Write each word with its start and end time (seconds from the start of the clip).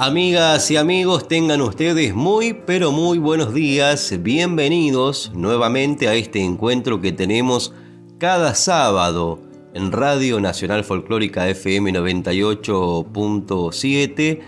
Amigas 0.00 0.70
y 0.70 0.76
amigos, 0.76 1.26
tengan 1.26 1.60
ustedes 1.60 2.14
muy 2.14 2.52
pero 2.52 2.92
muy 2.92 3.18
buenos 3.18 3.52
días. 3.52 4.14
Bienvenidos 4.20 5.32
nuevamente 5.34 6.06
a 6.06 6.14
este 6.14 6.40
encuentro 6.40 7.00
que 7.00 7.10
tenemos 7.10 7.74
cada 8.18 8.54
sábado 8.54 9.40
en 9.74 9.90
Radio 9.90 10.38
Nacional 10.38 10.84
Folclórica 10.84 11.48
FM 11.48 11.94
98.7. 11.94 14.40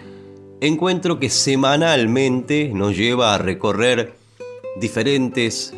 Encuentro 0.61 1.19
que 1.19 1.31
semanalmente 1.31 2.71
nos 2.73 2.97
lleva 2.97 3.34
a 3.34 3.39
recorrer 3.39 4.12
diferentes 4.77 5.75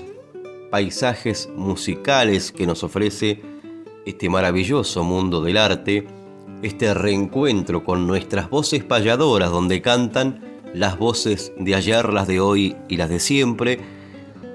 paisajes 0.71 1.49
musicales 1.57 2.53
que 2.53 2.67
nos 2.67 2.85
ofrece 2.85 3.41
este 4.05 4.29
maravilloso 4.29 5.03
mundo 5.03 5.43
del 5.43 5.57
arte 5.57 6.07
este 6.63 6.95
reencuentro 6.95 7.85
con 7.85 8.07
nuestras 8.07 8.49
voces 8.49 8.85
payadoras 8.85 9.51
donde 9.51 9.83
cantan 9.83 10.41
las 10.75 10.99
voces 10.99 11.53
de 11.59 11.75
ayer, 11.75 12.13
las 12.13 12.27
de 12.27 12.41
hoy 12.41 12.77
y 12.89 12.97
las 12.97 13.11
de 13.11 13.21
siempre, 13.21 13.81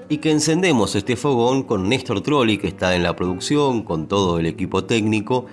y 0.08 0.18
que 0.18 0.30
encendemos 0.30 0.94
este 0.94 1.16
fogón 1.16 1.62
con 1.62 1.88
Néstor 1.88 2.22
Trolli 2.22 2.58
que 2.58 2.68
está 2.68 2.96
en 2.96 3.02
la 3.02 3.14
producción, 3.14 3.82
con 3.82 4.08
todo 4.08 4.38
el 4.38 4.46
equipo 4.46 4.84
técnico, 4.84 5.46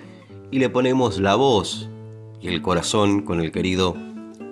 y 0.49 0.59
le 0.59 0.69
ponemos 0.69 1.19
la 1.19 1.35
voz 1.35 1.89
y 2.41 2.47
el 2.47 2.61
corazón 2.61 3.21
con 3.21 3.41
el 3.41 3.51
querido 3.51 3.95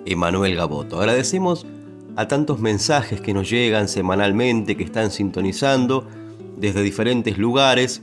Emanuel 0.04 0.56
Gaboto. 0.56 0.98
Agradecemos 0.98 1.66
a 2.16 2.28
tantos 2.28 2.60
mensajes 2.60 3.20
que 3.20 3.32
nos 3.32 3.48
llegan 3.48 3.88
semanalmente, 3.88 4.76
que 4.76 4.84
están 4.84 5.10
sintonizando 5.10 6.06
desde 6.56 6.82
diferentes 6.82 7.38
lugares, 7.38 8.02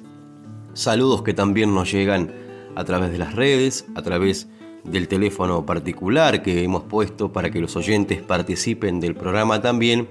saludos 0.74 1.22
que 1.22 1.34
también 1.34 1.74
nos 1.74 1.92
llegan 1.92 2.41
a 2.76 2.84
través 2.84 3.12
de 3.12 3.18
las 3.18 3.36
redes, 3.36 3.86
a 3.96 4.02
través 4.02 4.48
del 4.84 5.08
teléfono 5.08 5.66
particular 5.66 6.42
que 6.42 6.64
hemos 6.64 6.84
puesto 6.84 7.32
para 7.32 7.52
que 7.52 7.60
los 7.60 7.76
oyentes 7.76 8.22
participen 8.22 9.00
del 9.00 9.16
programa 9.16 9.62
también. 9.62 10.08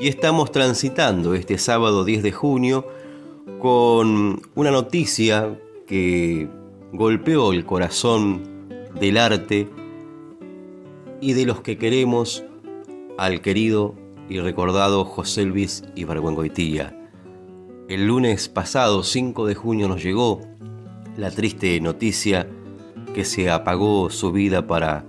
Y 0.00 0.08
estamos 0.08 0.50
transitando 0.50 1.34
este 1.34 1.58
sábado 1.58 2.04
10 2.04 2.22
de 2.22 2.32
junio 2.32 2.86
con 3.60 4.42
una 4.54 4.70
noticia 4.70 5.58
que 5.86 6.48
golpeó 6.92 7.52
el 7.52 7.64
corazón 7.64 8.42
del 8.98 9.18
arte 9.18 9.68
y 11.20 11.32
de 11.32 11.46
los 11.46 11.60
que 11.60 11.78
queremos 11.78 12.44
al 13.16 13.40
querido 13.40 13.94
y 14.28 14.40
recordado 14.40 15.04
José 15.04 15.44
Luis 15.44 15.84
Ibargüengoitía. 15.94 16.98
El 17.88 18.06
lunes 18.06 18.48
pasado, 18.48 19.02
5 19.02 19.46
de 19.46 19.54
junio, 19.54 19.88
nos 19.88 20.02
llegó 20.02 20.40
la 21.16 21.30
triste 21.30 21.80
noticia 21.80 22.48
que 23.14 23.24
se 23.24 23.50
apagó 23.50 24.10
su 24.10 24.32
vida 24.32 24.66
para 24.66 25.04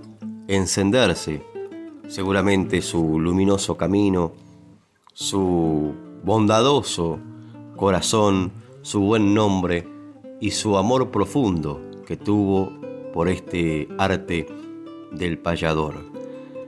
encenderse, 0.48 1.42
seguramente 2.08 2.82
su 2.82 3.18
luminoso 3.18 3.76
camino, 3.76 4.32
su 5.12 5.94
bondadoso 6.22 7.18
corazón, 7.76 8.52
su 8.82 9.00
buen 9.00 9.34
nombre 9.34 9.88
y 10.40 10.52
su 10.52 10.76
amor 10.76 11.10
profundo 11.10 11.80
que 12.06 12.16
tuvo 12.16 12.72
por 13.12 13.28
este 13.28 13.88
arte 13.98 14.46
del 15.10 15.38
payador. 15.38 15.94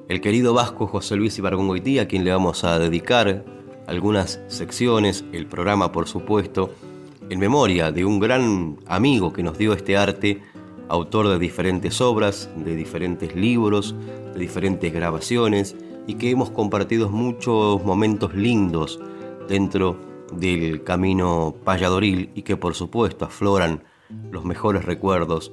El 0.08 0.20
querido 0.20 0.54
vasco 0.54 0.86
José 0.86 1.16
Luis 1.16 1.38
Ibargongoití, 1.38 1.98
a 1.98 2.08
quien 2.08 2.24
le 2.24 2.32
vamos 2.32 2.64
a 2.64 2.78
dedicar 2.78 3.44
algunas 3.86 4.40
secciones, 4.48 5.24
el 5.32 5.46
programa 5.46 5.92
por 5.92 6.08
supuesto, 6.08 6.70
en 7.30 7.38
memoria 7.38 7.92
de 7.92 8.04
un 8.04 8.18
gran 8.18 8.76
amigo 8.86 9.32
que 9.32 9.42
nos 9.42 9.58
dio 9.58 9.72
este 9.72 9.96
arte, 9.96 10.40
autor 10.88 11.28
de 11.28 11.38
diferentes 11.38 12.00
obras, 12.00 12.48
de 12.56 12.74
diferentes 12.74 13.34
libros, 13.36 13.94
de 14.32 14.40
diferentes 14.40 14.92
grabaciones 14.92 15.76
y 16.06 16.14
que 16.14 16.30
hemos 16.30 16.50
compartido 16.50 17.10
muchos 17.10 17.84
momentos 17.84 18.34
lindos 18.34 18.98
dentro 19.48 19.98
del 20.32 20.82
camino 20.84 21.54
payadoril 21.64 22.30
y 22.34 22.42
que 22.42 22.56
por 22.56 22.74
supuesto 22.74 23.24
afloran 23.24 23.82
los 24.30 24.44
mejores 24.44 24.84
recuerdos 24.84 25.52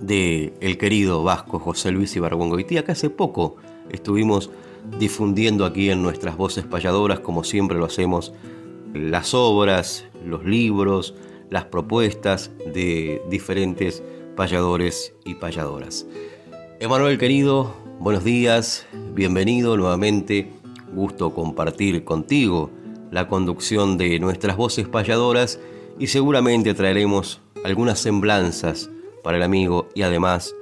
de 0.00 0.52
el 0.60 0.78
querido 0.78 1.22
vasco 1.22 1.58
José 1.58 1.90
Luis 1.90 2.14
Ibargüengoitía 2.16 2.84
que 2.84 2.92
hace 2.92 3.10
poco 3.10 3.56
estuvimos 3.90 4.50
difundiendo 4.98 5.64
aquí 5.64 5.90
en 5.90 6.02
nuestras 6.02 6.36
voces 6.36 6.64
payadoras 6.64 7.20
como 7.20 7.44
siempre 7.44 7.78
lo 7.78 7.84
hacemos 7.84 8.32
las 8.94 9.34
obras, 9.34 10.06
los 10.24 10.44
libros, 10.44 11.14
las 11.50 11.64
propuestas 11.66 12.50
de 12.72 13.22
diferentes 13.28 14.02
payadores 14.36 15.14
y 15.24 15.34
payadoras. 15.34 16.06
Emanuel 16.80 17.18
querido, 17.18 17.74
buenos 17.98 18.24
días, 18.24 18.86
bienvenido 19.14 19.76
nuevamente, 19.76 20.52
gusto 20.92 21.34
compartir 21.34 22.04
contigo 22.04 22.70
la 23.10 23.28
conducción 23.28 23.96
de 23.98 24.18
nuestras 24.20 24.56
voces 24.56 24.86
payadoras 24.88 25.58
y 25.98 26.08
seguramente 26.08 26.74
traeremos 26.74 27.40
algunas 27.64 27.98
semblanzas 27.98 28.90
para 29.24 29.38
el 29.38 29.42
amigo 29.42 29.88
y 29.94 30.02
además 30.02 30.54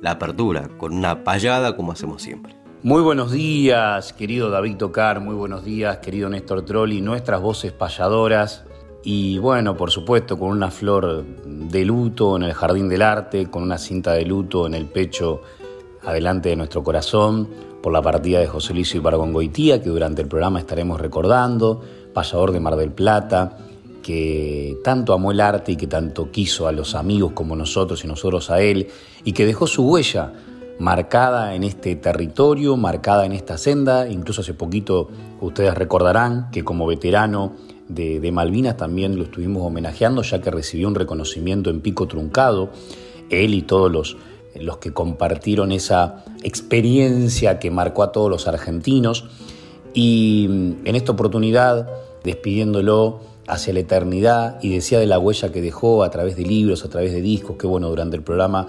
la 0.00 0.12
apertura 0.12 0.68
con 0.78 0.94
una 0.94 1.24
payada 1.24 1.76
como 1.76 1.92
hacemos 1.92 2.22
siempre. 2.22 2.54
Muy 2.82 3.00
buenos 3.00 3.32
días, 3.32 4.12
querido 4.12 4.50
David 4.50 4.76
Tocar, 4.76 5.20
muy 5.20 5.34
buenos 5.34 5.64
días, 5.64 5.98
querido 5.98 6.28
Néstor 6.28 6.64
Trolli, 6.66 7.00
nuestras 7.00 7.40
voces 7.40 7.72
payadoras. 7.72 8.64
Y 9.06 9.36
bueno, 9.36 9.76
por 9.76 9.90
supuesto, 9.90 10.38
con 10.38 10.48
una 10.48 10.70
flor 10.70 11.24
de 11.44 11.84
luto 11.84 12.36
en 12.36 12.42
el 12.44 12.54
jardín 12.54 12.88
del 12.88 13.02
arte, 13.02 13.50
con 13.50 13.62
una 13.62 13.76
cinta 13.76 14.12
de 14.12 14.24
luto 14.24 14.66
en 14.66 14.72
el 14.72 14.86
pecho 14.86 15.42
adelante 16.02 16.48
de 16.48 16.56
nuestro 16.56 16.82
corazón, 16.82 17.48
por 17.82 17.92
la 17.92 18.00
partida 18.00 18.40
de 18.40 18.46
José 18.46 18.72
Luis 18.72 18.94
Ibargongoitía, 18.94 19.82
que 19.82 19.90
durante 19.90 20.22
el 20.22 20.28
programa 20.28 20.58
estaremos 20.58 20.98
recordando, 20.98 21.82
payador 22.14 22.52
de 22.52 22.60
Mar 22.60 22.76
del 22.76 22.92
Plata, 22.92 23.58
que 24.02 24.78
tanto 24.82 25.12
amó 25.12 25.32
el 25.32 25.40
arte 25.40 25.72
y 25.72 25.76
que 25.76 25.86
tanto 25.86 26.30
quiso 26.30 26.66
a 26.66 26.72
los 26.72 26.94
amigos 26.94 27.32
como 27.32 27.56
nosotros 27.56 28.02
y 28.04 28.08
nosotros 28.08 28.50
a 28.50 28.62
él, 28.62 28.88
y 29.22 29.32
que 29.32 29.44
dejó 29.44 29.66
su 29.66 29.86
huella 29.86 30.32
marcada 30.78 31.54
en 31.54 31.62
este 31.62 31.94
territorio, 31.96 32.78
marcada 32.78 33.26
en 33.26 33.32
esta 33.32 33.58
senda. 33.58 34.08
Incluso 34.08 34.40
hace 34.40 34.54
poquito 34.54 35.08
ustedes 35.42 35.74
recordarán 35.74 36.50
que 36.50 36.64
como 36.64 36.86
veterano 36.86 37.52
de, 37.88 38.32
Malvinas 38.32 38.76
también 38.76 39.16
lo 39.16 39.24
estuvimos 39.24 39.62
homenajeando, 39.62 40.22
ya 40.22 40.40
que 40.40 40.50
recibió 40.50 40.88
un 40.88 40.94
reconocimiento 40.94 41.70
en 41.70 41.80
pico 41.80 42.06
truncado, 42.06 42.70
él 43.30 43.54
y 43.54 43.62
todos 43.62 43.90
los, 43.90 44.16
los 44.54 44.78
que 44.78 44.92
compartieron 44.92 45.72
esa 45.72 46.24
experiencia 46.42 47.58
que 47.58 47.70
marcó 47.70 48.02
a 48.02 48.12
todos 48.12 48.30
los 48.30 48.48
argentinos. 48.48 49.26
Y 49.92 50.46
mm, 50.48 50.86
en 50.86 50.96
esta 50.96 51.12
oportunidad, 51.12 51.88
despidiéndolo 52.22 53.20
hacia 53.46 53.74
la 53.74 53.80
eternidad 53.80 54.58
y 54.62 54.70
decía 54.70 54.98
de 54.98 55.06
la 55.06 55.18
huella 55.18 55.52
que 55.52 55.60
dejó 55.60 56.02
a 56.02 56.10
través 56.10 56.36
de 56.36 56.44
libros, 56.44 56.84
a 56.84 56.88
través 56.88 57.12
de 57.12 57.20
discos, 57.20 57.56
que 57.56 57.66
bueno, 57.66 57.88
durante 57.88 58.16
el 58.16 58.22
programa 58.22 58.68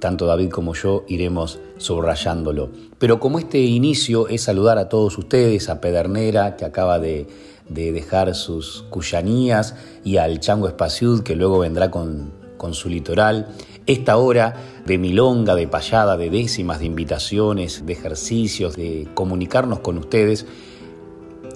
tanto 0.00 0.26
David 0.26 0.50
como 0.50 0.74
yo 0.74 1.04
iremos 1.08 1.58
subrayándolo. 1.78 2.68
Pero 2.98 3.18
como 3.18 3.38
este 3.38 3.58
inicio 3.58 4.28
es 4.28 4.42
saludar 4.42 4.78
a 4.78 4.88
todos 4.88 5.16
ustedes, 5.18 5.68
a 5.68 5.80
Pedernera 5.80 6.56
que 6.56 6.64
acaba 6.64 6.98
de, 6.98 7.26
dejar 7.68 8.34
sus 8.34 8.84
cuyanías 8.90 9.74
y 10.04 10.18
al 10.18 10.40
Chango 10.40 10.68
Espaciud 10.68 11.22
que 11.22 11.34
luego 11.34 11.58
vendrá 11.58 11.90
con, 11.90 12.32
con 12.56 12.74
su 12.74 12.88
litoral, 12.88 13.48
Esta 13.86 14.16
hora 14.16 14.54
de 14.84 14.98
milonga, 14.98 15.54
de 15.54 15.68
payada, 15.68 16.16
de 16.16 16.28
décimas, 16.28 16.80
de 16.80 16.86
invitaciones, 16.86 17.86
de 17.86 17.92
ejercicios, 17.92 18.74
de 18.74 19.06
comunicarnos 19.14 19.78
con 19.78 19.98
ustedes, 19.98 20.44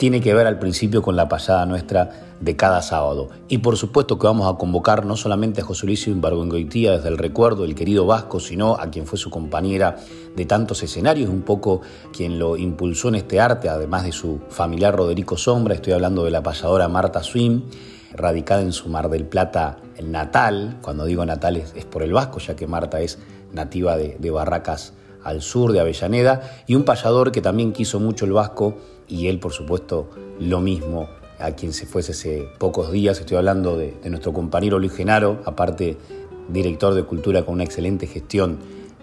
tiene 0.01 0.23
que 0.23 0.33
ver 0.33 0.47
al 0.47 0.59
principio 0.59 1.03
con 1.03 1.15
la 1.15 1.29
payada 1.29 1.67
nuestra 1.67 2.09
de 2.41 2.57
cada 2.57 2.81
sábado. 2.81 3.29
Y 3.49 3.59
por 3.59 3.77
supuesto 3.77 4.19
que 4.19 4.27
vamos 4.27 4.51
a 4.51 4.57
convocar 4.57 5.05
no 5.05 5.15
solamente 5.15 5.61
a 5.61 5.65
José 5.65 5.85
Luis 5.85 6.07
Imbarbengoitía 6.07 6.93
desde 6.93 7.09
el 7.09 7.19
recuerdo 7.19 7.65
del 7.65 7.75
querido 7.75 8.07
Vasco, 8.07 8.41
sino 8.41 8.77
a 8.77 8.91
quien 8.91 9.07
fue 9.07 9.19
su 9.19 9.29
compañera 9.29 9.97
de 10.35 10.47
tantos 10.47 10.83
escenarios, 10.83 11.29
un 11.29 11.43
poco 11.43 11.83
quien 12.15 12.39
lo 12.39 12.57
impulsó 12.57 13.09
en 13.09 13.17
este 13.17 13.41
arte, 13.41 13.69
además 13.69 14.05
de 14.05 14.13
su 14.13 14.41
familiar 14.49 14.97
Roderico 14.97 15.37
Sombra, 15.37 15.75
estoy 15.75 15.93
hablando 15.93 16.25
de 16.25 16.31
la 16.31 16.43
payadora 16.43 16.89
Marta 16.89 17.23
Swim, 17.23 17.65
radicada 18.15 18.63
en 18.63 18.73
su 18.73 18.89
Mar 18.89 19.11
del 19.11 19.27
Plata 19.27 19.81
natal, 20.03 20.79
cuando 20.81 21.05
digo 21.05 21.27
natal 21.27 21.59
es, 21.59 21.85
por 21.85 22.03
el 22.03 22.15
Vasco, 22.15 22.39
ya 22.39 22.57
que 22.57 22.67
Marta 22.67 23.03
es 23.03 23.19
nativa 23.53 23.99
de 23.99 24.31
Barracas 24.31 24.95
al 25.25 25.43
sur 25.43 25.73
de 25.73 25.81
Avellaneda, 25.81 26.63
y 26.67 26.75
un 26.75 26.85
payador 26.85 27.33
que 27.33 27.41
también 27.41 27.73
quiso 27.73 28.01
mucho 28.01 28.25
el 28.25 28.33
Vasco, 28.33 28.77
y 29.09 29.29
él 29.29 29.39
por 29.41 29.53
supuesto 29.53 30.11
lo 30.39 30.61
mismo 30.61 31.09
a 31.39 31.53
quien 31.53 31.73
se 31.73 31.87
fuese 31.87 32.13
hace 32.13 32.49
pocos 32.59 32.93
días. 32.93 33.19
Estoy 33.19 33.37
hablando 33.37 33.77
de, 33.77 33.97
de, 34.03 34.11
nuestro 34.11 34.33
compañero 34.33 34.79
Luis 34.79 34.93
Genaro, 34.93 35.41
aparte 35.45 35.97
director 36.49 36.95
de 36.95 37.05
cultura 37.05 37.45
con 37.45 37.55
una 37.55 37.65
excelente 37.65 38.07
gestión 38.07 38.59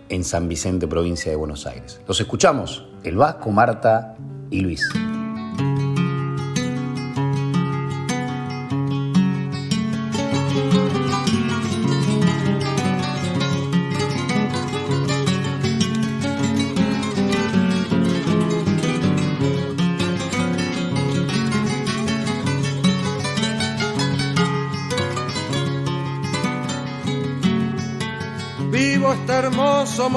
en 0.09 0.23
San 0.23 0.47
Vicente, 0.47 0.87
provincia 0.87 1.31
de 1.31 1.35
Buenos 1.35 1.65
Aires. 1.65 1.99
Los 2.07 2.19
escuchamos, 2.19 2.85
el 3.03 3.17
Vasco, 3.17 3.51
Marta 3.51 4.15
y 4.49 4.61
Luis. 4.61 4.81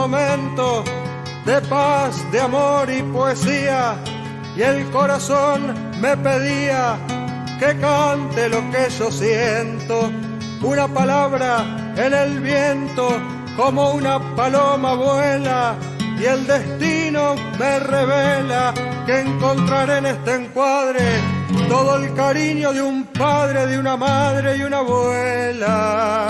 Hermoso 0.00 0.08
momento 0.08 0.85
de 1.44 1.61
paz, 1.62 2.31
de 2.31 2.41
amor 2.41 2.88
y 2.91 3.02
poesía, 3.02 3.97
y 4.56 4.62
el 4.62 4.91
corazón 4.91 5.75
me 6.00 6.17
pedía 6.17 6.97
que 7.58 7.79
cante 7.79 8.49
lo 8.49 8.61
que 8.70 8.88
yo 8.99 9.11
siento, 9.11 10.11
una 10.62 10.88
palabra 10.88 11.93
en 11.97 12.14
el 12.14 12.41
viento, 12.41 13.11
como 13.56 13.93
una 13.93 14.19
paloma 14.37 14.94
vuela, 14.94 15.75
y 16.19 16.25
el 16.25 16.47
destino 16.47 17.35
me 17.58 17.79
revela 17.81 18.73
que 19.06 19.20
encontraré 19.20 19.99
en 19.99 20.06
este 20.06 20.35
encuadre 20.35 21.20
todo 21.69 21.97
el 21.97 22.14
cariño 22.14 22.73
de 22.73 22.82
un 22.82 23.05
padre, 23.05 23.67
de 23.67 23.79
una 23.79 23.97
madre 23.97 24.56
y 24.56 24.62
una 24.62 24.79
abuela. 24.79 26.20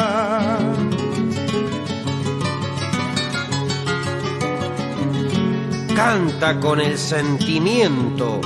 Canta 6.02 6.58
con 6.60 6.80
el 6.80 6.96
sentimiento 6.96 8.40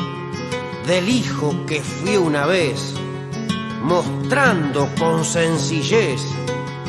del 0.89 1.09
hijo 1.09 1.55
que 1.69 1.81
fui 1.83 2.17
una 2.17 2.47
vez, 2.47 2.95
mostrando 3.81 4.89
con 4.99 5.25
sencillez 5.25 6.21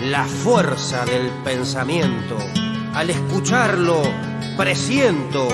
la 0.01 0.25
fuerza 0.25 1.05
del 1.05 1.29
pensamiento. 1.43 2.35
Al 2.95 3.11
escucharlo, 3.11 4.01
presiento 4.57 5.47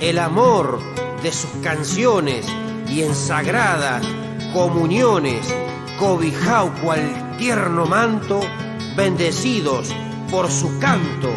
el 0.00 0.20
amor 0.20 0.78
de 1.24 1.32
sus 1.32 1.50
canciones 1.60 2.46
y 2.88 3.02
en 3.02 3.16
sagradas 3.16 4.06
comuniones, 4.52 5.44
cobijao 5.98 6.72
cual 6.80 7.34
tierno 7.36 7.84
manto, 7.86 8.38
bendecidos 8.94 9.92
por 10.30 10.48
su 10.48 10.78
canto, 10.78 11.34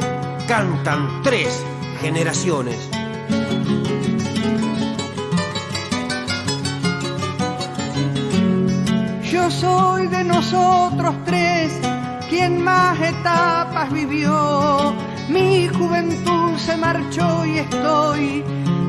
cantan 0.47 1.23
tres 1.23 1.63
generaciones. 2.01 2.94
Yo 9.31 9.51
soy 9.51 10.07
de 10.07 10.23
nosotros 10.23 11.15
tres 11.25 11.73
quien 12.29 12.61
más 12.63 12.99
etapas 12.99 13.91
vivió. 13.91 14.93
Mi 15.29 15.67
juventud 15.67 16.57
se 16.57 16.77
marchó 16.77 17.45
y 17.45 17.59
estoy 17.59 18.43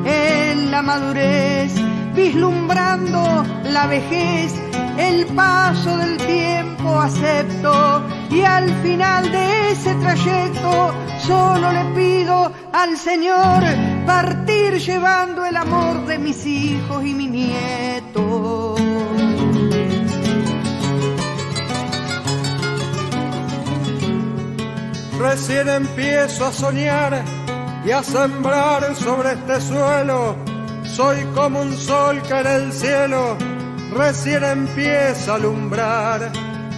en 0.04 0.70
la 0.70 0.82
madurez, 0.82 1.72
vislumbrando 2.14 3.44
la 3.64 3.86
vejez, 3.86 4.54
el 4.96 5.26
paso 5.26 5.96
del 5.96 6.16
tiempo 6.18 7.00
acepto 7.00 8.02
y 8.30 8.42
al 8.42 8.72
final 8.82 9.30
de 9.30 9.72
ese 9.72 9.94
trayecto 9.96 10.94
solo 11.26 11.72
le 11.72 11.84
pido 11.94 12.52
al 12.72 12.96
Señor 12.96 13.62
partir 14.06 14.78
llevando 14.78 15.44
el 15.44 15.56
amor 15.56 16.06
de 16.06 16.18
mis 16.18 16.46
hijos 16.46 17.04
y 17.04 17.12
mi 17.12 17.26
nieto. 17.26 18.76
Recién 25.18 25.68
empiezo 25.68 26.46
a 26.46 26.52
soñar 26.52 27.24
y 27.84 27.90
a 27.90 28.02
sembrar 28.02 28.94
sobre 28.94 29.32
este 29.32 29.60
suelo. 29.60 30.36
Soy 30.84 31.24
como 31.34 31.60
un 31.60 31.76
sol 31.76 32.22
que 32.22 32.40
en 32.40 32.46
el 32.46 32.72
cielo 32.72 33.36
recién 33.92 34.44
empieza 34.44 35.32
a 35.32 35.34
alumbrar, 35.34 36.30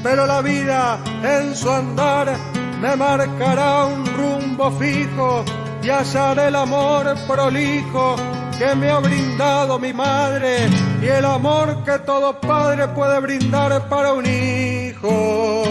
pero 0.03 0.27
la 0.27 0.41
vida 0.41 0.99
en 1.23 1.55
su 1.55 1.71
andar 1.71 2.35
me 2.81 2.97
marcará 2.97 3.85
un 3.85 4.07
rumbo 4.17 4.71
fijo 4.73 5.45
y 5.89 5.91
hallaré 5.91 6.49
el 6.49 6.57
amor 6.57 7.17
prolijo 7.27 8.15
que 8.59 8.75
me 8.75 8.91
ha 8.91 8.99
brindado 8.99 9.79
mi 9.79 9.95
madre 9.95 10.69
y 11.01 11.07
el 11.07 11.25
amor 11.25 11.83
que 11.83 11.99
todo 12.01 12.39
padre 12.39 12.89
puede 12.89 13.19
brindar 13.21 13.89
para 13.89 14.13
un 14.13 14.27
hijo. 14.27 15.65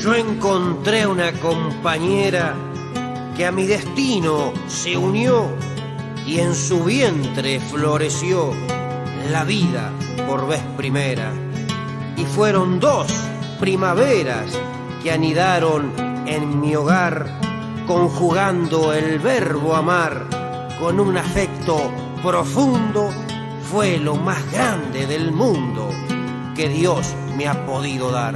Yo 0.00 0.14
encontré 0.14 1.06
una 1.06 1.32
compañera 1.32 2.54
que 3.36 3.44
a 3.44 3.52
mi 3.52 3.66
destino 3.66 4.54
se 4.68 4.96
unió 4.96 5.50
y 6.26 6.38
en 6.38 6.54
su 6.54 6.82
vientre 6.82 7.60
floreció 7.60 8.54
la 9.30 9.44
vida 9.44 9.92
por 10.26 10.48
vez 10.48 10.62
primera. 10.78 11.30
Y 12.16 12.24
fueron 12.24 12.80
dos 12.80 13.12
primaveras 13.58 14.46
que 15.02 15.10
anidaron 15.10 15.92
en 16.26 16.60
mi 16.60 16.74
hogar, 16.74 17.26
conjugando 17.86 18.92
el 18.92 19.18
verbo 19.18 19.74
amar 19.74 20.26
con 20.78 21.00
un 21.00 21.16
afecto 21.16 21.90
profundo, 22.22 23.10
fue 23.70 23.98
lo 23.98 24.16
más 24.16 24.50
grande 24.52 25.06
del 25.06 25.32
mundo 25.32 25.90
que 26.54 26.68
Dios 26.68 27.14
me 27.36 27.48
ha 27.48 27.66
podido 27.66 28.10
dar. 28.10 28.34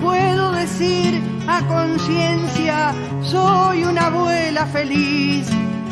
Puedo 0.00 0.52
decir 0.52 1.22
a 1.46 1.66
conciencia, 1.66 2.94
soy 3.22 3.84
una 3.84 4.06
abuela 4.06 4.66
feliz 4.66 5.48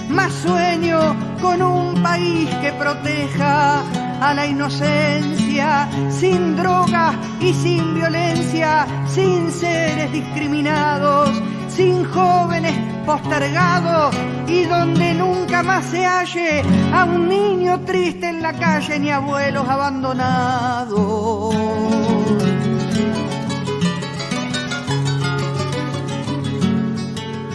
más 0.09 0.33
sueño 0.33 1.30
con 1.41 1.63
un 1.63 2.03
país 2.03 2.49
que 2.57 2.73
proteja 2.73 3.83
a 4.21 4.35
la 4.35 4.47
inocencia, 4.47 5.89
sin 6.11 6.57
drogas 6.57 7.17
y 7.41 7.53
sin 7.55 7.95
violencia, 7.95 8.87
sin 9.07 9.51
seres 9.51 10.13
discriminados, 10.13 11.31
sin 11.69 12.05
jóvenes 12.05 12.75
postergados 13.07 14.15
y 14.47 14.65
donde 14.65 15.15
nunca 15.15 15.63
más 15.63 15.85
se 15.87 16.05
halle 16.05 16.63
a 16.93 17.05
un 17.05 17.29
niño 17.29 17.81
triste 17.81 18.29
en 18.29 18.43
la 18.43 18.53
calle 18.53 18.99
ni 18.99 19.11
abuelos 19.11 19.69
abandonados. 19.69 21.55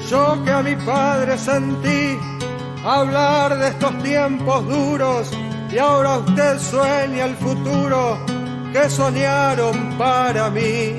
Yo 0.10 0.44
que 0.44 0.52
a 0.52 0.62
mi 0.62 0.76
padre 0.76 1.38
sentí 1.38 2.18
hablar 2.86 3.58
de 3.58 3.70
estos 3.70 4.04
tiempos 4.04 4.68
duros 4.68 5.32
y 5.72 5.78
ahora 5.78 6.20
usted 6.20 6.60
sueña 6.60 7.26
el 7.26 7.36
futuro 7.36 8.20
que 8.72 8.90
soñaron 8.90 9.98
para 9.98 10.50
mí. 10.52 10.94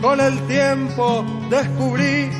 Con 0.00 0.20
el 0.20 0.38
tiempo 0.46 1.24
descubrí 1.50 2.30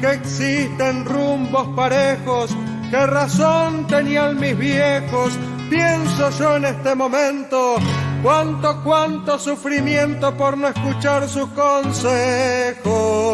que 0.00 0.12
existen 0.12 1.04
rumbos 1.04 1.68
parejos 1.74 2.54
qué 2.90 3.06
razón 3.06 3.86
tenían 3.88 4.38
mis 4.38 4.56
viejos, 4.56 5.32
pienso 5.68 6.30
yo 6.30 6.56
en 6.56 6.66
este 6.66 6.94
momento, 6.94 7.76
cuánto, 8.22 8.80
cuánto 8.84 9.38
sufrimiento 9.38 10.36
por 10.36 10.56
no 10.56 10.68
escuchar 10.68 11.28
sus 11.28 11.48
consejos. 11.48 13.33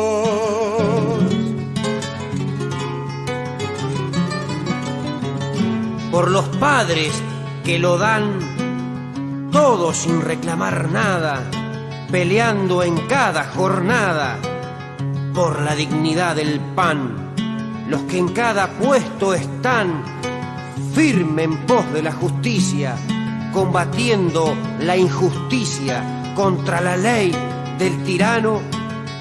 Por 6.11 6.31
los 6.31 6.45
padres 6.57 7.13
que 7.65 7.79
lo 7.79 7.99
dan 7.99 9.51
todo 9.53 9.93
sin 9.95 10.21
reclamar 10.21 10.91
nada, 10.91 11.43
peleando 12.11 12.83
en 12.83 12.97
cada 13.07 13.45
jornada 13.45 14.39
por 15.35 15.61
la 15.63 15.75
dignidad 15.75 16.37
del 16.37 16.61
pan 16.75 17.31
los 17.91 18.03
que 18.03 18.19
en 18.19 18.29
cada 18.29 18.69
puesto 18.69 19.35
están 19.35 20.05
firme 20.95 21.43
en 21.43 21.67
pos 21.67 21.93
de 21.93 22.03
la 22.03 22.13
justicia, 22.13 22.95
combatiendo 23.53 24.55
la 24.79 24.97
injusticia 24.97 26.33
contra 26.37 26.81
la 26.81 26.97
ley 26.97 27.33
del 27.79 28.05
tirano, 28.05 28.61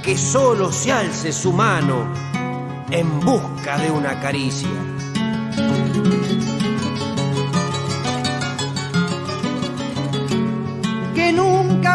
que 0.04 0.16
solo 0.16 0.72
se 0.72 0.92
alce 0.92 1.32
su 1.32 1.52
mano 1.52 2.06
en 2.92 3.20
busca 3.22 3.80
de 3.80 3.90
una 3.90 4.20
caricia. 4.20 4.70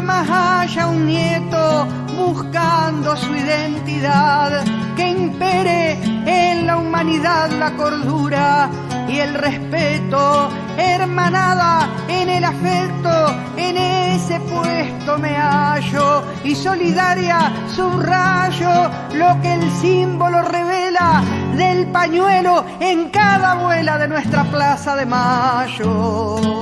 Nunca 0.04 0.25
más 0.25 0.28
haya 0.30 0.87
un 0.87 1.06
nieto 1.06 1.87
buscando 2.16 3.16
su 3.16 3.34
identidad, 3.34 4.64
que 4.96 5.11
impere 5.11 5.92
en 6.26 6.66
la 6.66 6.76
humanidad 6.76 7.50
la 7.50 7.70
cordura 7.73 8.68
y 9.08 9.18
el 9.18 9.34
respeto, 9.34 10.50
hermanada 10.76 11.88
en 12.08 12.28
el 12.28 12.44
afecto, 12.44 13.34
en 13.56 13.76
ese 13.76 14.40
puesto 14.40 15.18
me 15.18 15.37
hallo 15.37 16.25
y 16.44 16.54
solidaria 16.54 17.52
subrayo 17.75 18.90
lo 19.14 19.40
que 19.40 19.54
el 19.54 19.70
símbolo 19.80 20.42
revela 20.42 21.23
del 21.56 21.87
pañuelo 21.88 22.64
en 22.80 23.11
cada 23.11 23.54
vuela 23.54 23.99
de 23.99 24.08
nuestra 24.08 24.44
plaza 24.44 24.96
de 24.96 25.06
mayo. 25.06 26.53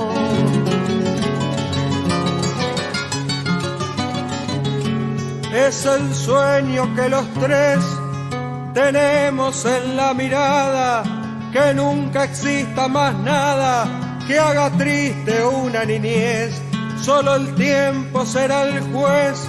Es 5.53 5.85
el 5.85 6.15
sueño 6.15 6.93
que 6.95 7.09
los 7.09 7.31
tres 7.35 7.77
tenemos 8.73 9.63
en 9.65 9.95
la 9.95 10.13
mirada, 10.15 11.03
que 11.51 11.75
nunca 11.75 12.23
exista 12.23 12.87
más 12.87 13.13
nada 13.19 13.85
que 14.27 14.39
haga 14.39 14.71
triste 14.71 15.43
una 15.45 15.85
niñez. 15.85 16.59
Solo 16.99 17.35
el 17.35 17.53
tiempo 17.53 18.25
será 18.25 18.63
el 18.63 18.81
juez 18.91 19.47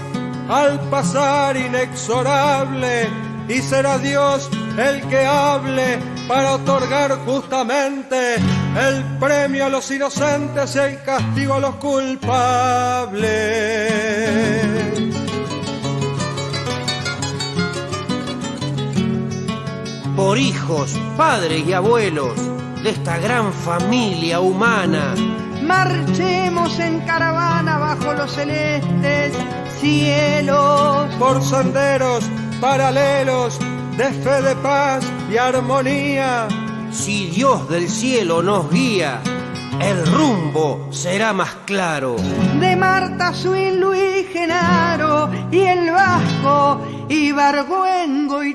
al 0.51 0.79
pasar 0.91 1.57
inexorable 1.57 3.09
y 3.49 3.63
será 3.63 3.97
Dios 3.97 4.51
el 4.77 5.01
que 5.09 5.25
hable 5.25 5.99
para 6.29 6.57
otorgar 6.57 7.13
justamente 7.25 8.35
el 8.35 9.05
premio 9.19 9.65
a 9.65 9.71
los 9.71 9.91
inocentes 9.91 10.77
y 10.77 10.79
el 10.81 11.03
castigo 11.03 11.55
a 11.55 11.61
los 11.61 11.77
culpables. 11.77 13.25
Por 20.17 20.39
hijos, 20.39 20.99
padres 21.17 21.67
y 21.67 21.73
abuelos 21.73 22.35
de 22.83 22.91
esta 22.91 23.19
gran 23.19 23.53
familia 23.53 24.41
humana. 24.41 25.15
Marchemos 25.63 26.79
en 26.79 27.01
caravana 27.01 27.79
bajo 27.79 28.13
los 28.13 28.33
celestes 28.33 29.35
cielos. 29.81 31.09
Por 31.19 31.43
senderos 31.43 32.25
paralelos 32.61 33.59
de 33.97 34.05
fe, 34.05 34.43
de 34.43 34.57
paz 34.57 35.05
y 35.31 35.37
armonía. 35.37 36.49
Si 36.91 37.27
Dios 37.31 37.69
del 37.69 37.89
cielo 37.89 38.43
nos 38.43 38.71
guía, 38.71 39.21
el 39.81 40.07
rumbo 40.07 40.89
será 40.91 41.33
más 41.33 41.51
claro. 41.65 42.17
De 42.61 42.77
Marta 42.77 43.33
Suín, 43.35 43.81
Luis 43.81 44.29
Genaro 44.33 45.31
y 45.51 45.61
el 45.61 45.91
Vasco 45.91 46.81
y 47.09 47.33
Barguengo 47.33 48.45
y 48.45 48.55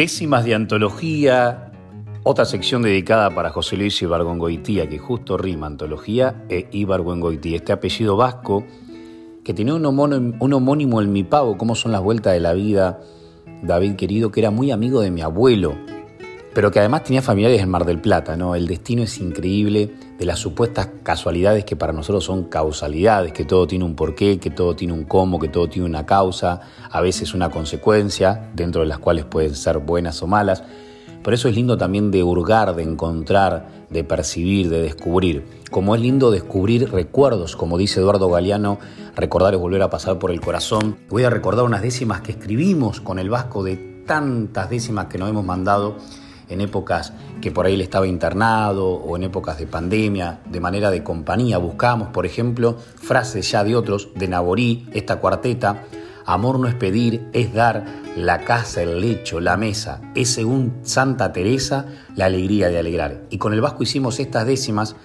Décimas 0.00 0.46
de 0.46 0.54
antología, 0.54 1.72
otra 2.22 2.46
sección 2.46 2.80
dedicada 2.80 3.34
para 3.34 3.50
José 3.50 3.76
Luis 3.76 4.00
Ibargüengoitía, 4.00 4.88
que 4.88 4.98
justo 4.98 5.36
rima 5.36 5.66
antología 5.66 6.42
e 6.48 6.68
Ibargüengoitía, 6.72 7.56
este 7.56 7.72
apellido 7.72 8.16
vasco 8.16 8.64
que 9.44 9.52
tenía 9.52 9.74
un 9.74 9.84
homónimo, 9.84 10.36
un 10.40 10.52
homónimo 10.54 11.02
en 11.02 11.12
mi 11.12 11.22
pavo, 11.22 11.58
cómo 11.58 11.74
son 11.74 11.92
las 11.92 12.00
vueltas 12.00 12.32
de 12.32 12.40
la 12.40 12.54
vida, 12.54 13.00
David 13.62 13.96
querido, 13.96 14.30
que 14.30 14.40
era 14.40 14.50
muy 14.50 14.70
amigo 14.70 15.02
de 15.02 15.10
mi 15.10 15.20
abuelo, 15.20 15.74
pero 16.54 16.70
que 16.70 16.78
además 16.78 17.04
tenía 17.04 17.20
familiares 17.20 17.60
en 17.60 17.68
Mar 17.68 17.84
del 17.84 18.00
Plata, 18.00 18.38
¿no? 18.38 18.54
El 18.54 18.68
destino 18.68 19.02
es 19.02 19.18
increíble 19.18 19.90
de 20.20 20.26
las 20.26 20.38
supuestas 20.38 20.90
casualidades 21.02 21.64
que 21.64 21.76
para 21.76 21.94
nosotros 21.94 22.24
son 22.24 22.44
causalidades, 22.44 23.32
que 23.32 23.46
todo 23.46 23.66
tiene 23.66 23.86
un 23.86 23.94
porqué, 23.94 24.38
que 24.38 24.50
todo 24.50 24.76
tiene 24.76 24.92
un 24.92 25.04
cómo, 25.04 25.38
que 25.38 25.48
todo 25.48 25.66
tiene 25.66 25.88
una 25.88 26.04
causa, 26.04 26.60
a 26.90 27.00
veces 27.00 27.32
una 27.32 27.48
consecuencia, 27.48 28.50
dentro 28.54 28.82
de 28.82 28.88
las 28.88 28.98
cuales 28.98 29.24
pueden 29.24 29.54
ser 29.54 29.78
buenas 29.78 30.22
o 30.22 30.26
malas. 30.26 30.62
Por 31.22 31.32
eso 31.32 31.48
es 31.48 31.54
lindo 31.54 31.78
también 31.78 32.10
de 32.10 32.22
hurgar, 32.22 32.76
de 32.76 32.82
encontrar, 32.82 33.86
de 33.88 34.04
percibir, 34.04 34.68
de 34.68 34.82
descubrir. 34.82 35.46
Como 35.70 35.94
es 35.94 36.02
lindo 36.02 36.30
descubrir 36.30 36.92
recuerdos, 36.92 37.56
como 37.56 37.78
dice 37.78 38.00
Eduardo 38.00 38.28
Galeano, 38.28 38.78
recordar 39.16 39.54
es 39.54 39.60
volver 39.60 39.80
a 39.80 39.88
pasar 39.88 40.18
por 40.18 40.32
el 40.32 40.42
corazón. 40.42 40.98
Voy 41.08 41.24
a 41.24 41.30
recordar 41.30 41.64
unas 41.64 41.80
décimas 41.80 42.20
que 42.20 42.32
escribimos 42.32 43.00
con 43.00 43.18
el 43.18 43.30
Vasco 43.30 43.64
de 43.64 44.04
tantas 44.06 44.68
décimas 44.68 45.06
que 45.06 45.16
nos 45.16 45.30
hemos 45.30 45.46
mandado 45.46 45.96
en 46.50 46.60
épocas 46.60 47.12
que 47.40 47.50
por 47.50 47.66
ahí 47.66 47.74
él 47.74 47.80
estaba 47.80 48.06
internado 48.06 48.86
o 48.88 49.16
en 49.16 49.22
épocas 49.22 49.58
de 49.58 49.66
pandemia, 49.66 50.40
de 50.50 50.60
manera 50.60 50.90
de 50.90 51.02
compañía. 51.02 51.58
Buscamos, 51.58 52.08
por 52.08 52.26
ejemplo, 52.26 52.76
frases 52.96 53.50
ya 53.50 53.64
de 53.64 53.76
otros, 53.76 54.08
de 54.14 54.28
Naborí, 54.28 54.86
esta 54.92 55.16
cuarteta. 55.16 55.84
Amor 56.26 56.58
no 56.58 56.68
es 56.68 56.74
pedir, 56.74 57.28
es 57.32 57.54
dar 57.54 57.84
la 58.16 58.44
casa, 58.44 58.82
el 58.82 59.00
lecho, 59.00 59.40
la 59.40 59.56
mesa. 59.56 60.00
Es 60.14 60.30
según 60.30 60.74
Santa 60.82 61.32
Teresa 61.32 61.86
la 62.14 62.26
alegría 62.26 62.68
de 62.68 62.78
alegrar. 62.78 63.22
Y 63.30 63.38
con 63.38 63.54
el 63.54 63.60
Vasco 63.60 63.82
hicimos 63.82 64.20
estas 64.20 64.46
décimas 64.46 64.96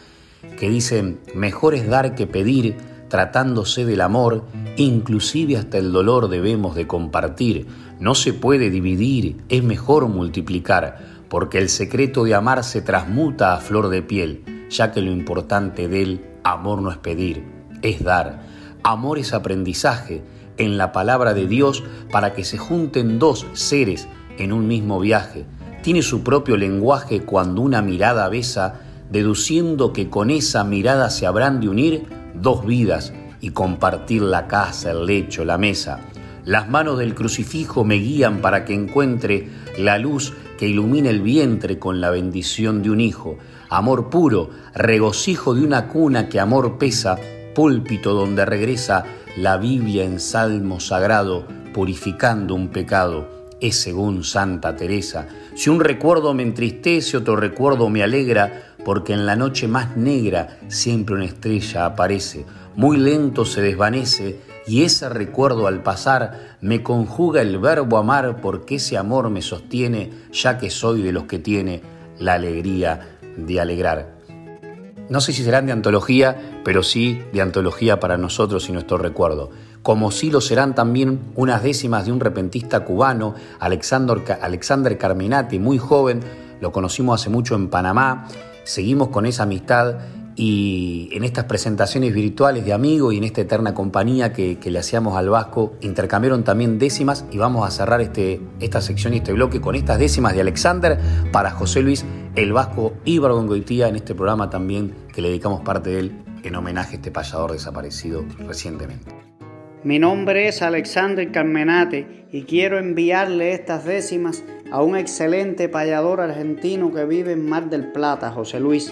que 0.60 0.70
dicen, 0.70 1.20
mejor 1.34 1.74
es 1.74 1.88
dar 1.88 2.16
que 2.16 2.28
pedir, 2.28 2.78
tratándose 3.10 3.86
del 3.86 4.02
amor, 4.02 4.46
inclusive 4.78 5.58
hasta 5.58 5.78
el 5.78 5.92
dolor 5.92 6.28
debemos 6.28 6.76
de 6.76 6.88
compartir. 6.88 7.68
No 8.00 8.16
se 8.16 8.34
puede 8.34 8.70
dividir, 8.70 9.38
es 9.50 9.64
mejor 9.64 10.08
multiplicar 10.08 11.15
porque 11.30 11.58
el 11.58 11.70
secreto 11.70 12.24
de 12.24 12.36
amar 12.36 12.64
se 12.64 12.82
transmuta 12.82 13.54
a 13.54 13.60
flor 13.60 13.90
de 13.90 14.02
piel, 14.02 14.68
ya 14.70 14.92
que 14.92 15.02
lo 15.02 15.12
importante 15.12 15.88
del 15.88 16.26
amor 16.44 16.82
no 16.82 16.92
es 16.92 16.98
pedir, 16.98 17.44
es 17.82 18.04
dar. 18.04 18.44
Amor 18.84 19.18
es 19.18 19.34
aprendizaje 19.34 20.24
en 20.58 20.78
la 20.78 20.92
palabra 20.92 21.34
de 21.34 21.48
Dios 21.48 21.84
para 22.12 22.34
que 22.34 22.44
se 22.44 22.58
junten 22.58 23.20
dos 23.20 23.46
seres 23.54 24.08
en 24.38 24.54
un 24.54 24.68
mismo 24.68 25.00
viaje. 25.00 25.46
Tiene 25.82 26.02
su 26.02 26.24
propio 26.24 26.58
lenguaje 26.58 27.22
cuando 27.22 27.62
una 27.62 27.82
mirada 27.82 28.28
besa, 28.30 28.82
deduciendo 29.12 29.94
que 29.94 30.10
con 30.10 30.30
esa 30.30 30.64
mirada 30.64 31.10
se 31.10 31.26
habrán 31.26 31.60
de 31.60 31.70
unir 31.70 32.06
dos 32.34 32.66
vidas 32.66 33.14
y 33.42 33.52
compartir 33.52 34.22
la 34.22 34.48
casa, 34.48 34.92
el 34.92 35.06
lecho, 35.06 35.46
la 35.46 35.58
mesa. 35.58 36.00
Las 36.46 36.70
manos 36.70 37.00
del 37.00 37.16
crucifijo 37.16 37.84
me 37.84 37.96
guían 37.96 38.40
para 38.40 38.66
que 38.66 38.74
encuentre 38.74 39.50
la 39.78 39.98
luz 39.98 40.34
que 40.58 40.68
ilumina 40.68 41.10
el 41.10 41.22
vientre 41.22 41.80
con 41.80 42.02
la 42.02 42.10
bendición 42.10 42.82
de 42.82 42.90
un 42.90 43.02
hijo. 43.02 43.38
Amor 43.70 44.10
puro, 44.10 44.50
regocijo 44.74 45.54
de 45.54 45.66
una 45.66 45.88
cuna 45.88 46.30
que 46.30 46.40
amor 46.40 46.78
pesa, 46.78 47.18
púlpito 47.54 48.14
donde 48.14 48.46
regresa 48.46 49.06
la 49.38 49.58
Biblia 49.58 50.04
en 50.04 50.20
salmo 50.20 50.80
sagrado, 50.80 51.46
purificando 51.74 52.56
un 52.56 52.70
pecado. 52.70 53.34
es 53.62 53.78
según 53.78 54.24
Santa 54.24 54.76
Teresa. 54.76 55.28
Si 55.56 55.70
un 55.70 55.80
recuerdo 55.80 56.34
me 56.34 56.44
entristece, 56.44 57.18
otro 57.18 57.38
recuerdo 57.38 57.90
me 57.90 58.04
alegra, 58.04 58.76
porque 58.84 59.14
en 59.14 59.26
la 59.26 59.36
noche 59.36 59.68
más 59.68 59.96
negra 59.98 60.60
siempre 60.68 61.16
una 61.16 61.26
estrella 61.26 61.86
aparece. 61.86 62.46
Muy 62.76 62.98
lento 62.98 63.46
se 63.46 63.62
desvanece 63.62 64.40
y 64.68 64.84
ese 64.84 65.10
recuerdo 65.10 65.68
al 65.68 65.84
pasar 65.84 66.58
me 66.62 66.82
conjuga 66.82 67.42
el 67.42 67.60
verbo 67.60 67.98
amar 67.98 68.42
porque 68.42 68.76
ese 68.76 68.98
amor 68.98 69.30
me 69.30 69.42
sostiene 69.42 70.12
ya 70.32 70.58
que 70.58 70.70
soy 70.70 71.02
de 71.02 71.12
los 71.12 71.26
que 71.26 71.40
tiene 71.40 71.82
la 72.20 72.34
alegría 72.34 73.18
de 73.38 73.60
alegrar. 73.60 74.16
No 75.08 75.22
sé 75.22 75.34
si 75.34 75.44
serán 75.44 75.68
de 75.68 75.72
antología, 75.72 76.60
pero 76.64 76.82
sí 76.82 77.22
de 77.32 77.42
antología 77.42 78.00
para 78.00 78.18
nosotros 78.18 78.68
y 78.70 78.72
nuestro 78.72 78.98
recuerdo. 78.98 79.52
Como 79.84 80.10
sí 80.10 80.32
lo 80.32 80.42
serán 80.42 80.74
también 80.74 81.20
unas 81.36 81.62
décimas 81.62 82.06
de 82.06 82.12
un 82.12 82.20
repentista 82.20 82.84
cubano, 82.84 83.36
Alexander, 83.60 84.20
Alexander 84.42 84.98
Carminati, 84.98 85.60
muy 85.60 85.78
joven, 85.78 86.22
lo 86.60 86.72
conocimos 86.72 87.22
hace 87.22 87.30
mucho 87.30 87.54
en 87.54 87.70
Panamá, 87.70 88.28
seguimos 88.64 89.10
con 89.10 89.28
esa 89.28 89.44
amistad 89.44 89.98
y 90.36 91.10
en 91.14 91.24
estas 91.24 91.46
presentaciones 91.46 92.14
virtuales 92.14 92.66
de 92.66 92.74
amigos 92.74 93.14
y 93.14 93.18
en 93.18 93.24
esta 93.24 93.42
eterna 93.42 93.74
compañía 93.74 94.34
que, 94.34 94.58
le 94.66 94.80
hacíamos 94.80 95.16
al 95.16 95.30
Vasco, 95.30 95.74
intercambiaron 95.82 96.44
también 96.44 96.78
décimas 96.78 97.26
y 97.32 97.38
vamos 97.38 97.68
a 97.68 97.72
cerrar 97.72 98.02
este, 98.02 98.42
esta 98.60 98.82
sección 98.82 99.14
y 99.14 99.18
este 99.18 99.32
bloque 99.32 99.62
con 99.62 99.76
estas 99.76 100.00
décimas 100.00 100.34
de 100.34 100.42
Alexander 100.42 101.00
para 101.32 101.52
José 101.52 101.82
Luis 101.82 102.06
el 102.36 102.52
Vasco 102.52 102.94
y 103.06 103.18
Goitía 103.18 103.88
en 103.88 103.96
este 103.96 104.14
programa 104.14 104.50
también 104.50 104.94
que 105.14 105.22
le 105.22 105.30
dedicamos 105.30 105.62
parte 105.62 105.92
de 105.92 106.00
él 106.00 106.12
en 106.44 106.56
homenaje 106.56 106.94
a 106.94 106.96
este 106.96 107.12
payador 107.12 107.54
desaparecido 107.54 108.26
recientemente. 108.46 109.12
Mi 109.84 110.00
nombre 110.00 110.48
es 110.48 110.62
Alexander 110.62 111.32
Carmenate 111.32 112.26
y 112.32 112.44
quiero 112.44 112.80
enviarle 112.80 113.54
estas 113.54 113.86
décimas 113.86 114.44
a 114.72 114.82
un 114.82 114.98
excelente 114.98 115.70
payador 115.70 116.22
argentino 116.22 116.92
que 116.92 117.06
vive 117.06 117.34
en 117.34 117.48
Mar 117.48 117.70
del 117.70 117.92
Plata, 117.92 118.32
José 118.32 118.60
Luis. 118.60 118.92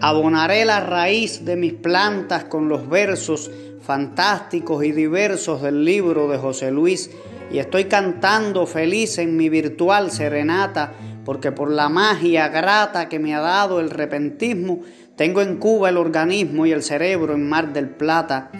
Abonaré 0.00 0.66
la 0.66 0.80
raíz 0.80 1.44
de 1.44 1.56
mis 1.56 1.72
plantas 1.72 2.44
con 2.44 2.68
los 2.68 2.88
versos 2.88 3.50
fantásticos 3.80 4.84
y 4.84 4.92
diversos 4.92 5.62
del 5.62 5.84
libro 5.84 6.28
de 6.28 6.36
José 6.36 6.70
Luis 6.70 7.10
y 7.50 7.58
estoy 7.58 7.84
cantando 7.84 8.66
feliz 8.66 9.16
en 9.18 9.36
mi 9.36 9.48
virtual 9.48 10.10
serenata 10.10 10.92
porque 11.24 11.50
por 11.50 11.70
la 11.70 11.88
magia 11.88 12.48
grata 12.48 13.08
que 13.08 13.18
me 13.18 13.34
ha 13.34 13.40
dado 13.40 13.80
el 13.80 13.88
repentismo 13.88 14.80
tengo 15.16 15.40
en 15.40 15.56
Cuba 15.56 15.88
el 15.88 15.96
organismo 15.96 16.66
y 16.66 16.72
el 16.72 16.82
cerebro 16.82 17.32
en 17.32 17.48
Mar 17.48 17.72
del 17.72 17.88
Plata. 17.88 18.50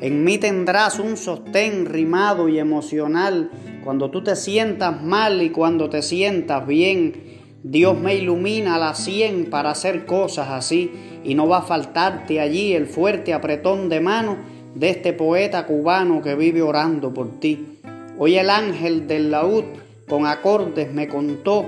En 0.00 0.22
mí 0.22 0.36
tendrás 0.36 0.98
un 0.98 1.16
sostén 1.16 1.86
rimado 1.86 2.48
y 2.48 2.58
emocional 2.58 3.50
cuando 3.82 4.10
tú 4.10 4.22
te 4.22 4.36
sientas 4.36 5.02
mal 5.02 5.40
y 5.40 5.48
cuando 5.48 5.88
te 5.88 6.02
sientas 6.02 6.66
bien 6.66 7.33
Dios 7.66 7.98
me 7.98 8.14
ilumina 8.14 8.74
a 8.74 8.78
la 8.78 8.94
cien 8.94 9.46
para 9.46 9.70
hacer 9.70 10.04
cosas 10.04 10.50
así 10.50 10.90
y 11.24 11.34
no 11.34 11.48
va 11.48 11.60
a 11.60 11.62
faltarte 11.62 12.38
allí 12.38 12.74
el 12.74 12.86
fuerte 12.86 13.32
apretón 13.32 13.88
de 13.88 14.00
mano 14.00 14.36
de 14.74 14.90
este 14.90 15.14
poeta 15.14 15.64
cubano 15.64 16.20
que 16.20 16.34
vive 16.34 16.60
orando 16.60 17.14
por 17.14 17.40
ti. 17.40 17.78
Hoy 18.18 18.36
el 18.36 18.50
ángel 18.50 19.06
del 19.06 19.30
laúd 19.30 19.64
con 20.06 20.26
acordes 20.26 20.92
me 20.92 21.08
contó 21.08 21.64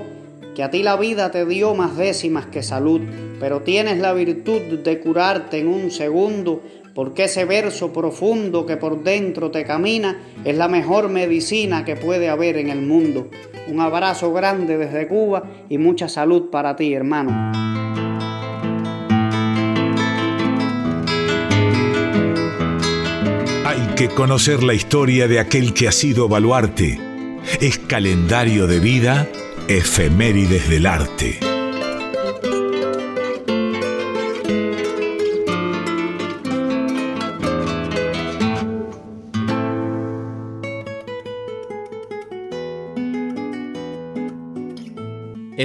que 0.55 0.61
a 0.61 0.69
ti 0.69 0.83
la 0.83 0.97
vida 0.97 1.31
te 1.31 1.47
dio 1.47 1.73
más 1.73 1.97
décimas 1.97 2.45
que 2.45 2.61
salud, 2.61 3.01
pero 3.39 3.61
tienes 3.61 3.97
la 3.97 4.13
virtud 4.13 4.61
de 4.61 4.99
curarte 4.99 5.57
en 5.57 5.67
un 5.67 5.89
segundo, 5.89 6.61
porque 6.93 7.23
ese 7.23 7.45
verso 7.45 7.91
profundo 7.91 8.67
que 8.67 8.77
por 8.77 9.03
dentro 9.03 9.49
te 9.49 9.63
camina 9.63 10.21
es 10.45 10.55
la 10.55 10.67
mejor 10.67 11.09
medicina 11.09 11.85
que 11.85 11.95
puede 11.95 12.29
haber 12.29 12.57
en 12.57 12.69
el 12.69 12.83
mundo. 12.83 13.31
Un 13.67 13.81
abrazo 13.81 14.31
grande 14.31 14.77
desde 14.77 15.07
Cuba 15.07 15.43
y 15.69 15.77
mucha 15.77 16.07
salud 16.07 16.49
para 16.49 16.75
ti, 16.75 16.93
hermano. 16.93 17.51
Hay 23.65 23.95
que 23.95 24.07
conocer 24.09 24.63
la 24.63 24.73
historia 24.73 25.27
de 25.27 25.39
aquel 25.39 25.73
que 25.73 25.87
ha 25.87 25.91
sido 25.91 26.29
baluarte. 26.29 26.99
Es 27.61 27.77
calendario 27.79 28.67
de 28.67 28.79
vida, 28.79 29.27
efemérides 29.67 30.69
del 30.69 30.85
arte. 30.85 31.46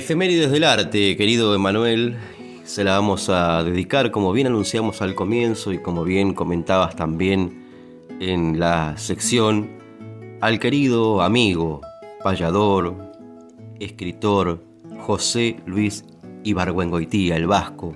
Efemérides 0.03 0.51
del 0.51 0.65
arte, 0.65 1.17
querido 1.17 1.55
Emanuel, 1.55 2.17
se 2.65 2.83
la 2.83 2.95
vamos 2.95 3.29
a 3.29 3.63
dedicar, 3.63 4.11
como 4.11 4.33
bien 4.33 4.49
anunciamos 4.49 5.01
al 5.01 5.15
comienzo 5.15 5.73
y 5.73 5.79
como 5.79 6.03
bien 6.03 6.35
comentabas 6.35 6.97
también 6.97 7.63
en 8.19 8.59
la 8.59 8.99
sección, 8.99 9.71
al 10.41 10.59
querido 10.59 11.23
amigo, 11.23 11.83
payador, 12.25 12.97
escritor 13.79 14.61
José 15.07 15.61
Luis 15.67 16.05
Ibargüengoitía, 16.43 17.37
el 17.37 17.47
vasco, 17.47 17.95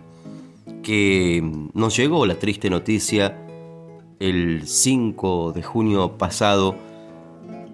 que 0.85 1.43
nos 1.75 1.97
llegó 1.97 2.25
la 2.25 2.37
triste 2.37 2.71
noticia 2.71 3.37
el 4.21 4.63
5 4.65 5.51
de 5.53 5.63
junio 5.65 6.17
pasado 6.17 6.77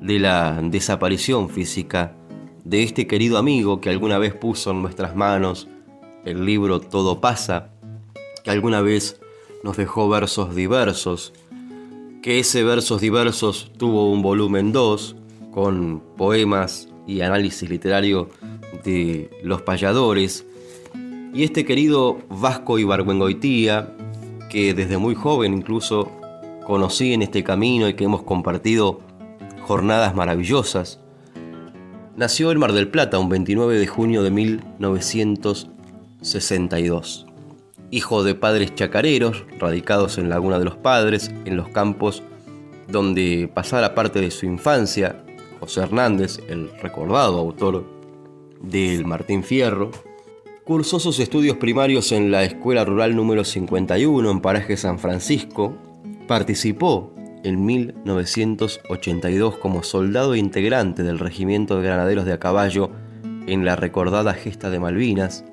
de 0.00 0.18
la 0.18 0.58
desaparición 0.62 1.50
física 1.50 2.16
de 2.64 2.82
este 2.82 3.06
querido 3.06 3.38
amigo 3.38 3.80
que 3.80 3.90
alguna 3.90 4.18
vez 4.18 4.34
puso 4.34 4.70
en 4.70 4.82
nuestras 4.82 5.16
manos 5.16 5.68
el 6.24 6.44
libro 6.44 6.80
Todo 6.80 7.20
pasa, 7.20 7.70
que 8.44 8.50
alguna 8.50 8.80
vez 8.80 9.20
nos 9.64 9.76
dejó 9.76 10.08
versos 10.08 10.54
diversos, 10.54 11.32
que 12.22 12.38
ese 12.38 12.62
versos 12.62 13.00
diversos 13.00 13.72
tuvo 13.76 14.12
un 14.12 14.22
volumen 14.22 14.72
2 14.72 15.16
con 15.50 16.02
poemas 16.16 16.88
y 17.06 17.20
análisis 17.20 17.68
literario 17.68 18.28
de 18.84 19.30
los 19.42 19.62
payadores, 19.62 20.46
y 21.34 21.44
este 21.44 21.64
querido 21.64 22.18
Vasco 22.28 22.78
Ibargüengoitía, 22.78 23.96
que 24.50 24.74
desde 24.74 24.98
muy 24.98 25.14
joven 25.14 25.54
incluso 25.54 26.10
conocí 26.66 27.12
en 27.12 27.22
este 27.22 27.42
camino 27.42 27.88
y 27.88 27.94
que 27.94 28.04
hemos 28.04 28.22
compartido 28.22 29.00
jornadas 29.62 30.14
maravillosas, 30.14 31.00
Nació 32.14 32.52
en 32.52 32.58
Mar 32.58 32.74
del 32.74 32.88
Plata 32.88 33.18
un 33.18 33.30
29 33.30 33.78
de 33.78 33.86
junio 33.86 34.22
de 34.22 34.30
1962. 34.30 37.26
Hijo 37.90 38.22
de 38.22 38.34
padres 38.34 38.74
chacareros, 38.74 39.46
radicados 39.58 40.18
en 40.18 40.28
Laguna 40.28 40.58
de 40.58 40.66
los 40.66 40.76
Padres, 40.76 41.30
en 41.46 41.56
los 41.56 41.68
campos 41.68 42.22
donde 42.86 43.50
pasara 43.52 43.94
parte 43.94 44.20
de 44.20 44.30
su 44.30 44.44
infancia, 44.44 45.24
José 45.58 45.80
Hernández, 45.80 46.38
el 46.48 46.70
recordado 46.82 47.38
autor 47.38 47.86
del 48.60 49.06
Martín 49.06 49.42
Fierro, 49.42 49.90
cursó 50.64 51.00
sus 51.00 51.18
estudios 51.18 51.56
primarios 51.56 52.12
en 52.12 52.30
la 52.30 52.44
Escuela 52.44 52.84
Rural 52.84 53.16
número 53.16 53.42
51 53.42 54.30
en 54.30 54.42
Paraje 54.42 54.76
San 54.76 54.98
Francisco, 54.98 55.74
participó 56.28 57.11
en 57.44 57.64
1982 57.64 59.56
como 59.56 59.82
soldado 59.82 60.34
integrante 60.34 61.02
del 61.02 61.18
Regimiento 61.18 61.76
de 61.76 61.86
Granaderos 61.86 62.24
de 62.24 62.32
a 62.32 62.38
Caballo 62.38 62.90
en 63.46 63.64
la 63.64 63.76
recordada 63.76 64.34
Gesta 64.34 64.70
de 64.70 64.78
Malvinas. 64.78 65.44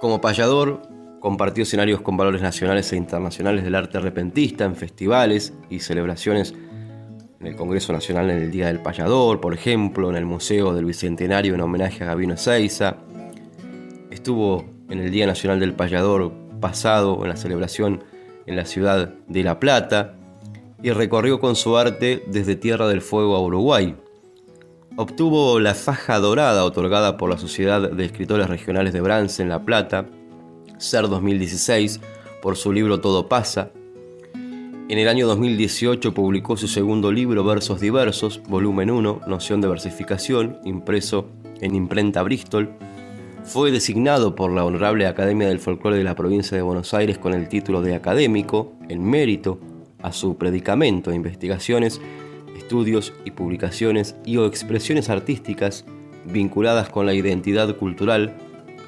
Como 0.00 0.20
payador, 0.20 0.82
compartió 1.20 1.62
escenarios 1.62 2.00
con 2.00 2.16
valores 2.16 2.42
nacionales 2.42 2.92
e 2.92 2.96
internacionales 2.96 3.64
del 3.64 3.74
arte 3.74 4.00
repentista 4.00 4.64
en 4.64 4.74
festivales 4.74 5.52
y 5.70 5.80
celebraciones 5.80 6.54
en 7.40 7.46
el 7.46 7.56
Congreso 7.56 7.92
Nacional 7.92 8.30
en 8.30 8.38
el 8.38 8.50
Día 8.50 8.68
del 8.68 8.80
Payador, 8.80 9.40
por 9.40 9.52
ejemplo, 9.52 10.08
en 10.10 10.16
el 10.16 10.24
Museo 10.24 10.74
del 10.74 10.84
Bicentenario 10.84 11.54
en 11.54 11.60
homenaje 11.60 12.04
a 12.04 12.08
Gabino 12.08 12.34
Ezeiza. 12.34 12.96
Estuvo 14.10 14.64
en 14.88 15.00
el 15.00 15.10
Día 15.10 15.26
Nacional 15.26 15.60
del 15.60 15.74
Payador 15.74 16.32
pasado 16.60 17.20
en 17.22 17.28
la 17.28 17.36
celebración 17.36 18.04
en 18.46 18.56
la 18.56 18.64
ciudad 18.64 19.14
de 19.28 19.42
La 19.42 19.60
Plata 19.60 20.16
y 20.82 20.90
recorrió 20.90 21.38
con 21.38 21.54
su 21.54 21.76
arte 21.76 22.24
desde 22.26 22.56
Tierra 22.56 22.88
del 22.88 23.02
Fuego 23.02 23.36
a 23.36 23.40
Uruguay. 23.40 23.94
Obtuvo 24.96 25.58
la 25.60 25.74
faja 25.74 26.18
dorada 26.18 26.64
otorgada 26.64 27.16
por 27.16 27.30
la 27.30 27.38
Sociedad 27.38 27.90
de 27.90 28.04
Escritores 28.04 28.48
Regionales 28.48 28.92
de 28.92 29.00
Brance 29.00 29.42
en 29.42 29.48
La 29.48 29.64
Plata, 29.64 30.06
SER 30.78 31.08
2016, 31.08 32.00
por 32.42 32.56
su 32.56 32.72
libro 32.72 33.00
Todo 33.00 33.28
pasa. 33.28 33.70
En 34.34 34.98
el 34.98 35.08
año 35.08 35.26
2018 35.28 36.12
publicó 36.12 36.56
su 36.56 36.68
segundo 36.68 37.12
libro 37.12 37.44
Versos 37.44 37.80
Diversos, 37.80 38.42
volumen 38.48 38.90
1, 38.90 39.20
Noción 39.26 39.60
de 39.60 39.68
Versificación, 39.68 40.58
impreso 40.64 41.28
en 41.60 41.74
imprenta 41.74 42.22
Bristol. 42.22 42.70
Fue 43.44 43.70
designado 43.70 44.34
por 44.34 44.52
la 44.52 44.64
Honorable 44.64 45.06
Academia 45.06 45.48
del 45.48 45.60
Folclore 45.60 45.96
de 45.96 46.04
la 46.04 46.16
provincia 46.16 46.56
de 46.56 46.62
Buenos 46.62 46.92
Aires 46.92 47.16
con 47.16 47.32
el 47.32 47.48
título 47.48 47.80
de 47.80 47.94
académico, 47.94 48.72
en 48.88 49.02
mérito 49.08 49.58
a 50.02 50.12
su 50.12 50.36
predicamento 50.36 51.12
investigaciones, 51.12 52.00
estudios 52.56 53.12
y 53.24 53.30
publicaciones 53.30 54.16
y 54.24 54.36
o 54.36 54.46
expresiones 54.46 55.10
artísticas 55.10 55.84
vinculadas 56.24 56.88
con 56.88 57.06
la 57.06 57.14
identidad 57.14 57.76
cultural, 57.76 58.36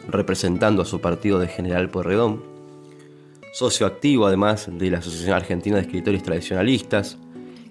representando 0.09 0.83
a 0.83 0.87
su 0.87 1.01
partido 1.01 1.39
de 1.39 1.49
General 1.49 1.89
Porredón. 1.89 2.43
Socio 3.53 3.87
activo 3.87 4.27
además 4.27 4.69
de 4.71 4.91
la 4.91 4.99
Asociación 4.99 5.35
Argentina 5.35 5.77
de 5.77 5.83
Escritores 5.83 6.23
Tradicionalistas, 6.23 7.19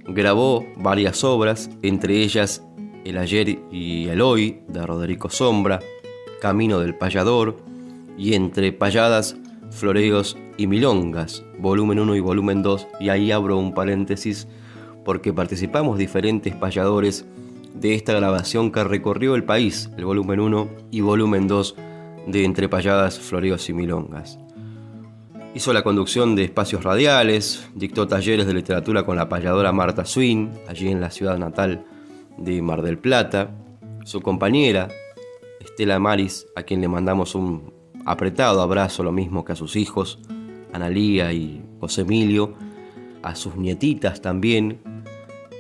grabó 0.08 0.66
varias 0.78 1.24
obras, 1.24 1.70
entre 1.82 2.22
ellas 2.22 2.64
El 3.06 3.18
ayer 3.18 3.60
y 3.72 4.08
el 4.08 4.22
hoy 4.22 4.60
de 4.70 4.86
Roderico 4.86 5.30
Sombra, 5.30 5.82
Camino 6.40 6.80
del 6.80 6.96
Payador 6.96 7.58
y 8.18 8.34
Entre 8.34 8.72
Payadas, 8.72 9.36
Floreos 9.74 10.38
y 10.56 10.68
Milongas, 10.68 11.44
volumen 11.58 12.00
1 12.00 12.16
y 12.16 12.20
volumen 12.20 12.62
2, 12.62 12.88
y 13.00 13.10
ahí 13.10 13.32
abro 13.32 13.58
un 13.58 13.74
paréntesis 13.74 14.48
porque 15.04 15.34
participamos 15.34 15.98
diferentes 15.98 16.56
payadores 16.56 17.26
de 17.74 17.96
esta 17.96 18.14
grabación 18.14 18.72
que 18.72 18.84
recorrió 18.84 19.36
el 19.36 19.44
país, 19.44 19.90
el 19.98 20.06
volumen 20.06 20.40
1 20.40 20.70
y 20.92 21.02
volumen 21.02 21.48
2 21.48 21.76
de 22.28 22.46
Entre 22.46 22.70
Payadas, 22.70 23.20
Floreos 23.20 23.68
y 23.70 23.74
Milongas. 23.74 24.40
Hizo 25.56 25.74
la 25.74 25.84
conducción 25.84 26.36
de 26.36 26.46
espacios 26.46 26.84
radiales, 26.84 27.68
dictó 27.76 28.08
talleres 28.08 28.48
de 28.48 28.54
literatura 28.54 29.06
con 29.06 29.18
la 29.18 29.28
payadora 29.28 29.72
Marta 29.72 30.06
Swin, 30.06 30.52
allí 30.68 30.90
en 30.90 31.02
la 31.02 31.12
ciudad 31.12 31.38
natal 31.38 31.86
de 32.38 32.62
Mar 32.62 32.84
del 32.84 32.98
Plata. 32.98 33.52
Su 34.06 34.22
compañera, 34.22 34.88
Estela 35.60 36.00
Maris, 36.00 36.48
a 36.56 36.64
quien 36.64 36.82
le 36.82 36.88
mandamos 36.88 37.36
un 37.36 37.83
apretado 38.06 38.62
abrazo, 38.62 39.04
lo 39.04 39.12
mismo 39.12 39.46
que 39.46 39.54
a 39.54 39.56
sus 39.56 39.76
hijos, 39.76 40.20
Analía 40.72 41.32
y 41.34 41.64
José 41.80 42.02
Emilio, 42.02 42.54
a 43.22 43.36
sus 43.36 43.56
nietitas 43.56 44.22
también, 44.22 44.80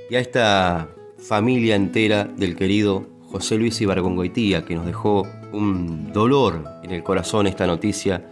y 0.10 0.16
a 0.16 0.20
esta 0.20 0.90
familia 1.18 1.76
entera 1.76 2.26
del 2.26 2.56
querido 2.56 3.06
José 3.32 3.58
Luis 3.58 3.80
Ibargongoitía, 3.82 4.66
que 4.66 4.76
nos 4.76 4.86
dejó 4.86 5.26
un 5.54 6.12
dolor 6.12 6.64
en 6.84 6.92
el 6.92 7.04
corazón 7.04 7.48
esta 7.48 7.66
noticia 7.66 8.30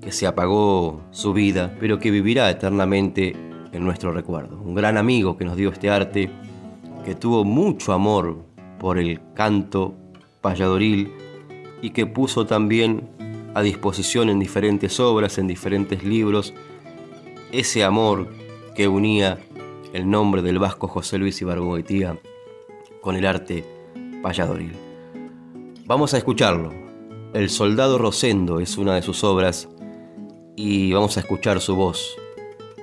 que 0.00 0.12
se 0.12 0.26
apagó 0.26 1.02
su 1.10 1.32
vida, 1.32 1.74
pero 1.80 1.98
que 1.98 2.10
vivirá 2.10 2.48
eternamente 2.50 3.34
en 3.72 3.84
nuestro 3.84 4.12
recuerdo. 4.12 4.60
Un 4.60 4.74
gran 4.74 4.96
amigo 4.96 5.36
que 5.36 5.44
nos 5.44 5.56
dio 5.56 5.70
este 5.70 5.90
arte, 5.90 6.30
que 7.04 7.14
tuvo 7.14 7.44
mucho 7.44 7.92
amor 7.92 8.38
por 8.78 8.98
el 8.98 9.20
canto 9.34 9.94
payadoril 10.40 11.10
y 11.82 11.90
que 11.90 12.06
puso 12.06 12.46
también 12.46 13.08
a 13.54 13.62
disposición 13.62 14.28
en 14.28 14.38
diferentes 14.38 15.00
obras, 15.00 15.38
en 15.38 15.46
diferentes 15.46 16.04
libros, 16.04 16.54
ese 17.52 17.84
amor 17.84 18.28
que 18.74 18.88
unía 18.88 19.38
el 19.92 20.10
nombre 20.10 20.42
del 20.42 20.58
vasco 20.58 20.86
José 20.88 21.18
Luis 21.18 21.40
Ibargüengoitia 21.40 22.18
con 23.00 23.16
el 23.16 23.26
arte 23.26 23.64
payadoril. 24.22 24.72
Vamos 25.86 26.14
a 26.14 26.18
escucharlo. 26.18 26.72
El 27.32 27.50
soldado 27.50 27.98
Rosendo 27.98 28.60
es 28.60 28.76
una 28.78 28.94
de 28.94 29.02
sus 29.02 29.24
obras 29.24 29.68
y 30.56 30.92
vamos 30.92 31.16
a 31.16 31.20
escuchar 31.20 31.60
su 31.60 31.76
voz. 31.76 32.16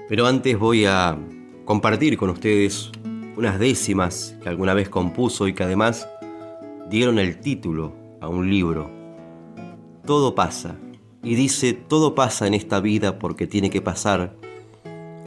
Pero 0.07 0.25
antes 0.25 0.57
voy 0.57 0.85
a 0.85 1.17
compartir 1.65 2.17
con 2.17 2.29
ustedes 2.29 2.91
unas 3.35 3.59
décimas 3.59 4.35
que 4.41 4.49
alguna 4.49 4.73
vez 4.73 4.89
compuso 4.89 5.47
y 5.47 5.53
que 5.53 5.63
además 5.63 6.07
dieron 6.89 7.19
el 7.19 7.39
título 7.39 7.93
a 8.21 8.27
un 8.27 8.49
libro. 8.49 8.94
Todo 10.05 10.35
pasa. 10.35 10.75
Y 11.23 11.35
dice, 11.35 11.73
todo 11.73 12.13
pasa 12.13 12.45
en 12.45 12.53
esta 12.53 12.79
vida 12.79 13.17
porque 13.17 13.47
tiene 13.47 13.69
que 13.69 13.81
pasar. 13.81 14.35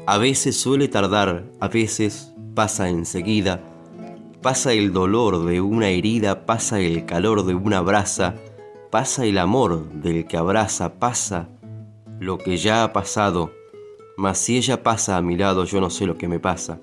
A 0.06 0.18
veces 0.18 0.56
suele 0.56 0.88
tardar, 0.88 1.44
a 1.58 1.68
veces 1.68 2.32
pasa 2.54 2.88
enseguida. 2.88 3.60
Pasa 4.40 4.72
el 4.72 4.92
dolor 4.92 5.44
de 5.44 5.60
una 5.60 5.88
herida, 5.88 6.46
pasa 6.46 6.78
el 6.80 7.04
calor 7.04 7.44
de 7.44 7.54
una 7.54 7.80
brasa, 7.80 8.36
pasa 8.90 9.24
el 9.24 9.38
amor 9.38 9.90
del 9.90 10.26
que 10.26 10.36
abraza, 10.36 10.94
pasa 10.94 11.48
lo 12.20 12.38
que 12.38 12.56
ya 12.56 12.84
ha 12.84 12.92
pasado, 12.92 13.52
mas 14.16 14.38
si 14.38 14.56
ella 14.56 14.82
pasa 14.82 15.16
a 15.16 15.22
mi 15.22 15.36
lado 15.36 15.64
yo 15.64 15.80
no 15.80 15.90
sé 15.90 16.06
lo 16.06 16.16
que 16.16 16.28
me 16.28 16.38
pasa. 16.38 16.78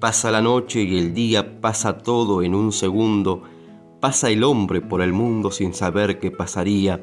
Pasa 0.00 0.30
la 0.30 0.40
noche 0.40 0.82
y 0.82 0.98
el 0.98 1.14
día, 1.14 1.60
pasa 1.60 1.98
todo 1.98 2.42
en 2.42 2.54
un 2.54 2.72
segundo, 2.72 3.42
pasa 4.04 4.28
el 4.28 4.44
hombre 4.44 4.82
por 4.82 5.00
el 5.00 5.14
mundo 5.14 5.50
sin 5.50 5.72
saber 5.72 6.18
qué 6.18 6.30
pasaría, 6.30 7.02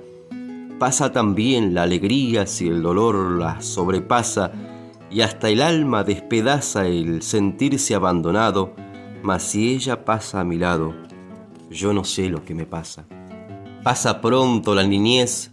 pasa 0.77 1.11
también 1.11 1.73
la 1.73 1.81
alegría 1.81 2.45
si 2.45 2.67
el 2.67 2.83
dolor 2.83 3.39
la 3.39 3.59
sobrepasa, 3.59 4.51
y 5.09 5.21
hasta 5.21 5.49
el 5.49 5.63
alma 5.63 6.03
despedaza 6.03 6.85
el 6.85 7.23
sentirse 7.23 7.95
abandonado, 7.95 8.75
mas 9.23 9.41
si 9.41 9.73
ella 9.73 10.05
pasa 10.05 10.41
a 10.41 10.43
mi 10.43 10.59
lado, 10.59 10.93
yo 11.71 11.91
no 11.91 12.03
sé 12.03 12.29
lo 12.29 12.45
que 12.45 12.53
me 12.53 12.67
pasa. 12.67 13.07
Pasa 13.81 14.21
pronto 14.21 14.75
la 14.75 14.83
niñez, 14.83 15.49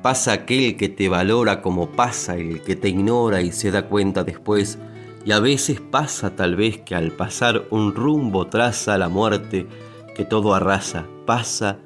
Pasa 0.00 0.32
aquel 0.32 0.76
que 0.76 0.88
te 0.88 1.08
valora 1.08 1.60
como 1.60 1.90
pasa 1.90 2.36
el 2.36 2.62
que 2.62 2.76
te 2.76 2.90
ignora 2.90 3.42
y 3.42 3.50
se 3.50 3.72
da 3.72 3.88
cuenta 3.88 4.22
después, 4.22 4.78
y 5.24 5.32
a 5.32 5.40
veces 5.40 5.80
pasa 5.80 6.36
tal 6.36 6.54
vez 6.54 6.78
que 6.82 6.94
al 6.94 7.10
pasar 7.10 7.64
un 7.70 7.96
rumbo 7.96 8.46
traza 8.46 8.96
la 8.96 9.08
muerte 9.08 9.66
que 10.14 10.24
todo 10.24 10.54
arrasa, 10.54 11.06
pasa 11.26 11.78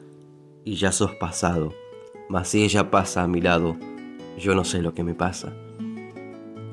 y 0.64 0.76
ya 0.76 0.92
sos 0.92 1.14
pasado, 1.14 1.72
mas 2.28 2.48
si 2.48 2.62
ella 2.62 2.90
pasa 2.90 3.22
a 3.22 3.28
mi 3.28 3.40
lado, 3.40 3.76
yo 4.38 4.54
no 4.54 4.64
sé 4.64 4.82
lo 4.82 4.94
que 4.94 5.02
me 5.02 5.14
pasa. 5.14 5.52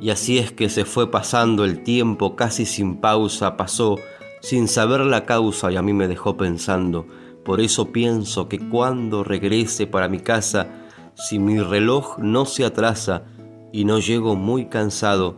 Y 0.01 0.09
así 0.09 0.37
es 0.37 0.51
que 0.51 0.69
se 0.69 0.85
fue 0.85 1.09
pasando 1.09 1.63
el 1.63 1.81
tiempo 1.81 2.35
casi 2.35 2.65
sin 2.65 2.97
pausa, 2.97 3.57
pasó 3.57 3.95
sin 4.41 4.67
saber 4.67 5.01
la 5.01 5.25
causa 5.25 5.71
y 5.71 5.77
a 5.77 5.81
mí 5.81 5.93
me 5.93 6.07
dejó 6.07 6.37
pensando, 6.37 7.07
por 7.43 7.61
eso 7.61 7.91
pienso 7.91 8.49
que 8.49 8.59
cuando 8.59 9.23
regrese 9.23 9.87
para 9.87 10.09
mi 10.09 10.19
casa, 10.19 10.67
si 11.15 11.39
mi 11.39 11.59
reloj 11.59 12.17
no 12.19 12.45
se 12.45 12.65
atrasa 12.65 13.23
y 13.71 13.85
no 13.85 13.99
llego 13.99 14.35
muy 14.35 14.65
cansado, 14.65 15.37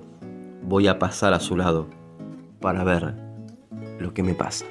voy 0.64 0.88
a 0.88 1.00
pasar 1.00 1.34
a 1.34 1.40
su 1.40 1.56
lado 1.56 1.88
para 2.60 2.84
ver 2.84 3.16
lo 4.00 4.14
que 4.14 4.24
me 4.24 4.34
pasa. 4.34 4.66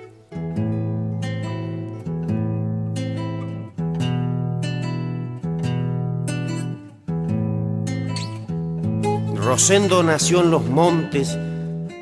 Rosendo 9.47 10.03
nació 10.03 10.43
en 10.43 10.51
los 10.51 10.67
montes 10.67 11.39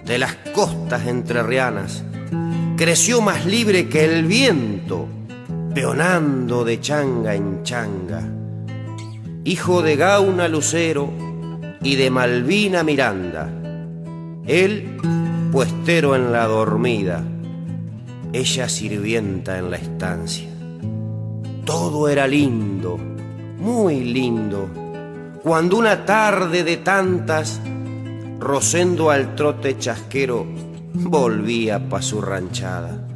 de 0.07 0.19
las 0.19 0.35
costas 0.55 1.07
entrerrianas. 1.07 2.03
Creció 2.79 3.21
más 3.21 3.45
libre 3.45 3.87
que 3.91 4.07
el 4.07 4.25
viento, 4.25 5.07
peonando 5.75 6.65
de 6.65 6.81
changa 6.81 7.35
en 7.35 7.63
changa 7.63 8.23
hijo 9.45 9.83
de 9.83 9.97
Gauna 9.97 10.49
Lucero 10.49 11.11
y 11.83 11.97
de 11.97 12.11
Malvina 12.11 12.83
Miranda. 12.83 13.51
Él, 14.47 14.97
puestero 15.53 16.17
en 16.17 16.33
la 16.33 16.47
dormida, 16.47 17.23
ella 18.33 18.71
sirvienta 18.71 19.59
en 19.59 19.71
la 19.71 19.77
estancia. 19.77 20.49
Todo 21.67 22.09
era 22.09 22.27
lindo, 22.27 22.99
muy 23.59 24.03
lindo, 24.03 24.67
cuando 25.45 25.77
una 25.77 26.07
tarde 26.07 26.65
de 26.65 26.79
tantas, 26.79 27.61
Rosendo 28.41 29.11
al 29.11 29.35
trote 29.35 29.79
chasquero, 29.79 30.45
volvía 30.93 31.89
pa' 31.89 32.03
su 32.03 32.21
ranchada. 32.21 33.07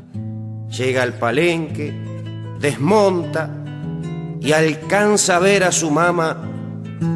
Llega 0.70 1.02
al 1.02 1.14
palenque, 1.14 1.92
desmonta, 2.60 3.50
y 4.40 4.52
alcanza 4.52 5.36
a 5.36 5.38
ver 5.38 5.64
a 5.64 5.72
su 5.72 5.90
mamá 5.90 6.36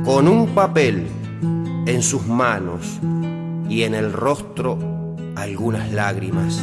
con 0.04 0.28
un 0.28 0.48
papel 0.48 1.06
en 1.86 2.02
sus 2.02 2.26
manos 2.26 2.98
y 3.68 3.84
en 3.84 3.94
el 3.94 4.12
rostro 4.12 4.78
algunas 5.36 5.92
lágrimas. 5.92 6.60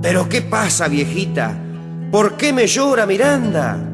¿Pero 0.00 0.28
qué 0.28 0.40
pasa, 0.40 0.88
viejita? 0.88 1.58
¿Por 2.10 2.36
qué 2.36 2.52
me 2.52 2.66
llora 2.66 3.04
Miranda? 3.04 3.87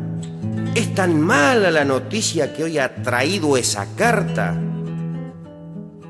¿Es 0.74 0.92
tan 0.92 1.20
mala 1.20 1.70
la 1.70 1.84
noticia 1.84 2.52
que 2.52 2.64
hoy 2.64 2.78
ha 2.78 2.96
traído 2.96 3.56
esa 3.56 3.86
carta? 3.94 4.60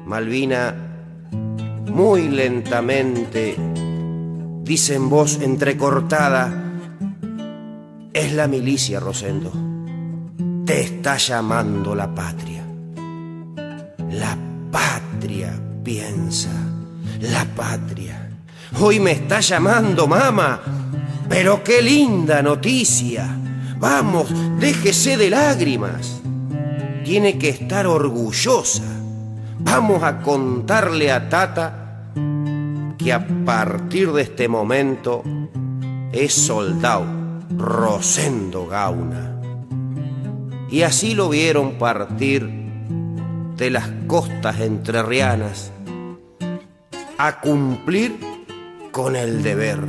Malvina, 0.06 0.74
muy 1.86 2.28
lentamente, 2.28 3.56
dice 4.62 4.94
en 4.94 5.10
voz 5.10 5.40
entrecortada, 5.42 6.64
es 8.14 8.32
la 8.32 8.48
milicia, 8.48 9.00
Rosendo. 9.00 9.52
Te 10.64 10.80
está 10.80 11.18
llamando 11.18 11.94
la 11.94 12.14
patria. 12.14 12.64
La 14.12 14.38
patria, 14.70 15.60
piensa. 15.82 16.50
La 17.20 17.44
patria. 17.44 18.30
Hoy 18.80 18.98
me 18.98 19.12
está 19.12 19.40
llamando 19.40 20.06
mamá. 20.06 20.60
Pero 21.28 21.62
qué 21.62 21.82
linda 21.82 22.40
noticia. 22.40 23.43
Vamos, 23.84 24.28
déjese 24.58 25.18
de 25.18 25.28
lágrimas. 25.28 26.22
Tiene 27.04 27.36
que 27.36 27.50
estar 27.50 27.86
orgullosa. 27.86 28.82
Vamos 29.58 30.02
a 30.02 30.22
contarle 30.22 31.12
a 31.12 31.28
Tata 31.28 32.08
que 32.96 33.12
a 33.12 33.26
partir 33.44 34.10
de 34.12 34.22
este 34.22 34.48
momento 34.48 35.22
es 36.12 36.32
soldado 36.32 37.04
Rosendo 37.58 38.66
Gauna. 38.66 39.38
Y 40.70 40.80
así 40.80 41.14
lo 41.14 41.28
vieron 41.28 41.72
partir 41.72 42.48
de 43.58 43.68
las 43.68 43.90
costas 44.06 44.60
entrerrianas 44.60 45.72
a 47.18 47.38
cumplir 47.38 48.18
con 48.92 49.14
el 49.14 49.42
deber, 49.42 49.80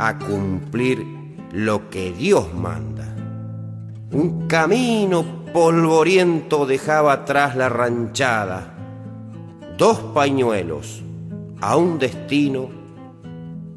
a 0.00 0.18
cumplir 0.18 1.13
lo 1.54 1.88
que 1.88 2.12
Dios 2.12 2.52
manda. 2.52 3.14
Un 4.10 4.48
camino 4.48 5.44
polvoriento 5.52 6.66
dejaba 6.66 7.12
atrás 7.12 7.54
la 7.54 7.68
ranchada, 7.68 8.74
dos 9.78 9.98
pañuelos 10.12 11.02
a 11.60 11.76
un 11.76 12.00
destino 12.00 12.68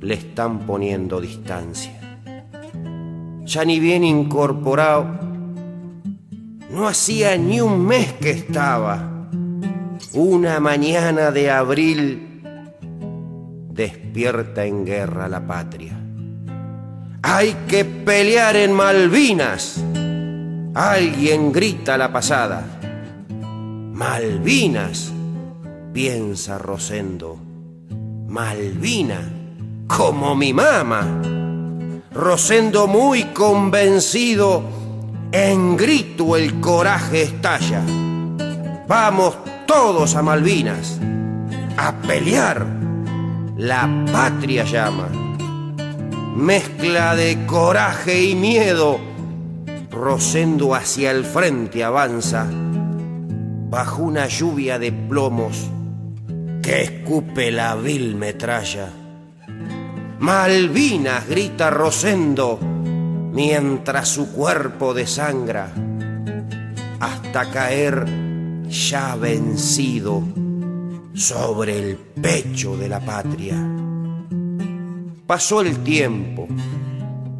le 0.01 0.15
están 0.15 0.65
poniendo 0.65 1.21
distancia. 1.21 1.93
Ya 3.45 3.63
ni 3.63 3.79
bien 3.79 4.03
incorporado, 4.03 5.05
no 6.71 6.87
hacía 6.87 7.37
ni 7.37 7.61
un 7.61 7.85
mes 7.85 8.11
que 8.13 8.31
estaba, 8.31 9.29
una 10.13 10.59
mañana 10.59 11.29
de 11.29 11.51
abril, 11.51 12.41
despierta 13.71 14.65
en 14.65 14.83
guerra 14.83 15.29
la 15.29 15.45
patria. 15.45 15.96
Hay 17.29 17.57
que 17.67 17.83
pelear 17.83 18.55
en 18.55 18.71
Malvinas. 18.71 19.83
Alguien 20.73 21.51
grita 21.51 21.97
la 21.97 22.09
pasada. 22.09 22.63
Malvinas, 23.91 25.11
piensa 25.91 26.57
Rosendo. 26.57 27.37
Malvina, 28.29 29.29
como 29.87 30.35
mi 30.35 30.53
mamá. 30.53 31.21
Rosendo 32.13 32.87
muy 32.87 33.25
convencido, 33.25 34.63
en 35.33 35.75
grito 35.75 36.37
el 36.37 36.61
coraje 36.61 37.23
estalla. 37.23 37.83
Vamos 38.87 39.37
todos 39.65 40.15
a 40.15 40.21
Malvinas, 40.21 40.97
a 41.75 41.91
pelear. 41.91 42.65
La 43.57 43.89
patria 44.13 44.63
llama 44.63 45.26
mezcla 46.37 47.15
de 47.15 47.45
coraje 47.47 48.23
y 48.23 48.35
miedo, 48.35 48.99
Rosendo 49.89 50.75
hacia 50.75 51.09
el 51.09 51.25
frente 51.25 51.83
avanza, 51.83 52.45
bajo 53.69 54.03
una 54.03 54.27
lluvia 54.27 54.77
de 54.77 54.91
plomos 54.91 55.71
que 56.61 56.83
escupe 56.83 57.49
la 57.49 57.75
vil 57.75 58.15
metralla. 58.15 58.89
Malvinas 60.19 61.27
grita 61.27 61.71
Rosendo 61.71 62.59
mientras 62.61 64.07
su 64.07 64.31
cuerpo 64.31 64.93
desangra, 64.93 65.73
hasta 66.99 67.49
caer 67.49 68.05
ya 68.69 69.15
vencido 69.15 70.21
sobre 71.15 71.79
el 71.79 71.97
pecho 71.97 72.77
de 72.77 72.89
la 72.89 72.99
patria. 72.99 73.86
Pasó 75.27 75.59
el 75.59 75.83
tiempo. 75.83 76.47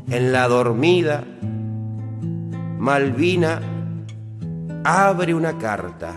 En 0.09 0.33
la 0.33 0.49
dormida, 0.49 1.23
Malvina 2.77 3.61
abre 4.83 5.33
una 5.33 5.57
carta 5.57 6.15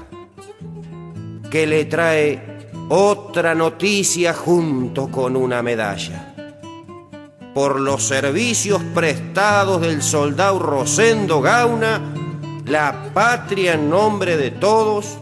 que 1.49 1.69
le 1.69 1.85
trae 1.85 2.59
otra 2.89 3.55
noticia 3.55 4.35
junto 4.35 5.13
con 5.13 5.37
una 5.37 5.63
medalla. 5.63 6.35
Por 7.55 7.79
los 7.79 8.03
servicios 8.03 8.83
prestados 8.93 9.81
del 9.81 10.03
soldado 10.03 10.59
Rosendo 10.59 11.41
Gauna, 11.41 12.01
la 12.67 13.11
patria 13.15 13.75
en 13.75 13.89
nombre 13.89 14.37
de 14.37 14.51
todos, 14.51 15.19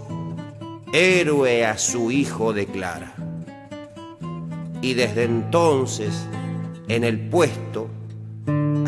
héroe 0.94 1.66
a 1.66 1.76
su 1.76 2.10
hijo 2.10 2.54
declara. 2.54 3.17
Y 4.80 4.94
desde 4.94 5.24
entonces 5.24 6.26
en 6.88 7.04
el 7.04 7.18
puesto 7.28 7.88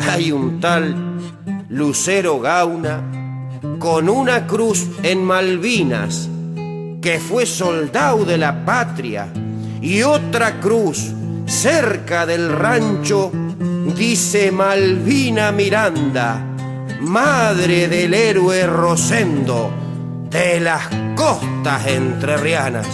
hay 0.09 0.31
un 0.31 0.59
tal 0.59 0.95
Lucero 1.69 2.39
Gauna 2.39 3.03
con 3.79 4.09
una 4.09 4.47
cruz 4.47 4.87
en 5.03 5.23
Malvinas 5.23 6.29
que 7.01 7.19
fue 7.19 7.45
soldado 7.45 8.25
de 8.25 8.37
la 8.37 8.65
patria 8.65 9.27
y 9.81 10.03
otra 10.03 10.59
cruz 10.59 11.13
cerca 11.45 12.25
del 12.25 12.51
rancho 12.51 13.31
dice 13.97 14.51
Malvina 14.51 15.51
Miranda, 15.51 16.45
madre 17.01 17.87
del 17.87 18.13
héroe 18.13 18.65
Rosendo 18.67 19.71
de 20.29 20.59
las 20.59 20.87
costas 21.15 21.87
entrerrianas. 21.87 22.87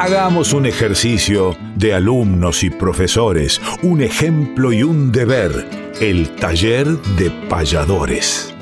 Hagamos 0.00 0.52
un 0.52 0.64
ejercicio 0.64 1.56
de 1.74 1.92
alumnos 1.92 2.62
y 2.62 2.70
profesores, 2.70 3.60
un 3.82 4.00
ejemplo 4.00 4.72
y 4.72 4.84
un 4.84 5.10
deber, 5.10 5.50
el 6.00 6.36
taller 6.36 6.86
de 6.86 7.32
payadores. 7.48 8.54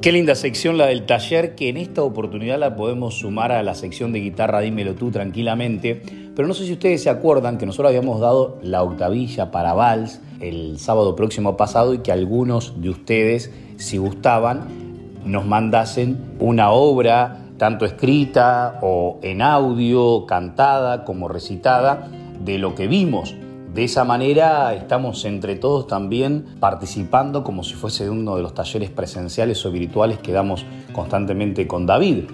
Qué 0.00 0.12
linda 0.12 0.36
sección 0.36 0.78
la 0.78 0.86
del 0.86 1.04
taller, 1.04 1.56
que 1.56 1.68
en 1.68 1.76
esta 1.76 2.02
oportunidad 2.02 2.60
la 2.60 2.76
podemos 2.76 3.18
sumar 3.18 3.50
a 3.50 3.64
la 3.64 3.74
sección 3.74 4.12
de 4.12 4.20
guitarra 4.20 4.60
Dímelo 4.60 4.94
tú 4.94 5.10
tranquilamente. 5.10 6.27
Pero 6.38 6.46
no 6.46 6.54
sé 6.54 6.66
si 6.66 6.72
ustedes 6.74 7.02
se 7.02 7.10
acuerdan 7.10 7.58
que 7.58 7.66
nosotros 7.66 7.88
habíamos 7.88 8.20
dado 8.20 8.58
la 8.62 8.84
octavilla 8.84 9.50
para 9.50 9.74
Vals 9.74 10.20
el 10.38 10.78
sábado 10.78 11.16
próximo 11.16 11.56
pasado 11.56 11.94
y 11.94 11.98
que 11.98 12.12
algunos 12.12 12.80
de 12.80 12.90
ustedes, 12.90 13.50
si 13.76 13.98
gustaban, 13.98 14.68
nos 15.24 15.44
mandasen 15.46 16.36
una 16.38 16.70
obra, 16.70 17.40
tanto 17.56 17.84
escrita 17.84 18.78
o 18.82 19.18
en 19.22 19.42
audio, 19.42 20.26
cantada 20.26 21.04
como 21.04 21.26
recitada, 21.26 22.08
de 22.44 22.58
lo 22.58 22.76
que 22.76 22.86
vimos 22.86 23.34
de 23.74 23.84
esa 23.84 24.04
manera 24.04 24.74
estamos 24.74 25.24
entre 25.24 25.54
todos 25.56 25.86
también 25.86 26.44
participando 26.58 27.44
como 27.44 27.62
si 27.62 27.74
fuese 27.74 28.08
uno 28.08 28.34
de 28.36 28.42
los 28.42 28.54
talleres 28.54 28.90
presenciales 28.90 29.64
o 29.66 29.70
virtuales 29.70 30.18
que 30.18 30.32
damos 30.32 30.64
constantemente 30.92 31.66
con 31.66 31.84
David. 31.84 32.24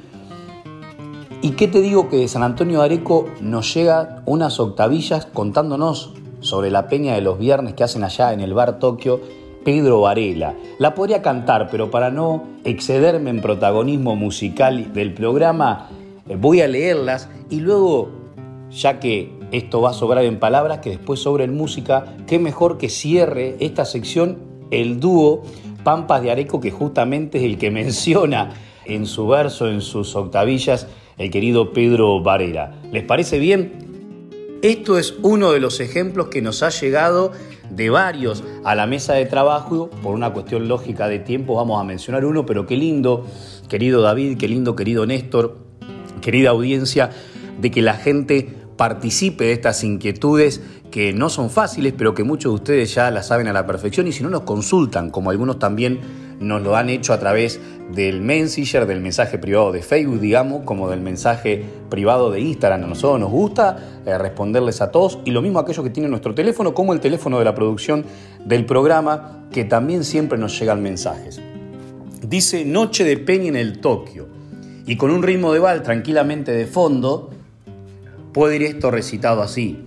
¿Y 1.45 1.51
qué 1.51 1.69
te 1.69 1.83
digo 1.83 2.09
que 2.09 2.17
de 2.17 2.27
San 2.27 2.43
Antonio 2.43 2.79
de 2.79 2.87
Areco 2.87 3.29
nos 3.43 3.75
llega 3.75 4.23
unas 4.25 4.59
octavillas 4.61 5.27
contándonos 5.27 6.15
sobre 6.41 6.71
la 6.71 6.89
peña 6.89 7.13
de 7.17 7.21
los 7.21 7.39
viernes 7.39 7.75
que 7.75 7.85
hacen 7.85 8.03
allá 8.03 8.33
en 8.33 8.41
el 8.41 8.55
bar 8.55 8.79
Tokio 8.79 9.21
Pedro 9.63 10.01
Varela. 10.01 10.55
La 10.79 10.95
podría 10.95 11.21
cantar, 11.21 11.69
pero 11.71 11.91
para 11.91 12.11
no 12.11 12.45
excederme 12.65 13.29
en 13.29 13.43
protagonismo 13.43 14.17
musical 14.17 14.95
del 14.95 15.13
programa, 15.13 15.91
eh, 16.31 16.37
voy 16.41 16.63
a 16.63 16.67
leerlas 16.67 17.29
y 17.51 17.61
luego, 17.61 18.09
ya 18.71 18.99
que 18.99 19.31
esto 19.53 19.83
va 19.83 19.91
a 19.91 19.93
sobrar 19.93 20.25
en 20.25 20.39
palabras, 20.39 20.79
que 20.79 20.89
después 20.89 21.21
sobre 21.21 21.45
en 21.45 21.55
música. 21.55 22.07
Qué 22.27 22.39
mejor 22.39 22.79
que 22.79 22.89
cierre 22.89 23.57
esta 23.61 23.85
sección 23.85 24.39
el 24.71 24.99
dúo 24.99 25.43
Pampas 25.83 26.23
de 26.23 26.31
Areco, 26.31 26.59
que 26.59 26.71
justamente 26.71 27.37
es 27.37 27.45
el 27.45 27.59
que 27.59 27.71
menciona 27.71 28.55
en 28.87 29.05
su 29.05 29.29
verso, 29.29 29.69
en 29.69 29.83
sus 29.83 30.17
octavillas, 30.17 30.89
el 31.19 31.31
querido 31.31 31.73
Pedro 31.73 32.21
Varela. 32.23 32.75
¿Les 32.93 33.05
parece 33.05 33.39
bien? 33.39 33.73
Esto 34.63 34.99
es 34.99 35.15
uno 35.23 35.53
de 35.53 35.61
los 35.61 35.81
ejemplos 35.81 36.29
que 36.29 36.41
nos 36.41 36.63
ha 36.63 36.71
llegado 36.71 37.33
de 37.71 37.91
varios 37.91 38.43
a 38.65 38.75
la 38.75 38.87
mesa 38.87 39.15
de 39.15 39.27
trabajo. 39.27 39.91
Por 40.03 40.15
una 40.15 40.33
cuestión 40.33 40.69
lógica 40.69 41.09
de 41.09 41.19
tiempo 41.19 41.55
vamos 41.57 41.81
a 41.81 41.85
mencionar 41.85 42.25
uno, 42.25 42.47
pero 42.47 42.67
qué 42.67 42.77
lindo, 42.77 43.27
querido 43.69 44.01
David, 44.01 44.39
qué 44.39 44.49
lindo, 44.49 44.75
querido 44.75 45.07
Néstor, 45.07 45.59
querida 46.21 46.51
audiencia, 46.51 47.11
de 47.61 47.71
que 47.71 47.83
la 47.83 47.95
gente 47.95 48.49
participe 48.77 49.45
de 49.45 49.53
estas 49.53 49.85
inquietudes 49.85 50.63
que 50.91 51.13
no 51.13 51.29
son 51.29 51.51
fáciles, 51.51 51.93
pero 51.97 52.15
que 52.15 52.25
muchos 52.25 52.53
de 52.53 52.55
ustedes 52.55 52.95
ya 52.95 53.11
las 53.11 53.29
saben 53.29 53.49
a 53.49 53.53
la 53.53 53.67
perfección 53.67 54.07
y 54.07 54.13
si 54.13 54.23
no 54.23 54.31
nos 54.31 54.43
consultan, 54.43 55.11
como 55.11 55.31
algunos 55.31 55.59
también 55.59 56.01
nos 56.41 56.63
lo 56.63 56.77
han 56.77 56.89
hecho 56.89 57.13
a 57.13 57.21
través 57.21 57.61
del 57.95 58.21
Messenger, 58.21 58.87
del 58.87 59.01
mensaje 59.01 59.39
privado 59.39 59.73
de 59.73 59.83
Facebook, 59.83 60.21
digamos, 60.21 60.63
como 60.65 60.89
del 60.89 61.01
mensaje 61.01 61.65
privado 61.91 62.31
de 62.31 62.41
Instagram. 62.41 62.85
A 62.85 62.87
nosotros 62.87 63.21
nos 63.21 63.31
gusta 63.31 63.77
eh, 64.07 64.17
responderles 64.19 64.81
a 64.81 64.91
todos 64.91 65.19
y 65.25 65.31
lo 65.31 65.43
mismo 65.43 65.59
a 65.59 65.63
aquellos 65.63 65.85
que 65.85 65.91
tienen 65.91 66.11
nuestro 66.11 66.35
teléfono, 66.35 66.75
como 66.75 66.93
el 66.93 67.01
teléfono 67.01 67.39
de 67.39 67.45
la 67.45 67.55
producción 67.55 68.05
del 68.45 68.67
programa, 68.67 69.47
que 69.53 69.65
también 69.65 70.05
siempre 70.05 70.39
nos 70.39 70.59
llegan 70.59 70.83
mensajes. 70.83 71.41
Dice 72.23 72.65
Noche 72.65 73.05
de 73.05 73.19
Peña 73.19 73.49
en 73.49 73.57
el 73.57 73.81
Tokio. 73.81 74.29
Y 74.87 74.97
con 74.97 75.11
un 75.11 75.23
ritmo 75.23 75.53
de 75.53 75.61
bal 75.61 75.83
tranquilamente 75.83 76.53
de 76.53 76.67
fondo, 76.67 77.31
puede 78.35 78.57
ir 78.57 78.63
esto 78.65 78.91
recitado 78.91 79.41
así. 79.41 79.85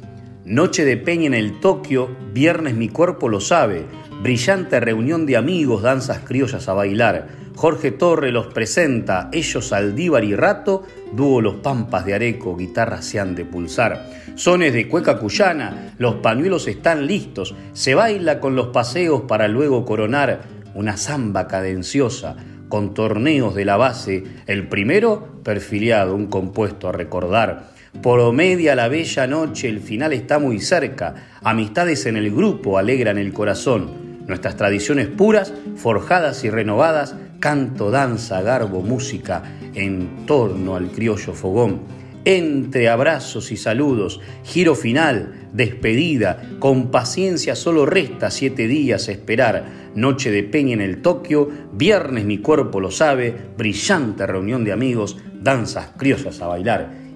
Noche 0.48 0.86
de 0.86 0.96
peña 0.96 1.26
en 1.26 1.34
el 1.34 1.60
Tokio, 1.60 2.08
viernes 2.34 2.74
mi 2.74 2.88
cuerpo 2.88 3.28
lo 3.28 3.42
sabe, 3.42 3.86
brillante 4.22 4.80
reunión 4.80 5.26
de 5.26 5.38
amigos, 5.38 5.84
danzas 5.84 6.20
criollas 6.20 6.68
a 6.68 6.74
bailar. 6.74 7.28
Jorge 7.56 7.92
Torre 7.92 8.32
los 8.32 8.48
presenta, 8.48 9.30
ellos 9.32 9.74
Aldívar 9.74 10.24
y 10.24 10.36
Rato, 10.36 10.84
dúo 11.14 11.42
Los 11.42 11.56
Pampas 11.56 12.06
de 12.06 12.14
Areco, 12.14 12.56
guitarras 12.56 13.06
se 13.06 13.20
han 13.20 13.36
de 13.36 13.46
pulsar. 13.46 14.10
Sones 14.36 14.74
de 14.74 14.88
cueca 14.88 15.18
cuyana, 15.18 15.96
los 15.98 16.16
pañuelos 16.16 16.68
están 16.68 17.08
listos, 17.08 17.56
se 17.74 17.96
baila 17.96 18.40
con 18.40 18.56
los 18.56 18.68
paseos 18.68 19.24
para 19.28 19.48
luego 19.48 19.86
coronar 19.86 20.42
una 20.76 20.98
samba 20.98 21.48
cadenciosa 21.48 22.36
con 22.70 22.94
torneos 22.94 23.56
de 23.56 23.66
la 23.66 23.78
base, 23.78 24.24
el 24.46 24.68
primero 24.68 25.42
perfiliado, 25.44 26.16
un 26.16 26.28
compuesto 26.28 26.90
a 26.90 26.92
recordar. 26.92 27.72
Por 28.02 28.32
media 28.34 28.76
la 28.76 28.88
bella 28.88 29.26
noche, 29.26 29.70
el 29.70 29.80
final 29.80 30.14
está 30.14 30.38
muy 30.38 30.60
cerca. 30.60 31.16
Amistades 31.42 32.06
en 32.06 32.18
el 32.18 32.30
grupo 32.30 32.78
alegran 32.78 33.18
el 33.18 33.34
corazón. 33.34 34.07
Nuestras 34.28 34.58
tradiciones 34.58 35.08
puras, 35.08 35.54
forjadas 35.76 36.44
y 36.44 36.50
renovadas, 36.50 37.16
canto, 37.40 37.92
danza, 37.92 38.42
garbo, 38.42 38.82
música, 38.82 39.44
en 39.74 40.26
torno 40.26 40.76
al 40.76 40.92
criollo 40.92 41.34
fogón. 41.34 41.82
Entre 42.26 42.90
abrazos 42.90 43.54
y 43.54 43.58
saludos, 43.58 44.20
giro 44.44 44.76
final, 44.76 45.48
despedida, 45.54 46.42
con 46.60 46.92
paciencia 46.92 47.56
solo 47.56 47.86
resta 47.86 48.30
siete 48.30 48.68
días 48.68 49.08
esperar. 49.08 49.92
Noche 49.96 50.30
de 50.30 50.44
peña 50.44 50.74
en 50.74 50.82
el 50.82 51.02
Tokio, 51.02 51.50
viernes 51.72 52.26
mi 52.26 52.40
cuerpo 52.40 52.82
lo 52.82 52.92
sabe, 52.92 53.34
brillante 53.58 54.28
reunión 54.28 54.66
de 54.66 54.74
amigos, 54.74 55.18
danzas 55.42 55.92
criollas 55.98 56.42
a 56.42 56.48
bailar 56.48 57.07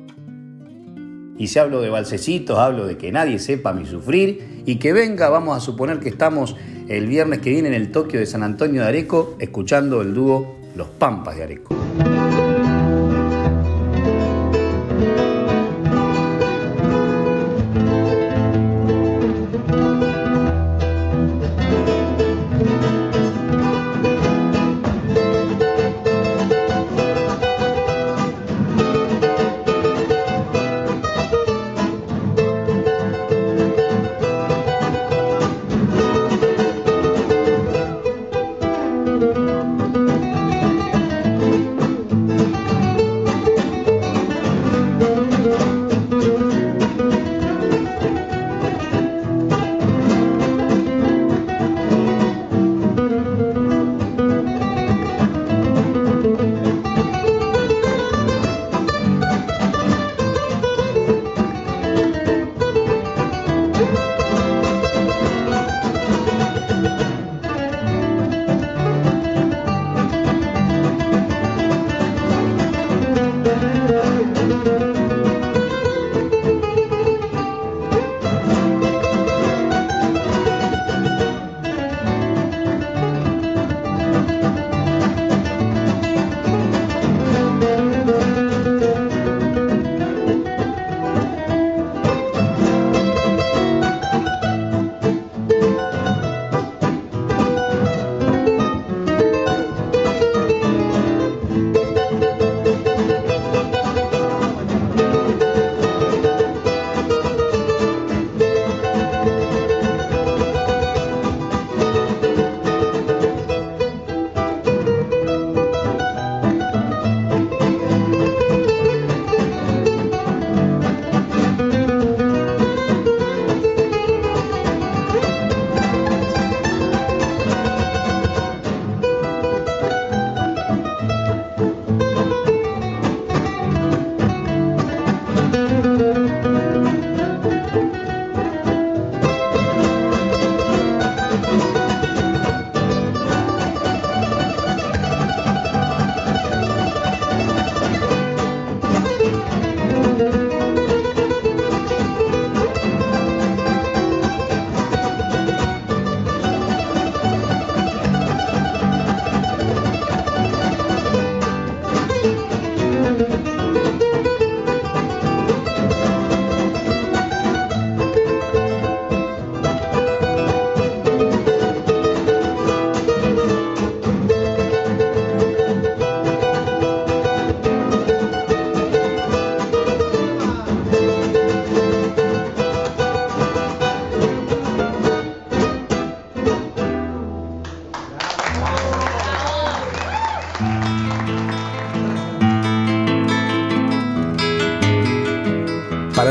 y 1.42 1.48
si 1.48 1.58
hablo 1.58 1.82
de 1.82 1.90
balsecitos, 1.90 2.60
hablo 2.60 2.86
de 2.86 2.98
que 2.98 3.12
nadie 3.12 3.40
sepa 3.40 3.74
mi 3.74 3.88
sufrir 3.88 4.62
y 4.68 4.76
que 4.76 4.94
venga, 4.94 5.28
vamos 5.28 5.58
a 5.58 5.60
suponer 5.60 6.00
que 6.00 6.10
estamos 6.10 6.56
el 6.88 7.08
viernes 7.08 7.40
que 7.40 7.50
viene 7.50 7.70
en 7.70 7.74
el 7.74 7.92
Tokio 7.92 8.20
de 8.20 8.28
San 8.28 8.44
Antonio 8.44 8.84
de 8.84 8.88
Areco 8.88 9.38
escuchando 9.40 10.04
el 10.04 10.14
dúo 10.14 10.60
Los 10.76 10.90
Pampas 10.90 11.38
de 11.38 11.44
Areco. 11.44 11.76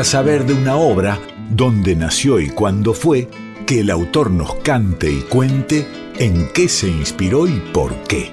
Saber 0.03 0.45
de 0.45 0.53
una 0.53 0.75
obra, 0.75 1.19
dónde 1.49 1.95
nació 1.95 2.39
y 2.39 2.49
cuándo 2.49 2.93
fue, 2.93 3.27
que 3.65 3.81
el 3.81 3.89
autor 3.89 4.31
nos 4.31 4.55
cante 4.55 5.11
y 5.11 5.21
cuente 5.21 5.85
en 6.17 6.49
qué 6.53 6.67
se 6.67 6.87
inspiró 6.87 7.47
y 7.47 7.59
por 7.73 7.93
qué. 8.03 8.31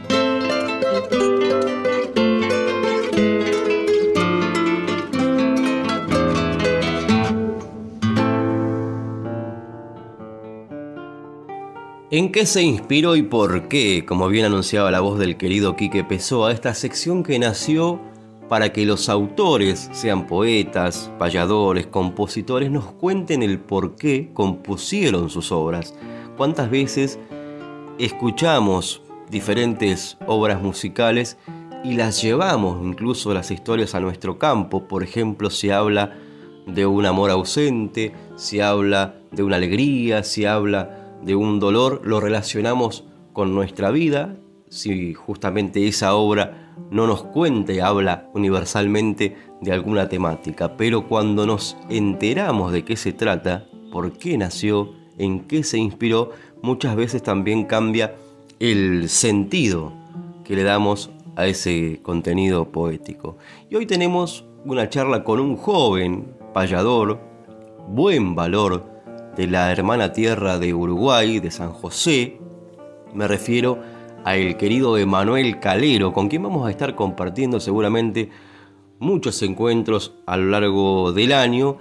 ¿En 12.11 12.33
qué 12.33 12.47
se 12.47 12.62
inspiró 12.62 13.16
y 13.16 13.23
por 13.23 13.69
qué? 13.69 14.07
Como 14.07 14.29
bien 14.29 14.47
anunciaba 14.47 14.91
la 14.91 15.01
voz 15.01 15.19
del 15.19 15.37
querido 15.37 15.77
Quique 15.77 16.05
Pessoa, 16.05 16.53
esta 16.53 16.73
sección 16.73 17.23
que 17.23 17.39
nació 17.39 18.01
para 18.49 18.73
que 18.73 18.87
los 18.87 19.09
autores, 19.09 19.91
sean 19.93 20.27
poetas, 20.27 21.11
payadores, 21.19 21.87
compositores, 21.87 22.71
nos 22.71 22.93
cuenten 22.93 23.43
el 23.43 23.59
por 23.61 23.97
qué 23.97 24.31
compusieron 24.33 25.31
sus 25.31 25.53
obras. 25.53 25.95
¿Cuántas 26.37 26.71
veces 26.71 27.19
escuchamos 27.99 29.03
diferentes 29.31 30.17
obras 30.27 30.63
musicales 30.63 31.37
y 31.85 31.95
las 31.95 32.23
llevamos 32.23 32.85
incluso 32.85 33.33
las 33.35 33.51
historias 33.51 33.95
a 33.95 34.01
nuestro 34.01 34.39
campo. 34.39 34.89
Por 34.89 35.03
ejemplo, 35.03 35.51
se 35.51 35.73
habla 35.73 36.17
de 36.67 36.87
un 36.87 37.07
amor 37.07 37.31
ausente, 37.31 38.13
se 38.37 38.63
habla 38.63 39.17
de 39.31 39.43
una 39.43 39.57
alegría, 39.57 40.23
se 40.23 40.49
habla 40.49 41.17
de 41.23 41.35
un 41.35 41.61
dolor, 41.61 42.03
lo 42.05 42.21
relacionamos 42.21 43.05
con 43.33 43.55
nuestra 43.55 43.91
vida. 43.91 44.37
Si 44.69 45.15
justamente 45.15 45.87
esa 45.87 46.15
obra 46.15 46.68
no 46.91 47.07
nos 47.07 47.22
cuenta 47.22 47.72
y 47.72 47.81
habla 47.81 48.29
universalmente 48.35 49.37
de 49.61 49.72
alguna 49.72 50.09
temática, 50.09 50.76
pero 50.76 51.07
cuando 51.07 51.47
nos 51.47 51.76
enteramos 51.89 52.72
de 52.72 52.85
qué 52.85 52.97
se 52.97 53.12
trata, 53.12 53.66
por 53.93 54.12
qué 54.12 54.39
nació, 54.39 54.93
en 55.18 55.41
qué 55.41 55.64
se 55.64 55.79
inspiró, 55.79 56.31
muchas 56.62 56.97
veces 56.97 57.22
también 57.22 57.64
cambia 57.64 58.14
el 58.61 59.09
sentido 59.09 59.93
que 60.45 60.57
le 60.57 60.62
damos 60.62 61.11
a 61.37 61.47
ese 61.47 62.01
contenido 62.03 62.70
poético. 62.70 63.37
Y 63.70 63.76
hoy 63.76 63.87
tenemos 63.87 64.45
una 64.64 64.89
charla 64.89 65.24
con 65.24 65.41
un 65.41 65.57
joven 65.57 66.35
payador, 66.53 67.20
buen 67.89 68.35
valor 68.35 68.85
de 69.37 69.47
la 69.47 69.70
hermana 69.70 70.12
tierra 70.12 70.59
de 70.59 70.74
Uruguay, 70.74 71.39
de 71.39 71.51
San 71.51 71.72
José. 71.72 72.39
Me 73.14 73.29
refiero 73.29 73.79
a 73.81 73.98
el 74.27 74.57
querido 74.57 74.99
Emanuel 74.99 75.59
Calero, 75.61 76.12
con 76.12 76.29
quien 76.29 76.43
vamos 76.43 76.66
a 76.66 76.71
estar 76.71 76.95
compartiendo 76.95 77.61
seguramente 77.61 78.31
muchos 78.99 79.43
encuentros 79.43 80.14
a 80.27 80.37
lo 80.37 80.51
largo 80.51 81.12
del 81.12 81.33
año 81.33 81.79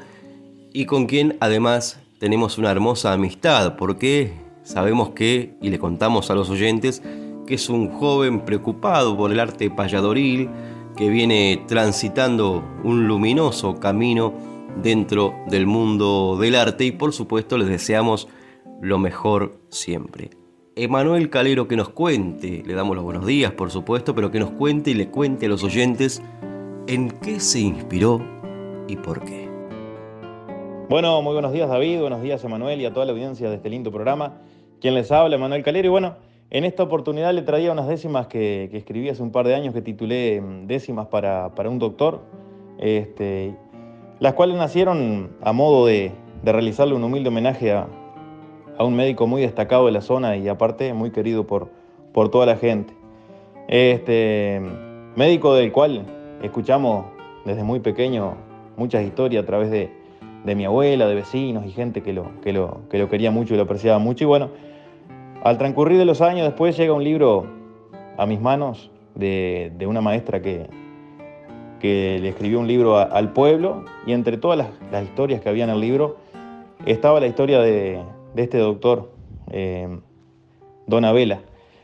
y 0.73 0.85
con 0.85 1.07
quien 1.07 1.37
además 1.39 1.99
tenemos 2.19 2.57
una 2.57 2.71
hermosa 2.71 3.13
amistad, 3.13 3.75
porque 3.75 4.33
sabemos 4.63 5.09
que, 5.09 5.55
y 5.61 5.69
le 5.69 5.79
contamos 5.79 6.29
a 6.29 6.35
los 6.35 6.49
oyentes, 6.49 7.01
que 7.45 7.55
es 7.55 7.69
un 7.69 7.89
joven 7.89 8.41
preocupado 8.41 9.15
por 9.15 9.31
el 9.31 9.39
arte 9.39 9.69
payadoril, 9.69 10.49
que 10.95 11.09
viene 11.09 11.63
transitando 11.67 12.63
un 12.83 13.07
luminoso 13.07 13.79
camino 13.79 14.33
dentro 14.81 15.33
del 15.47 15.67
mundo 15.67 16.37
del 16.39 16.55
arte 16.55 16.85
y 16.85 16.91
por 16.91 17.13
supuesto 17.13 17.57
les 17.57 17.67
deseamos 17.67 18.27
lo 18.81 18.99
mejor 18.99 19.59
siempre. 19.69 20.31
Emanuel 20.79 21.31
Calero 21.31 21.67
que 21.67 21.75
nos 21.75 21.89
cuente, 21.89 22.61
le 22.63 22.75
damos 22.75 22.95
los 22.95 23.03
buenos 23.03 23.25
días 23.25 23.51
por 23.51 23.71
supuesto, 23.71 24.13
pero 24.13 24.29
que 24.29 24.39
nos 24.39 24.51
cuente 24.51 24.91
y 24.91 24.93
le 24.93 25.07
cuente 25.07 25.47
a 25.47 25.49
los 25.49 25.63
oyentes 25.63 26.21
en 26.85 27.09
qué 27.09 27.39
se 27.39 27.61
inspiró 27.61 28.21
y 28.87 28.95
por 28.95 29.25
qué. 29.25 29.49
Bueno, 30.87 31.19
muy 31.23 31.33
buenos 31.33 31.51
días 31.51 31.67
David, 31.67 32.01
buenos 32.01 32.21
días 32.21 32.43
Emanuel 32.43 32.79
y 32.79 32.85
a 32.85 32.93
toda 32.93 33.07
la 33.07 33.11
audiencia 33.11 33.49
de 33.49 33.55
este 33.55 33.71
lindo 33.71 33.91
programa. 33.91 34.33
Quien 34.79 34.93
les 34.93 35.11
habla, 35.11 35.35
Emanuel 35.35 35.63
Calero, 35.63 35.87
y 35.87 35.89
bueno, 35.89 36.13
en 36.51 36.63
esta 36.63 36.83
oportunidad 36.83 37.33
le 37.33 37.41
traía 37.41 37.71
unas 37.71 37.87
décimas 37.87 38.27
que, 38.27 38.69
escribí 38.71 39.09
hace 39.09 39.23
un 39.23 39.31
par 39.31 39.47
de 39.47 39.55
años 39.55 39.73
que 39.73 39.81
titulé 39.81 40.41
mm, 40.41 40.67
Décimas 40.67 41.07
para, 41.07 41.51
un 41.65 41.79
doctor, 41.79 42.21
este, 42.77 43.55
las 44.19 44.35
cuales 44.35 44.57
nacieron 44.57 45.31
a 45.41 45.53
modo 45.53 45.87
de, 45.87 46.11
realizarle 46.43 46.93
un 46.93 47.03
humilde 47.03 47.29
homenaje 47.29 47.71
a, 47.73 47.87
un 48.85 48.95
médico 48.95 49.27
muy 49.27 49.41
destacado 49.41 49.85
de 49.85 49.91
la 49.91 50.01
zona 50.01 50.37
y 50.37 50.47
aparte 50.47 50.93
muy 50.93 51.11
querido 51.11 51.47
por, 51.47 51.69
por 52.13 52.29
toda 52.29 52.45
la 52.45 52.57
gente. 52.57 52.93
Este, 53.67 54.61
médico 55.15 55.53
del 55.55 55.71
cual 55.71 56.05
escuchamos 56.41 57.05
desde 57.45 57.63
muy 57.63 57.79
pequeño 57.79 58.35
muchas 58.77 59.03
historias 59.03 59.43
a 59.43 59.45
través 59.45 59.71
de, 59.71 59.89
mi 60.55 60.63
abuela, 60.63 61.07
de 61.07 61.15
vecinos 61.15 61.65
y 61.65 61.71
gente 61.71 62.01
que 62.01 62.13
lo, 62.13 62.39
que, 62.41 62.53
lo, 62.53 62.87
que 62.89 62.97
lo 62.97 63.09
quería 63.09 63.31
mucho 63.31 63.53
y 63.53 63.57
lo 63.57 63.63
apreciaba 63.63 63.99
mucho. 63.99 64.23
Y 64.23 64.27
bueno, 64.27 64.49
al 65.43 65.57
transcurrir 65.57 65.97
de 65.97 66.05
los 66.05 66.21
años 66.21 66.45
después 66.45 66.77
llega 66.77 66.93
un 66.93 67.03
libro 67.03 67.45
a 68.17 68.25
mis 68.25 68.39
manos 68.39 68.89
de, 69.15 69.71
una 69.85 70.01
maestra 70.01 70.41
que, 70.41 70.67
que, 71.79 72.19
le 72.21 72.29
escribió 72.29 72.59
un 72.59 72.67
libro 72.67 72.97
al 72.97 73.33
pueblo 73.33 73.83
y 74.05 74.13
entre 74.13 74.37
todas 74.37 74.57
las, 74.91 75.03
historias 75.03 75.41
que 75.41 75.49
había 75.49 75.65
en 75.65 75.69
el 75.69 75.81
libro 75.81 76.17
estaba 76.85 77.19
la 77.19 77.27
historia 77.27 77.59
de, 77.59 77.99
este 78.39 78.57
doctor, 78.57 79.11
eh, 79.51 79.99
Don 80.85 81.05
Abela. 81.05 81.41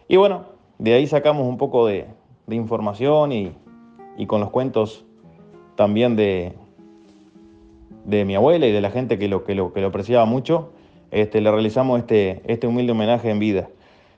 Y 0.08 0.18
bueno, 0.18 0.46
de 0.80 0.94
ahí 0.94 1.08
sacamos 1.08 1.48
un 1.48 1.58
poco 1.58 1.88
de, 1.88 2.08
información 2.50 3.32
y, 3.32 3.56
con 4.28 4.42
los 4.42 4.50
cuentos 4.50 5.06
también 5.76 6.16
de, 6.16 6.54
de 8.06 8.26
mi 8.26 8.36
abuela 8.36 8.68
y 8.68 8.72
de 8.72 8.82
la 8.82 8.92
gente 8.92 9.18
que 9.18 9.28
lo, 9.28 9.44
que 9.44 9.56
lo, 9.56 9.74
que 9.74 9.82
lo 9.82 9.88
apreciaba 9.88 10.26
mucho, 10.26 10.72
este, 11.12 11.42
le 11.42 11.52
realizamos 11.52 12.00
este, 12.00 12.42
este 12.46 12.68
humilde 12.68 12.92
homenaje 12.92 13.30
en 13.30 13.40
vida. 13.40 13.70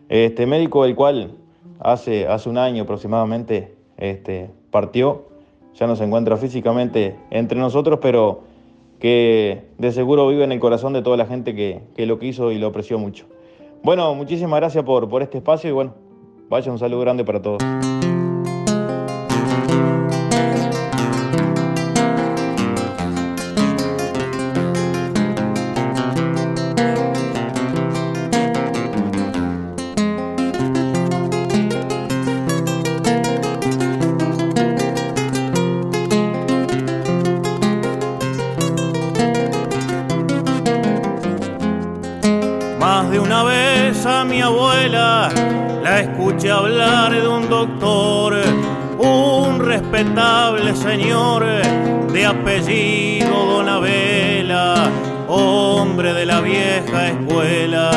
Este 0.10 0.46
médico, 0.46 0.86
el 0.86 0.96
cual 0.96 1.32
hace, 1.80 2.28
hace 2.28 2.50
un 2.50 2.58
año 2.58 2.84
aproximadamente 2.84 3.76
este, 3.98 4.50
partió, 4.72 5.28
ya 5.74 5.88
no 5.88 5.96
se 5.96 6.04
encuentra 6.04 6.38
físicamente 6.38 7.16
entre 7.32 7.60
nosotros, 7.60 8.00
pero 8.02 8.44
que 9.00 9.64
de 9.78 9.92
seguro 9.92 10.28
vive 10.28 10.44
en 10.44 10.52
el 10.52 10.60
corazón 10.60 10.94
de 10.94 11.02
toda 11.02 11.18
la 11.18 11.26
gente 11.26 11.56
que, 11.56 11.82
que 11.96 12.06
lo 12.06 12.20
quiso 12.20 12.52
y 12.52 12.58
lo 12.58 12.68
apreció 12.68 12.98
mucho. 13.00 13.26
Bueno, 13.84 14.14
muchísimas 14.16 14.60
gracias 14.60 14.84
por, 14.84 15.08
por 15.10 15.22
este 15.22 15.38
espacio 15.38 15.70
y 15.70 15.74
bueno, 15.74 15.94
vaya 16.50 16.72
un 16.72 16.80
saludo 16.80 17.02
grande 17.02 17.24
para 17.24 17.42
todos. 17.42 17.62
Hablar 46.50 47.12
de 47.12 47.28
un 47.28 47.50
doctor, 47.50 48.36
un 49.00 49.60
respetable 49.60 50.76
señor 50.76 51.44
de 52.12 52.26
apellido 52.26 53.46
Donabela, 53.46 54.90
hombre 55.28 56.14
de 56.14 56.26
la 56.26 56.40
vieja 56.42 57.08
escuela, 57.10 57.92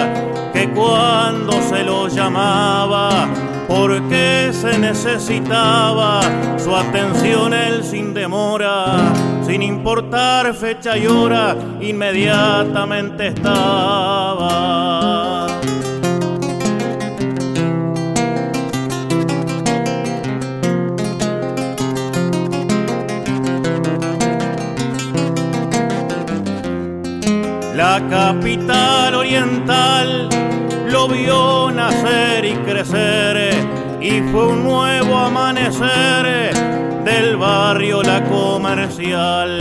que 0.52 0.70
cuando 0.70 1.52
se 1.62 1.82
lo 1.84 2.08
llamaba, 2.08 3.26
porque 3.68 4.50
se 4.52 4.78
necesitaba 4.78 6.20
su 6.58 6.74
atención 6.74 7.52
él 7.52 7.84
sin 7.84 8.14
demora, 8.14 9.12
sin 9.46 9.62
importar 9.62 10.54
fecha 10.54 10.96
y 10.96 11.06
hora, 11.06 11.54
inmediatamente 11.80 13.28
estaba. 13.28 14.88
La 27.98 28.08
capital 28.08 29.12
oriental 29.12 30.28
lo 30.88 31.08
vio 31.08 31.68
nacer 31.72 32.44
y 32.44 32.52
crecer 32.58 33.52
y 34.00 34.20
fue 34.30 34.46
un 34.46 34.62
nuevo 34.62 35.18
amanecer 35.18 36.54
del 37.04 37.36
barrio 37.36 38.00
La 38.04 38.22
Comercial. 38.22 39.58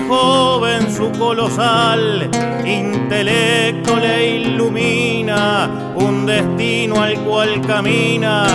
Joven 0.00 0.90
su 0.90 1.10
colosal 1.12 2.30
intelecto 2.64 3.96
le 3.96 4.36
ilumina 4.38 5.92
un 5.96 6.24
destino 6.24 7.02
al 7.02 7.18
cual 7.20 7.60
camina 7.66 8.46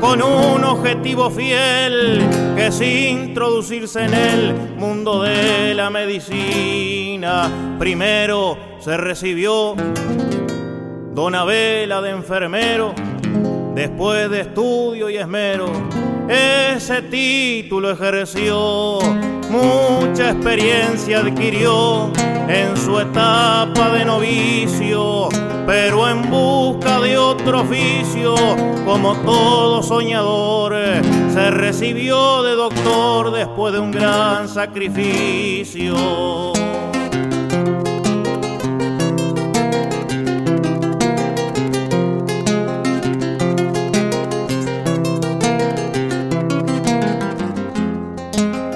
con 0.00 0.22
un 0.22 0.62
objetivo 0.64 1.30
fiel 1.30 2.22
que 2.54 2.66
es 2.68 2.80
introducirse 2.80 4.04
en 4.04 4.14
el 4.14 4.54
mundo 4.76 5.22
de 5.22 5.74
la 5.74 5.90
medicina. 5.90 7.50
Primero 7.78 8.56
se 8.78 8.96
recibió 8.96 9.74
Donabela 11.14 12.00
de 12.02 12.10
enfermero, 12.10 12.92
después 13.74 14.28
de 14.30 14.40
estudio 14.40 15.08
y 15.08 15.16
esmero, 15.16 15.70
ese 16.28 17.02
título 17.02 17.92
ejerció, 17.92 18.98
mucha 19.54 20.30
experiencia 20.30 21.20
adquirió 21.20 22.10
en 22.48 22.76
su 22.76 22.98
etapa 22.98 23.90
de 23.90 24.04
novicio, 24.04 25.28
pero 25.66 26.08
en 26.08 26.28
busca 26.30 27.00
de 27.00 27.16
otro 27.16 27.60
oficio, 27.60 28.34
como 28.84 29.14
todo 29.16 29.82
soñador, 29.82 30.74
se 31.32 31.50
recibió 31.50 32.42
de 32.42 32.54
doctor 32.54 33.30
después 33.32 33.72
de 33.72 33.78
un 33.78 33.90
gran 33.90 34.48
sacrificio. 34.48 35.94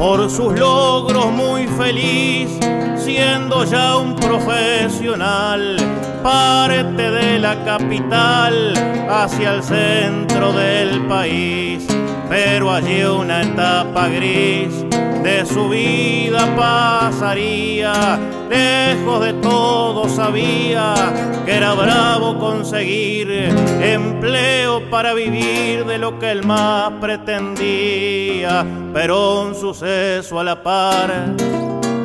Por 0.09 0.30
sus 0.30 0.59
logros 0.59 1.30
muy 1.32 1.66
feliz, 1.66 2.48
siendo 2.96 3.62
ya 3.64 3.98
un 3.98 4.16
profesional, 4.16 5.76
parte 6.22 7.11
de 7.11 7.38
la 7.38 7.62
capital 7.62 8.72
hacia 9.11 9.56
el 9.56 9.62
centro 9.62 10.54
del 10.54 11.02
país. 11.09 11.86
Pero 12.26 12.72
allí 12.72 13.02
una 13.02 13.42
etapa 13.42 14.09
gris 14.09 14.82
de 15.22 15.44
su 15.44 15.68
vida 15.68 16.56
pasaría. 16.56 18.18
Lejos 18.49 19.20
de 19.20 19.32
todo 19.34 20.09
sabía 20.09 20.94
que 21.44 21.55
era 21.55 21.74
bravo 21.74 22.38
conseguir 22.38 23.30
empleo 23.30 24.88
para 24.90 25.14
vivir 25.14 25.84
de 25.84 25.99
lo 25.99 26.18
que 26.18 26.30
él 26.30 26.44
más 26.44 26.92
pretendía. 27.01 28.64
Pero 28.92 29.42
un 29.42 29.55
suceso 29.55 30.40
a 30.40 30.44
la 30.44 30.62
par, 30.62 31.34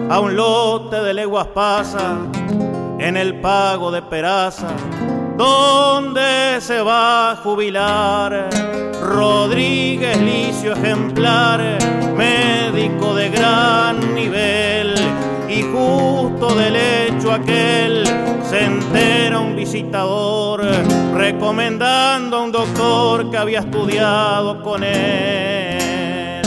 a 0.10 0.20
un 0.20 0.36
lote 0.36 1.02
de 1.02 1.14
leguas 1.14 1.48
pasa 1.48 2.18
en 3.00 3.18
el 3.18 3.40
pago 3.42 3.92
de 3.92 4.02
peraza. 4.02 4.68
¿Dónde 5.38 6.62
se 6.62 6.82
va 6.82 7.32
a 7.32 7.36
jubilar? 7.38 8.50
Rodríguez 9.02 10.18
Licio 10.22 10.74
ejemplar, 10.74 11.78
médico 12.16 13.14
de 13.16 13.30
gran 13.30 14.14
nivel, 14.14 14.94
y 15.56 15.62
justo 15.62 16.56
del 16.56 16.76
hecho 16.76 17.32
aquel 17.32 18.04
se 18.50 18.66
entera 18.66 19.40
un 19.40 19.56
visitador 19.56 20.62
recomendando 21.14 22.38
a 22.38 22.44
un 22.44 22.52
doctor 22.52 23.30
que 23.30 23.38
había 23.38 23.60
estudiado 23.60 24.62
con 24.64 24.84
él. 24.84 26.42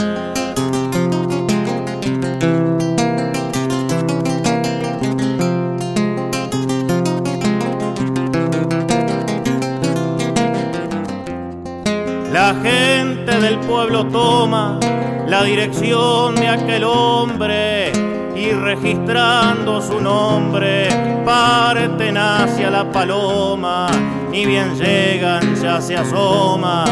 La 12.33 12.55
gente 12.61 13.39
del 13.39 13.57
pueblo 13.59 14.05
toma 14.07 14.79
la 15.27 15.43
dirección 15.43 16.35
de 16.35 16.47
aquel 16.47 16.83
hombre 16.83 17.96
y 18.37 18.51
registrando 18.51 19.81
su 19.81 19.99
nombre 19.99 20.87
parten 21.25 22.17
hacia 22.17 22.69
la 22.69 22.91
paloma. 22.91 23.87
Ni 24.29 24.45
bien 24.45 24.75
llegan, 24.75 25.55
ya 25.55 25.81
se 25.81 25.95
asoma 25.95 26.85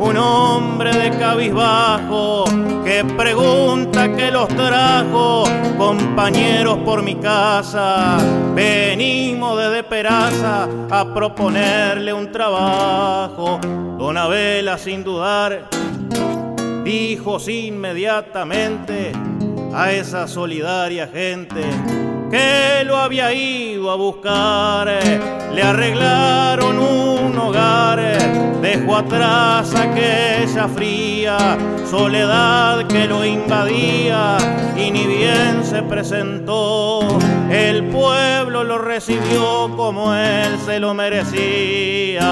un 0.00 0.16
hombre 0.16 0.92
de 0.92 1.10
cabizbajo 1.18 2.44
que 2.84 3.04
pregunta 3.16 4.14
que 4.14 4.30
los 4.30 4.48
trajo, 4.48 5.44
compañeros 5.76 6.78
por 6.84 7.02
mi 7.02 7.16
casa. 7.16 8.18
Venimos 8.54 9.58
desde 9.58 9.84
Peraza 9.84 10.68
a 10.90 11.14
proponerle 11.14 12.12
un 12.12 12.32
trabajo. 12.32 13.60
Don 13.98 14.16
Abela, 14.16 14.78
sin 14.78 15.04
dudar, 15.04 15.68
dijo 16.84 17.38
inmediatamente 17.48 19.12
a 19.78 19.92
esa 19.92 20.26
solidaria 20.26 21.06
gente 21.06 21.62
que 22.32 22.82
lo 22.84 22.96
había 22.96 23.32
ido 23.32 23.92
a 23.92 23.94
buscar. 23.94 24.88
Le 25.54 25.62
arreglaron 25.62 26.80
un 26.80 27.38
hogar, 27.38 28.00
dejó 28.60 28.96
atrás 28.96 29.72
aquella 29.76 30.66
fría 30.66 31.56
soledad 31.88 32.88
que 32.88 33.06
lo 33.06 33.24
invadía 33.24 34.36
y 34.76 34.90
ni 34.90 35.06
bien 35.06 35.64
se 35.64 35.80
presentó. 35.84 37.20
El 37.48 37.84
pueblo 37.84 38.64
lo 38.64 38.78
recibió 38.78 39.72
como 39.76 40.12
él 40.12 40.58
se 40.66 40.80
lo 40.80 40.92
merecía. 40.92 42.26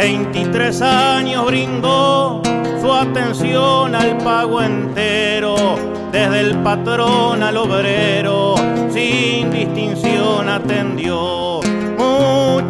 23 0.00 0.80
años 0.80 1.44
brindó 1.44 2.40
su 2.80 2.90
atención 2.90 3.94
al 3.94 4.16
pago 4.16 4.62
entero, 4.62 5.56
desde 6.10 6.40
el 6.40 6.56
patrón 6.62 7.42
al 7.42 7.58
obrero, 7.58 8.54
sin 8.90 9.50
distinción 9.50 10.48
atendió. 10.48 11.49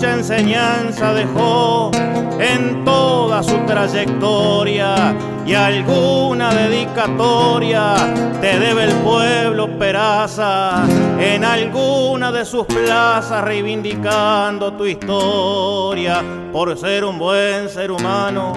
Mucha 0.00 0.14
enseñanza 0.14 1.12
dejó 1.12 1.90
en 2.38 2.86
toda 2.86 3.42
su 3.42 3.54
trayectoria 3.66 5.14
y 5.44 5.52
alguna 5.52 6.54
dedicatoria 6.54 7.96
te 8.40 8.58
debe 8.58 8.84
el 8.84 8.94
pueblo 9.02 9.78
Peraza 9.78 10.86
en 11.18 11.44
alguna 11.44 12.32
de 12.32 12.46
sus 12.46 12.64
plazas 12.64 13.44
reivindicando 13.44 14.72
tu 14.72 14.86
historia 14.86 16.24
por 16.50 16.74
ser 16.78 17.04
un 17.04 17.18
buen 17.18 17.68
ser 17.68 17.90
humano. 17.90 18.54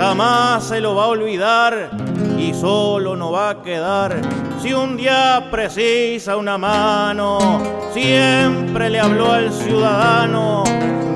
Jamás 0.00 0.64
se 0.64 0.80
lo 0.80 0.94
va 0.94 1.04
a 1.04 1.08
olvidar 1.08 1.90
y 2.38 2.54
solo 2.54 3.14
no 3.16 3.32
va 3.32 3.50
a 3.50 3.60
quedar 3.60 4.18
si 4.58 4.72
un 4.72 4.96
día 4.96 5.46
precisa 5.50 6.38
una 6.38 6.56
mano. 6.56 7.60
Siempre 7.92 8.88
le 8.88 8.98
habló 8.98 9.30
al 9.30 9.52
ciudadano 9.52 10.64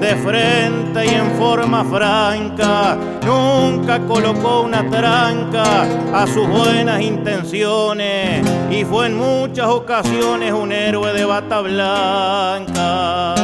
de 0.01 0.14
frente 0.16 1.07
y 1.07 1.14
en 1.14 1.30
forma 1.39 1.82
franca, 1.82 2.99
nunca 3.24 4.01
colocó 4.01 4.61
una 4.61 4.87
tranca 4.91 5.85
a 6.12 6.26
sus 6.26 6.47
buenas 6.47 7.01
intenciones 7.01 8.47
y 8.70 8.85
fue 8.85 9.07
en 9.07 9.16
muchas 9.16 9.66
ocasiones 9.66 10.53
un 10.53 10.72
héroe 10.72 11.14
de 11.14 11.24
bata 11.24 11.62
blanca. 11.62 13.35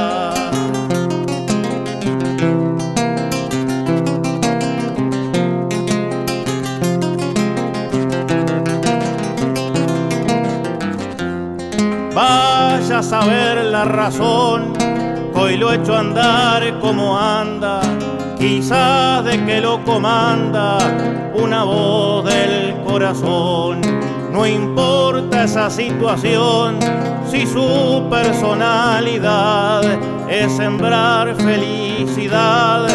Saber 13.03 13.65
la 13.65 13.87
razón 13.87 14.75
hoy 15.35 15.57
lo 15.57 15.73
hecho 15.73 15.97
andar 15.97 16.79
como 16.81 17.19
anda, 17.19 17.81
quizás 18.39 19.25
de 19.25 19.43
que 19.45 19.61
lo 19.61 19.83
comanda 19.85 20.79
una 21.35 21.65
voz 21.65 22.27
del 22.27 22.77
corazón. 22.85 23.81
No 24.31 24.47
importa 24.47 25.45
esa 25.45 25.71
situación, 25.71 26.79
si 27.29 27.47
su 27.47 28.07
personalidad 28.11 29.83
es 30.29 30.53
sembrar 30.53 31.35
felicidad 31.37 32.87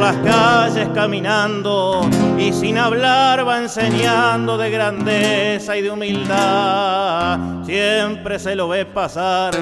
las 0.00 0.16
calles 0.16 0.88
caminando 0.94 2.08
y 2.38 2.52
sin 2.52 2.78
hablar 2.78 3.46
va 3.46 3.58
enseñando 3.58 4.56
de 4.56 4.70
grandeza 4.70 5.76
y 5.76 5.82
de 5.82 5.90
humildad. 5.90 7.64
Siempre 7.64 8.38
se 8.38 8.56
lo 8.56 8.68
ve 8.68 8.86
pasar 8.86 9.52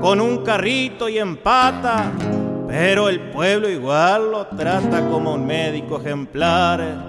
con 0.00 0.20
un 0.20 0.38
carrito 0.38 1.08
y 1.08 1.18
empata, 1.18 2.10
pero 2.66 3.08
el 3.08 3.20
pueblo 3.30 3.68
igual 3.68 4.32
lo 4.32 4.46
trata 4.48 5.06
como 5.08 5.34
un 5.34 5.46
médico 5.46 6.00
ejemplar. 6.00 7.04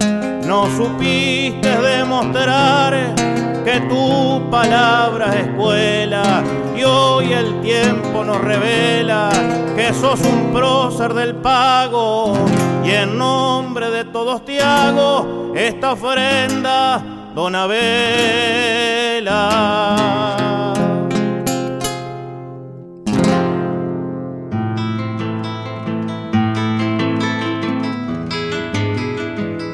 No 0.46 0.66
supiste 0.76 1.76
demostrar 1.76 3.14
que 3.64 3.80
tu 3.88 4.48
palabra 4.48 5.34
es 5.34 5.46
escuela 5.46 6.44
y 6.78 6.84
hoy 6.84 7.32
el 7.32 7.60
tiempo 7.60 8.24
nos 8.24 8.40
revela 8.40 9.30
que 9.74 9.92
sos 9.92 10.20
un 10.20 10.52
prócer 10.52 11.12
del 11.14 11.34
pago 11.36 12.34
y 12.84 12.90
en 12.90 13.18
nombre 13.18 13.90
de 13.90 14.04
todos 14.04 14.44
te 14.44 14.60
hago 14.60 15.52
esta 15.56 15.92
ofrenda, 15.92 17.32
don 17.34 17.54
Abela. 17.54 17.88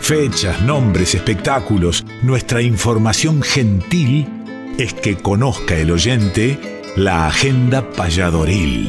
fechas, 0.01 0.61
nombres, 0.61 1.15
espectáculos, 1.15 2.05
nuestra 2.23 2.61
información 2.61 3.41
gentil 3.41 4.29
es 4.77 4.93
que 4.93 5.17
conozca 5.17 5.77
el 5.77 5.91
oyente 5.91 6.74
la 6.97 7.27
Agenda 7.27 7.91
Palladoril. 7.91 8.89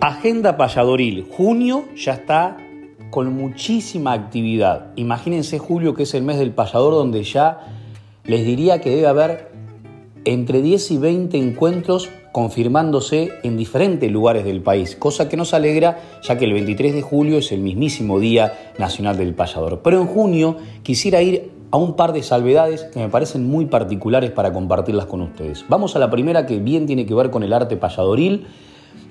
Agenda 0.00 0.56
Palladoril, 0.56 1.26
junio 1.28 1.86
ya 1.96 2.12
está 2.12 2.58
con 3.10 3.32
muchísima 3.32 4.12
actividad. 4.12 4.92
Imagínense 4.94 5.58
julio 5.58 5.94
que 5.94 6.04
es 6.04 6.14
el 6.14 6.22
mes 6.22 6.38
del 6.38 6.52
payador 6.52 6.94
donde 6.94 7.24
ya 7.24 7.58
les 8.22 8.44
diría 8.44 8.80
que 8.80 8.90
debe 8.90 9.08
haber 9.08 9.47
entre 10.28 10.60
10 10.60 10.90
y 10.90 10.98
20 10.98 11.38
encuentros 11.38 12.10
confirmándose 12.32 13.30
en 13.42 13.56
diferentes 13.56 14.12
lugares 14.12 14.44
del 14.44 14.60
país, 14.60 14.94
cosa 14.94 15.26
que 15.26 15.38
nos 15.38 15.54
alegra 15.54 16.00
ya 16.22 16.36
que 16.36 16.44
el 16.44 16.52
23 16.52 16.92
de 16.92 17.00
julio 17.00 17.38
es 17.38 17.50
el 17.50 17.60
mismísimo 17.60 18.20
Día 18.20 18.72
Nacional 18.78 19.16
del 19.16 19.34
Payador. 19.34 19.80
Pero 19.82 20.02
en 20.02 20.06
junio 20.06 20.58
quisiera 20.82 21.22
ir 21.22 21.50
a 21.70 21.78
un 21.78 21.96
par 21.96 22.12
de 22.12 22.22
salvedades 22.22 22.84
que 22.84 22.98
me 22.98 23.08
parecen 23.08 23.48
muy 23.48 23.66
particulares 23.66 24.30
para 24.30 24.52
compartirlas 24.52 25.06
con 25.06 25.22
ustedes. 25.22 25.64
Vamos 25.70 25.96
a 25.96 25.98
la 25.98 26.10
primera 26.10 26.44
que 26.44 26.58
bien 26.58 26.84
tiene 26.84 27.06
que 27.06 27.14
ver 27.14 27.30
con 27.30 27.42
el 27.42 27.54
arte 27.54 27.78
payadoril, 27.78 28.46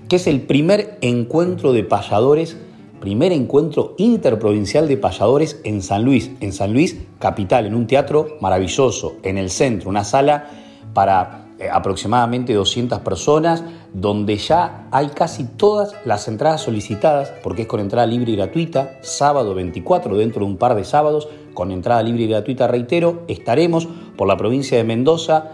que 0.08 0.18
es 0.18 0.28
el 0.28 0.42
primer 0.42 1.00
encuentro 1.02 1.74
de 1.74 1.84
payadores, 1.84 2.58
primer 3.02 3.32
encuentro 3.32 3.96
interprovincial 3.98 4.88
de 4.88 4.98
payadores 4.98 5.60
en 5.64 5.82
San 5.82 6.04
Luis, 6.04 6.30
en 6.42 6.54
San 6.54 6.74
Luis 6.74 6.96
capital, 7.18 7.66
en 7.66 7.74
un 7.74 7.88
teatro 7.88 8.38
maravilloso, 8.40 9.16
en 9.24 9.40
el 9.40 9.50
centro, 9.50 9.90
una 9.90 10.04
sala 10.04 10.67
para 10.98 11.50
eh, 11.60 11.70
aproximadamente 11.72 12.56
200 12.56 13.02
personas, 13.02 13.64
donde 13.94 14.36
ya 14.38 14.88
hay 14.90 15.10
casi 15.10 15.44
todas 15.44 15.94
las 16.06 16.28
entradas 16.28 16.62
solicitadas, 16.62 17.32
porque 17.44 17.62
es 17.62 17.68
con 17.68 17.80
entrada 17.80 18.08
libre 18.08 18.32
y 18.32 18.36
gratuita, 18.36 18.98
sábado 19.04 19.54
24, 19.54 20.18
dentro 20.18 20.40
de 20.40 20.48
un 20.48 20.58
par 20.58 20.74
de 20.74 20.84
sábados, 20.84 21.30
con 21.54 21.70
entrada 21.70 22.02
libre 22.02 22.24
y 22.24 22.28
gratuita, 22.28 22.66
reitero, 22.66 23.22
estaremos 23.28 23.88
por 24.18 24.28
la 24.28 24.38
provincia 24.38 24.76
de 24.76 24.86
Mendoza, 24.86 25.52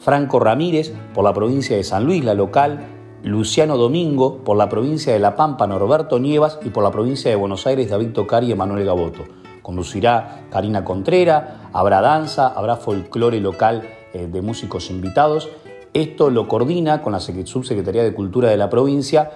Franco 0.00 0.40
Ramírez, 0.40 0.92
por 1.14 1.22
la 1.22 1.32
provincia 1.32 1.76
de 1.76 1.84
San 1.84 2.04
Luis, 2.04 2.24
la 2.24 2.34
local, 2.34 2.80
Luciano 3.22 3.76
Domingo, 3.76 4.38
por 4.38 4.56
la 4.56 4.68
provincia 4.68 5.12
de 5.12 5.20
La 5.20 5.36
Pampa, 5.36 5.68
Norberto 5.68 6.18
Nievas, 6.18 6.58
y 6.64 6.70
por 6.70 6.82
la 6.82 6.90
provincia 6.90 7.30
de 7.30 7.36
Buenos 7.36 7.68
Aires, 7.68 7.88
David 7.88 8.08
Tocari 8.08 8.48
y 8.48 8.52
Emanuel 8.52 8.84
Gaboto. 8.84 9.22
Conducirá 9.62 10.46
Karina 10.50 10.84
Contrera, 10.84 11.70
habrá 11.72 12.00
danza, 12.00 12.48
habrá 12.48 12.74
folclore 12.74 13.38
local 13.38 13.84
de 14.12 14.42
músicos 14.42 14.90
invitados. 14.90 15.48
Esto 15.94 16.30
lo 16.30 16.48
coordina 16.48 17.02
con 17.02 17.12
la 17.12 17.20
Subsecretaría 17.20 18.02
de 18.02 18.14
Cultura 18.14 18.48
de 18.48 18.56
la 18.56 18.70
provincia 18.70 19.30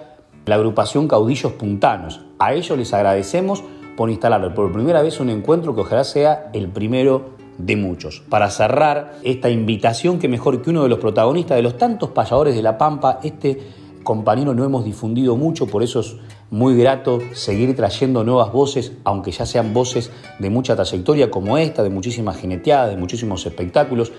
la 0.47 0.55
agrupación 0.55 1.07
Caudillos 1.07 1.51
Puntanos. 1.53 2.21
A 2.39 2.53
ellos 2.53 2.77
les 2.77 2.93
agradecemos 2.93 3.63
por 3.97 4.09
instalar 4.09 4.53
por 4.53 4.71
primera 4.71 5.01
vez 5.01 5.19
un 5.19 5.29
encuentro 5.29 5.75
que 5.75 5.81
ojalá 5.81 6.03
sea 6.03 6.49
el 6.53 6.69
primero 6.69 7.31
de 7.57 7.75
muchos. 7.75 8.23
Para 8.29 8.49
cerrar 8.49 9.15
esta 9.23 9.49
invitación, 9.49 10.19
que 10.19 10.29
mejor 10.29 10.61
que 10.61 10.69
uno 10.69 10.83
de 10.83 10.89
los 10.89 10.99
protagonistas 10.99 11.57
de 11.57 11.63
los 11.63 11.77
tantos 11.77 12.11
payadores 12.11 12.55
de 12.55 12.61
La 12.61 12.77
Pampa, 12.77 13.19
este 13.23 13.59
compañero 14.03 14.53
no 14.53 14.63
hemos 14.63 14.85
difundido 14.85 15.35
mucho, 15.35 15.67
por 15.67 15.83
eso 15.83 15.99
es 15.99 16.15
muy 16.49 16.77
grato 16.77 17.19
seguir 17.33 17.75
trayendo 17.75 18.23
nuevas 18.23 18.53
voces, 18.53 18.93
aunque 19.03 19.31
ya 19.31 19.45
sean 19.45 19.73
voces 19.73 20.11
de 20.39 20.49
mucha 20.49 20.75
trayectoria 20.75 21.29
como 21.29 21.57
esta, 21.57 21.83
de 21.83 21.89
muchísimas 21.89 22.37
jineteadas, 22.37 22.91
de 22.91 22.97
muchísimos 22.97 23.45
espectáculos. 23.45 24.13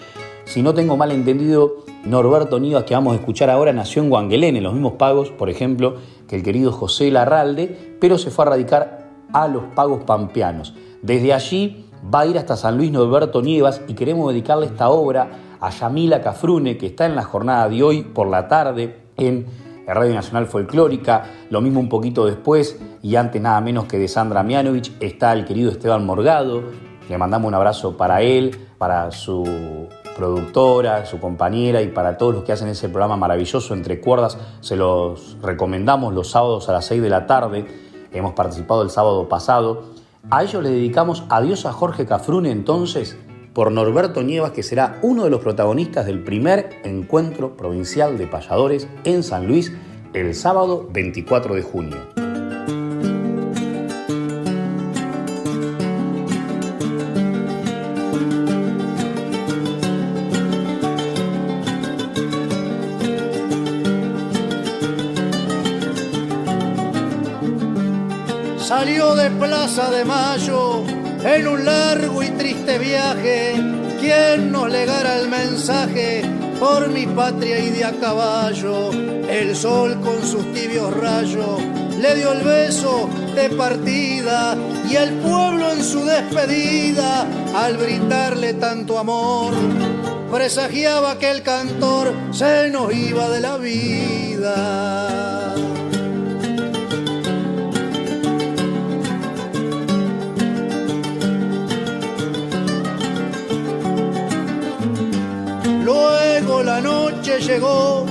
Si 0.48 0.62
no 0.62 0.72
tengo 0.72 0.96
mal 0.96 1.12
entendido, 1.12 1.84
Norberto 2.06 2.58
Nivas, 2.58 2.84
que 2.84 2.94
vamos 2.94 3.12
a 3.12 3.16
escuchar 3.16 3.50
ahora, 3.50 3.74
nació 3.74 4.02
en 4.02 4.08
Guanguelén, 4.08 4.56
en 4.56 4.62
los 4.62 4.72
mismos 4.72 4.94
pagos, 4.94 5.30
por 5.30 5.50
ejemplo, 5.50 5.96
que 6.26 6.36
el 6.36 6.42
querido 6.42 6.72
José 6.72 7.10
Larralde, 7.10 7.96
pero 8.00 8.16
se 8.16 8.30
fue 8.30 8.46
a 8.46 8.48
radicar 8.48 9.10
a 9.30 9.46
los 9.46 9.64
pagos 9.74 10.04
pampeanos. 10.04 10.72
Desde 11.02 11.34
allí 11.34 11.84
va 12.02 12.20
a 12.20 12.26
ir 12.26 12.38
hasta 12.38 12.56
San 12.56 12.78
Luis 12.78 12.90
Norberto 12.90 13.42
Nievas 13.42 13.82
y 13.88 13.92
queremos 13.92 14.32
dedicarle 14.32 14.64
esta 14.64 14.88
obra 14.88 15.28
a 15.60 15.68
Yamila 15.68 16.22
Cafrune, 16.22 16.78
que 16.78 16.86
está 16.86 17.04
en 17.04 17.14
la 17.14 17.24
jornada 17.24 17.68
de 17.68 17.82
hoy 17.82 18.02
por 18.02 18.26
la 18.26 18.48
tarde 18.48 19.00
en 19.18 19.44
Radio 19.86 20.14
Nacional 20.14 20.46
Folclórica, 20.46 21.24
lo 21.50 21.60
mismo 21.60 21.78
un 21.78 21.90
poquito 21.90 22.24
después 22.24 22.80
y 23.02 23.16
antes 23.16 23.42
nada 23.42 23.60
menos 23.60 23.84
que 23.84 23.98
de 23.98 24.08
Sandra 24.08 24.42
Mianovich 24.42 24.94
está 24.98 25.34
el 25.34 25.44
querido 25.44 25.70
Esteban 25.70 26.06
Morgado, 26.06 26.62
le 27.06 27.18
mandamos 27.18 27.48
un 27.48 27.54
abrazo 27.54 27.98
para 27.98 28.22
él, 28.22 28.56
para 28.78 29.10
su 29.10 29.44
productora, 30.18 31.06
su 31.06 31.20
compañera 31.20 31.80
y 31.80 31.88
para 31.88 32.18
todos 32.18 32.34
los 32.34 32.44
que 32.44 32.52
hacen 32.52 32.68
ese 32.68 32.88
programa 32.88 33.16
maravilloso 33.16 33.72
Entre 33.72 34.00
Cuerdas. 34.00 34.36
Se 34.60 34.76
los 34.76 35.38
recomendamos 35.40 36.12
los 36.12 36.30
sábados 36.30 36.68
a 36.68 36.72
las 36.72 36.84
6 36.86 37.00
de 37.00 37.08
la 37.08 37.26
tarde. 37.26 37.64
Hemos 38.12 38.34
participado 38.34 38.82
el 38.82 38.90
sábado 38.90 39.28
pasado. 39.28 39.84
A 40.28 40.42
ellos 40.42 40.62
le 40.62 40.70
dedicamos 40.70 41.22
adiós 41.30 41.64
a 41.64 41.72
Jorge 41.72 42.04
Cafrune 42.04 42.50
entonces 42.50 43.16
por 43.54 43.70
Norberto 43.70 44.22
Nievas, 44.22 44.50
que 44.50 44.62
será 44.62 44.98
uno 45.02 45.24
de 45.24 45.30
los 45.30 45.40
protagonistas 45.40 46.04
del 46.04 46.22
primer 46.22 46.80
encuentro 46.84 47.56
provincial 47.56 48.18
de 48.18 48.26
payadores 48.26 48.88
en 49.04 49.22
San 49.22 49.46
Luis 49.46 49.72
el 50.14 50.34
sábado 50.34 50.88
24 50.92 51.54
de 51.54 51.62
junio. 51.62 52.17
Plaza 69.30 69.90
de 69.90 70.04
Mayo 70.04 70.84
en 71.24 71.48
un 71.48 71.64
largo 71.64 72.22
y 72.22 72.28
triste 72.30 72.78
viaje. 72.78 73.54
¿Quién 74.00 74.50
nos 74.50 74.70
legara 74.70 75.18
el 75.18 75.28
mensaje 75.28 76.22
por 76.58 76.88
mi 76.88 77.06
patria 77.06 77.58
y 77.58 77.70
de 77.70 77.84
a 77.84 77.92
caballo? 77.92 78.90
El 79.28 79.54
sol 79.54 80.00
con 80.00 80.22
sus 80.22 80.52
tibios 80.52 80.96
rayos 80.96 81.60
le 82.00 82.14
dio 82.16 82.32
el 82.32 82.42
beso 82.42 83.08
de 83.34 83.50
partida 83.50 84.56
y 84.88 84.96
el 84.96 85.10
pueblo 85.14 85.72
en 85.72 85.84
su 85.84 86.04
despedida 86.04 87.26
al 87.54 87.76
brindarle 87.76 88.54
tanto 88.54 88.98
amor 88.98 89.52
presagiaba 90.30 91.18
que 91.18 91.30
el 91.30 91.42
cantor 91.42 92.12
se 92.32 92.70
nos 92.70 92.92
iba 92.94 93.28
de 93.30 93.40
la 93.40 93.56
vida. 93.56 94.87
Llegó, 107.40 108.04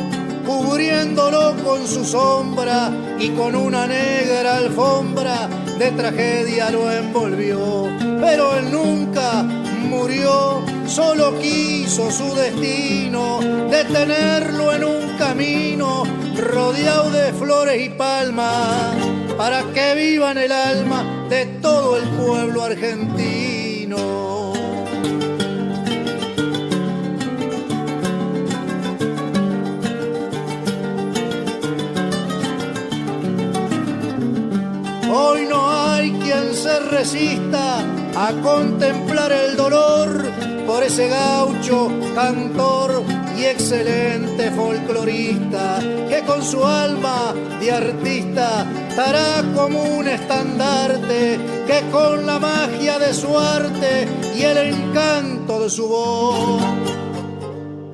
cubriéndolo 0.46 1.56
con 1.64 1.88
su 1.88 2.06
sombra 2.06 2.92
y 3.20 3.30
con 3.30 3.56
una 3.56 3.88
negra 3.88 4.58
alfombra 4.58 5.50
de 5.78 5.92
tragedia 5.92 6.70
lo 6.70 6.92
envolvió. 6.92 7.90
Pero 8.22 8.58
él 8.58 8.72
nunca 8.72 9.44
murió, 9.44 10.62
solo 10.88 11.38
quiso 11.40 12.12
su 12.12 12.34
destino, 12.36 13.40
detenerlo 13.70 14.74
en 14.74 14.84
un 14.84 15.18
camino 15.18 16.04
rodeado 16.38 17.12
de 17.12 17.34
flores 17.34 17.86
y 17.86 17.90
palmas, 17.90 18.96
para 19.38 19.64
que 19.74 19.96
viva 19.96 20.32
en 20.32 20.38
el 20.38 20.52
alma 20.52 21.28
de 21.30 21.46
todo 21.62 21.98
el 21.98 22.04
pueblo 22.10 22.64
argentino. 22.64 24.27
Se 36.68 36.80
resista 36.82 37.80
a 38.14 38.34
contemplar 38.44 39.32
el 39.32 39.56
dolor 39.56 40.26
por 40.66 40.84
ese 40.84 41.08
gaucho, 41.08 41.90
cantor 42.14 43.04
y 43.38 43.46
excelente 43.46 44.52
folclorista 44.52 45.80
que 46.10 46.24
con 46.26 46.44
su 46.44 46.66
alma 46.66 47.34
de 47.62 47.72
artista 47.72 48.66
estará 48.90 49.46
como 49.56 49.82
un 49.82 50.10
estandarte 50.10 51.40
que 51.68 51.90
con 51.90 52.26
la 52.26 52.38
magia 52.38 53.00
de 53.00 53.14
su 53.14 53.40
arte 53.40 54.06
y 54.36 54.42
el 54.44 54.58
encanto 54.58 55.62
de 55.62 55.70
su 55.70 55.88
voz 55.88 56.62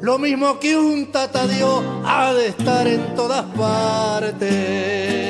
lo 0.01 0.17
mismo 0.17 0.59
que 0.59 0.76
un 0.76 1.11
tatadio 1.11 1.84
ha 2.05 2.34
de 2.34 2.47
estar 2.47 2.88
en 2.88 3.15
todas 3.15 3.45
partes. 3.55 5.22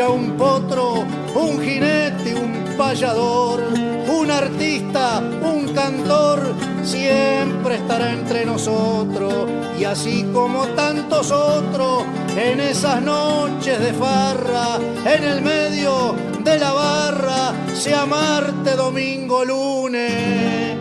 Un 0.00 0.38
potro, 0.38 1.04
un 1.34 1.60
jinete, 1.60 2.34
un 2.34 2.76
payador, 2.78 3.62
un 4.08 4.30
artista, 4.30 5.18
un 5.20 5.68
cantor, 5.74 6.54
siempre 6.82 7.74
estará 7.76 8.12
entre 8.12 8.46
nosotros. 8.46 9.50
Y 9.78 9.84
así 9.84 10.24
como 10.32 10.64
tantos 10.68 11.30
otros, 11.30 12.04
en 12.36 12.60
esas 12.60 13.02
noches 13.02 13.78
de 13.80 13.92
farra, 13.92 14.78
en 15.04 15.24
el 15.24 15.42
medio 15.42 16.14
de 16.42 16.58
la 16.58 16.72
barra, 16.72 17.52
sea 17.74 18.06
martes, 18.06 18.74
domingo, 18.74 19.44
lunes, 19.44 20.74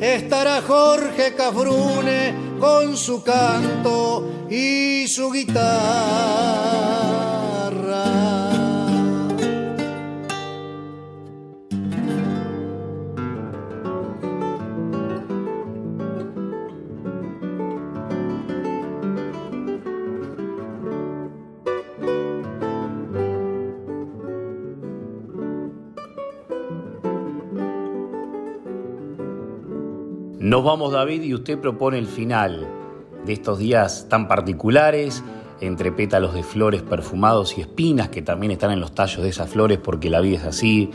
estará 0.00 0.62
Jorge 0.62 1.34
Cafrune 1.36 2.34
con 2.58 2.96
su 2.96 3.22
canto 3.22 4.46
y 4.50 5.06
su 5.06 5.30
guitarra. 5.30 6.87
Nos 30.40 30.62
vamos 30.62 30.92
David 30.92 31.22
y 31.22 31.34
usted 31.34 31.58
propone 31.58 31.98
el 31.98 32.06
final 32.06 32.64
de 33.26 33.32
estos 33.32 33.58
días 33.58 34.06
tan 34.08 34.28
particulares, 34.28 35.24
entre 35.60 35.90
pétalos 35.90 36.32
de 36.32 36.44
flores 36.44 36.82
perfumados 36.82 37.58
y 37.58 37.62
espinas 37.62 38.10
que 38.10 38.22
también 38.22 38.52
están 38.52 38.70
en 38.70 38.78
los 38.78 38.94
tallos 38.94 39.24
de 39.24 39.30
esas 39.30 39.50
flores 39.50 39.80
porque 39.82 40.10
la 40.10 40.20
vida 40.20 40.36
es 40.36 40.44
así, 40.44 40.90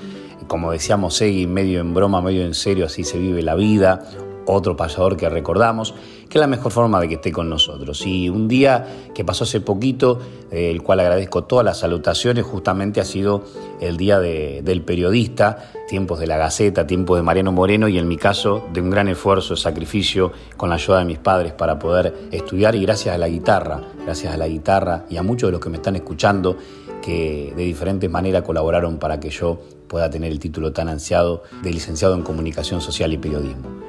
como 0.48 0.72
decíamos 0.72 1.16
Segui, 1.16 1.46
medio 1.46 1.82
en 1.82 1.94
broma, 1.94 2.22
medio 2.22 2.46
en 2.46 2.54
serio, 2.54 2.86
así 2.86 3.04
se 3.04 3.20
vive 3.20 3.42
la 3.42 3.56
vida, 3.56 4.10
otro 4.46 4.78
payador 4.78 5.18
que 5.18 5.28
recordamos, 5.28 5.94
que 6.34 6.40
es 6.40 6.42
la 6.42 6.48
mejor 6.48 6.72
forma 6.72 7.00
de 7.00 7.08
que 7.08 7.14
esté 7.14 7.32
con 7.32 7.48
nosotros. 7.48 8.04
Y 8.08 8.28
un 8.28 8.48
día 8.48 8.88
que 9.14 9.24
pasó 9.24 9.44
hace 9.44 9.62
poquito, 9.62 10.20
el 10.50 10.82
cual 10.82 11.02
agradezco 11.02 11.44
todas 11.44 11.64
las 11.64 11.78
salutaciones, 11.78 12.44
justamente 12.44 13.00
ha 13.00 13.06
sido 13.06 13.44
el 13.80 13.98
día 13.98 14.20
del 14.20 14.82
periodista, 14.82 15.72
tiempos 15.88 16.18
de 16.18 16.26
la 16.26 16.38
Gaceta, 16.38 16.88
tiempos 16.88 17.18
de 17.18 17.22
Mariano 17.22 17.52
Moreno 17.52 17.88
y 17.88 18.00
en 18.00 18.08
mi 18.08 18.18
caso 18.18 18.64
de 18.74 18.82
un 18.82 18.90
gran 18.90 19.10
esfuerzo, 19.10 19.56
sacrificio 19.56 20.32
con 20.58 20.70
la 20.70 20.76
ayuda 20.76 20.98
de 20.98 21.06
mis 21.06 21.20
padres 21.20 21.54
para 21.54 21.78
poder 21.78 22.16
estudiar 22.32 22.74
y 22.74 22.82
gracias 22.82 23.14
a 23.14 23.20
la 23.20 23.28
guitarra, 23.28 23.82
gracias 24.04 24.34
a 24.34 24.38
la 24.38 24.48
guitarra 24.48 25.06
y 25.12 25.18
a 25.18 25.22
muchos 25.22 25.50
de 25.50 25.52
los 25.52 25.62
que 25.62 25.70
me 25.70 25.78
están 25.78 25.96
escuchando 25.98 26.58
que 27.04 27.54
de 27.56 27.64
diferentes 27.64 28.10
maneras 28.10 28.42
colaboraron 28.42 28.98
para 28.98 29.20
que 29.20 29.30
yo 29.30 29.62
pueda 29.88 30.10
tener 30.10 30.32
el 30.32 30.40
título 30.40 30.74
tan 30.74 30.90
ansiado 30.90 31.44
de 31.62 31.72
licenciado 31.72 32.16
en 32.16 32.24
Comunicación 32.24 32.82
Social 32.82 33.14
y 33.14 33.20
Periodismo. 33.20 33.83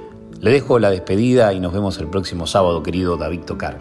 Le 0.44 0.50
dejo 0.50 0.78
la 0.78 0.90
despedida 0.90 1.54
y 1.54 1.58
nos 1.58 1.72
vemos 1.72 1.98
el 2.00 2.08
próximo 2.08 2.46
sábado, 2.46 2.82
querido 2.82 3.16
David 3.16 3.44
Tocar. 3.46 3.78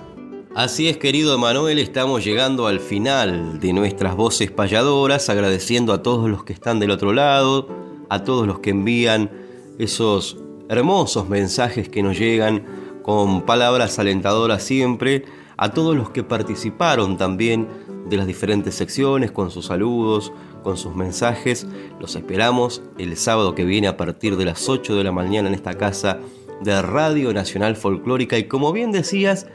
Así 0.55 0.88
es, 0.88 0.95
querido 0.95 1.36
Emanuel, 1.36 1.78
estamos 1.78 2.24
llegando 2.24 2.68
al 2.68 2.80
final 2.80 3.59
de 3.59 3.74
nuestras 3.74 4.16
voces 4.16 4.49
payadoras, 4.49 5.30
agradeciendo 5.30 5.91
a 5.91 6.01
todos 6.01 6.30
los 6.30 6.45
que 6.45 6.53
están 6.53 6.80
del 6.80 6.91
otro 6.91 7.11
lado, 7.11 7.68
a 8.07 8.24
todos 8.24 8.47
los 8.47 8.59
que 8.59 8.70
envían 8.70 9.30
esos 9.78 10.38
hermosos 10.70 11.28
mensajes 11.28 11.89
que 11.89 12.01
nos 12.01 12.18
llegan 12.18 12.64
con 13.01 13.41
palabras 13.41 13.99
alentadoras 13.99 14.64
siempre, 14.64 15.26
a 15.57 15.74
todos 15.74 15.97
los 15.97 16.11
que 16.11 16.24
participaron 16.24 17.18
también 17.18 17.68
de 18.07 18.16
las 18.16 18.26
diferentes 18.26 18.74
secciones 18.74 19.34
con 19.34 19.51
sus 19.51 19.66
saludos, 19.66 20.32
con 20.64 20.78
sus 20.78 20.95
mensajes. 20.95 21.68
Los 21.99 22.16
esperamos 22.16 22.82
el 22.97 23.18
sábado 23.18 23.53
que 23.53 23.66
viene 23.66 23.89
a 23.89 23.97
partir 23.97 24.38
de 24.38 24.45
las 24.45 24.70
8 24.70 24.95
de 24.95 25.03
la 25.03 25.11
mañana 25.11 25.49
en 25.49 25.55
esta 25.55 25.74
casa 25.74 26.20
de 26.62 26.82
Radio 26.82 27.34
Nacional 27.34 27.76
Folclórica 27.76 28.38
y 28.38 28.45
como 28.45 28.72
bien 28.72 28.91
decías, 28.91 29.47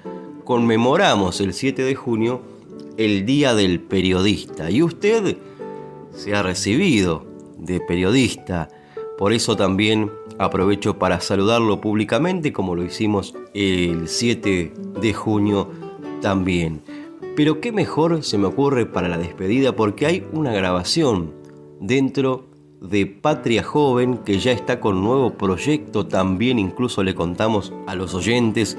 conmemoramos 0.44 1.40
el 1.40 1.54
7 1.54 1.82
de 1.82 1.94
junio 1.94 2.42
el 2.96 3.24
Día 3.26 3.54
del 3.54 3.80
Periodista 3.80 4.70
y 4.70 4.82
usted 4.82 5.36
se 6.12 6.34
ha 6.34 6.42
recibido 6.42 7.24
de 7.58 7.80
periodista, 7.80 8.68
por 9.16 9.32
eso 9.32 9.56
también 9.56 10.10
aprovecho 10.38 10.98
para 10.98 11.20
saludarlo 11.20 11.80
públicamente 11.80 12.52
como 12.52 12.74
lo 12.74 12.84
hicimos 12.84 13.34
el 13.54 14.08
7 14.08 14.72
de 15.00 15.14
junio 15.14 15.68
también. 16.20 16.82
Pero 17.36 17.60
qué 17.60 17.70
mejor 17.70 18.24
se 18.24 18.38
me 18.38 18.46
ocurre 18.46 18.86
para 18.86 19.08
la 19.08 19.18
despedida 19.18 19.76
porque 19.76 20.06
hay 20.06 20.26
una 20.32 20.52
grabación 20.52 21.34
dentro 21.80 22.47
de 22.80 23.06
Patria 23.06 23.62
Joven, 23.62 24.18
que 24.18 24.38
ya 24.38 24.52
está 24.52 24.80
con 24.80 25.02
nuevo 25.02 25.34
proyecto. 25.34 26.06
También 26.06 26.58
incluso 26.58 27.02
le 27.02 27.14
contamos 27.14 27.72
a 27.86 27.94
los 27.94 28.14
oyentes 28.14 28.78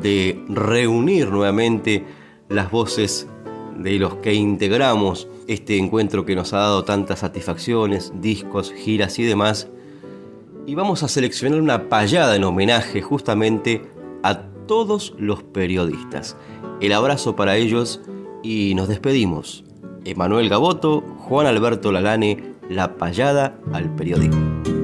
de 0.00 0.42
reunir 0.48 1.28
nuevamente 1.28 2.04
las 2.48 2.70
voces 2.70 3.28
de 3.76 3.98
los 3.98 4.16
que 4.16 4.34
integramos 4.34 5.28
este 5.46 5.78
encuentro 5.78 6.24
que 6.24 6.36
nos 6.36 6.52
ha 6.52 6.58
dado 6.58 6.84
tantas 6.84 7.20
satisfacciones, 7.20 8.12
discos, 8.20 8.72
giras 8.72 9.18
y 9.18 9.24
demás. 9.24 9.68
Y 10.66 10.74
vamos 10.74 11.02
a 11.02 11.08
seleccionar 11.08 11.60
una 11.60 11.88
payada 11.88 12.36
en 12.36 12.44
homenaje 12.44 13.02
justamente 13.02 13.82
a 14.22 14.42
todos 14.66 15.14
los 15.18 15.42
periodistas. 15.42 16.36
El 16.80 16.92
abrazo 16.92 17.34
para 17.34 17.56
ellos 17.56 18.00
y 18.42 18.74
nos 18.74 18.88
despedimos. 18.88 19.64
Emanuel 20.04 20.48
Gaboto, 20.48 21.02
Juan 21.18 21.46
Alberto 21.46 21.90
Lalane, 21.92 22.54
la 22.70 22.96
payada 22.96 23.58
al 23.72 23.94
periodismo. 23.96 24.79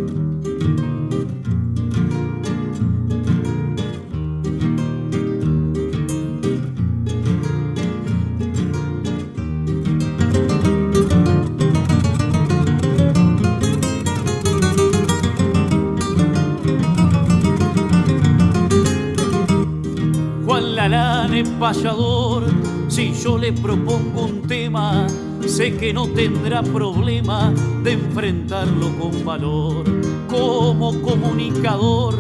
Sé 25.56 25.74
que 25.74 25.90
no 25.90 26.06
tendrá 26.08 26.62
problema 26.62 27.50
de 27.82 27.92
enfrentarlo 27.92 28.90
con 28.98 29.24
valor. 29.24 29.84
Como 30.28 31.00
comunicador, 31.00 32.18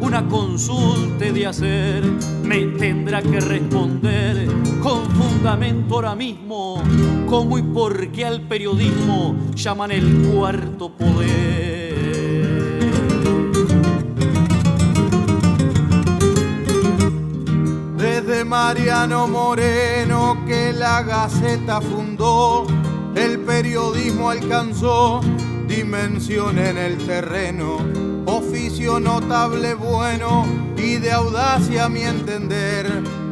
una 0.00 0.28
consulta 0.28 1.24
de 1.24 1.46
hacer, 1.46 2.04
me 2.44 2.66
tendrá 2.78 3.22
que 3.22 3.40
responder 3.40 4.46
con 4.84 5.04
fundamento 5.10 5.96
ahora 5.96 6.14
mismo, 6.14 6.80
cómo 7.26 7.58
y 7.58 7.62
por 7.62 8.12
qué 8.12 8.24
al 8.24 8.42
periodismo 8.42 9.34
llaman 9.56 9.90
el 9.90 10.28
cuarto 10.32 10.88
poder. 10.90 11.35
Mariano 18.58 19.28
Moreno 19.28 20.42
que 20.46 20.72
la 20.72 21.02
Gaceta 21.02 21.82
fundó, 21.82 22.66
el 23.14 23.40
periodismo 23.40 24.30
alcanzó 24.30 25.20
dimensión 25.68 26.58
en 26.58 26.78
el 26.78 26.96
terreno, 26.96 27.76
oficio 28.24 28.98
notable 28.98 29.74
bueno 29.74 30.46
y 30.74 30.96
de 30.96 31.12
audacia 31.12 31.84
a 31.84 31.88
mi 31.90 32.00
entender. 32.00 32.86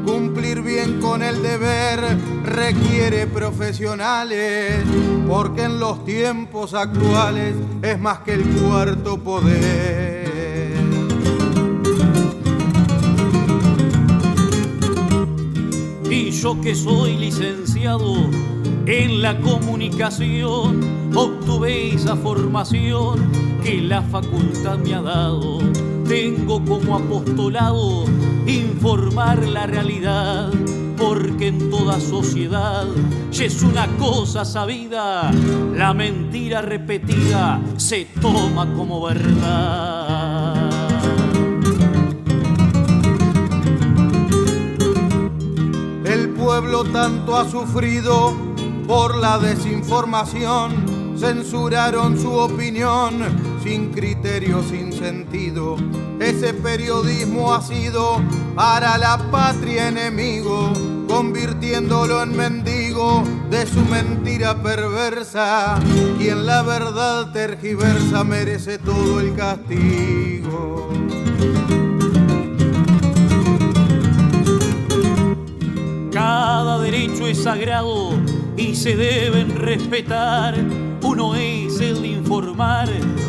Cumplir 0.04 0.60
bien 0.60 1.00
con 1.00 1.22
el 1.22 1.42
deber 1.42 2.00
requiere 2.44 3.26
profesionales, 3.26 4.84
porque 5.26 5.62
en 5.62 5.80
los 5.80 6.04
tiempos 6.04 6.74
actuales 6.74 7.54
es 7.80 7.98
más 7.98 8.18
que 8.18 8.34
el 8.34 8.44
cuarto 8.44 9.16
poder. 9.16 10.13
Y 16.10 16.30
yo 16.30 16.60
que 16.60 16.74
soy 16.74 17.16
licenciado 17.16 18.14
en 18.86 19.22
la 19.22 19.38
comunicación, 19.40 21.10
obtuve 21.14 21.94
esa 21.94 22.16
formación 22.16 23.30
que 23.62 23.80
la 23.80 24.02
facultad 24.02 24.78
me 24.78 24.94
ha 24.94 25.02
dado. 25.02 25.58
Tengo 26.06 26.62
como 26.64 26.96
apostolado 26.96 28.04
informar 28.46 29.42
la 29.48 29.66
realidad, 29.66 30.50
porque 30.98 31.48
en 31.48 31.70
toda 31.70 31.98
sociedad 31.98 32.86
ya 33.32 33.44
es 33.46 33.62
una 33.62 33.86
cosa 33.96 34.44
sabida, 34.44 35.32
la 35.74 35.94
mentira 35.94 36.60
repetida 36.60 37.60
se 37.76 38.06
toma 38.20 38.70
como 38.74 39.02
verdad. 39.02 40.23
Pueblo 46.60 46.84
tanto 46.84 47.36
ha 47.36 47.50
sufrido 47.50 48.32
por 48.86 49.16
la 49.16 49.40
desinformación, 49.40 51.16
censuraron 51.18 52.16
su 52.16 52.32
opinión 52.32 53.58
sin 53.64 53.90
criterio, 53.90 54.62
sin 54.62 54.92
sentido. 54.92 55.76
Ese 56.20 56.54
periodismo 56.54 57.52
ha 57.52 57.60
sido 57.60 58.20
para 58.54 58.96
la 58.98 59.18
patria 59.32 59.88
enemigo, 59.88 60.72
convirtiéndolo 61.08 62.22
en 62.22 62.36
mendigo 62.36 63.24
de 63.50 63.66
su 63.66 63.80
mentira 63.86 64.62
perversa. 64.62 65.74
Quien 66.18 66.46
la 66.46 66.62
verdad 66.62 67.32
tergiversa 67.32 68.22
merece 68.22 68.78
todo 68.78 69.18
el 69.18 69.34
castigo. 69.34 70.88
Cada 76.64 76.78
derecho 76.78 77.26
es 77.26 77.42
sagrado 77.42 78.12
y 78.56 78.74
se 78.74 78.96
deben 78.96 79.54
respetar. 79.54 80.54
Uno 81.02 81.34
es 81.34 81.78
el 81.78 82.00
de 82.00 82.08
informar 82.08 82.88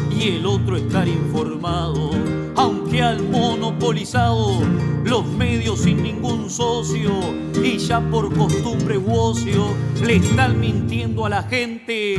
y 0.09 0.38
el 0.38 0.45
otro 0.45 0.77
estar 0.77 1.05
informado. 1.05 2.11
Aunque 2.55 3.01
al 3.01 3.21
monopolizado 3.23 4.61
los 5.03 5.25
medios 5.27 5.81
sin 5.81 6.01
ningún 6.01 6.49
socio 6.49 7.11
y 7.61 7.77
ya 7.77 7.99
por 7.99 8.33
costumbre 8.33 8.97
u 8.97 9.13
ocio 9.13 9.65
le 10.01 10.15
están 10.15 10.57
mintiendo 10.57 11.25
a 11.25 11.29
la 11.29 11.43
gente. 11.43 12.15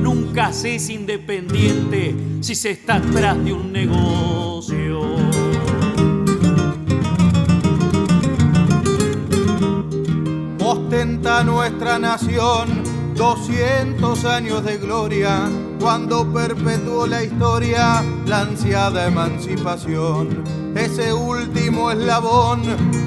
Nunca 0.00 0.50
se 0.50 0.76
es 0.76 0.88
independiente 0.88 2.16
si 2.40 2.54
se 2.54 2.70
está 2.70 2.94
atrás 2.94 3.36
de 3.44 3.52
un 3.52 3.70
negocio. 3.70 5.43
Nuestra 11.24 11.98
nación 11.98 12.84
200 13.14 14.24
años 14.26 14.62
de 14.62 14.76
gloria 14.76 15.48
cuando 15.80 16.30
perpetuó 16.30 17.06
la 17.06 17.24
historia 17.24 18.04
la 18.26 18.42
ansiada 18.42 19.06
emancipación. 19.06 20.44
Ese 20.76 21.14
último 21.14 21.90
eslabón 21.90 22.62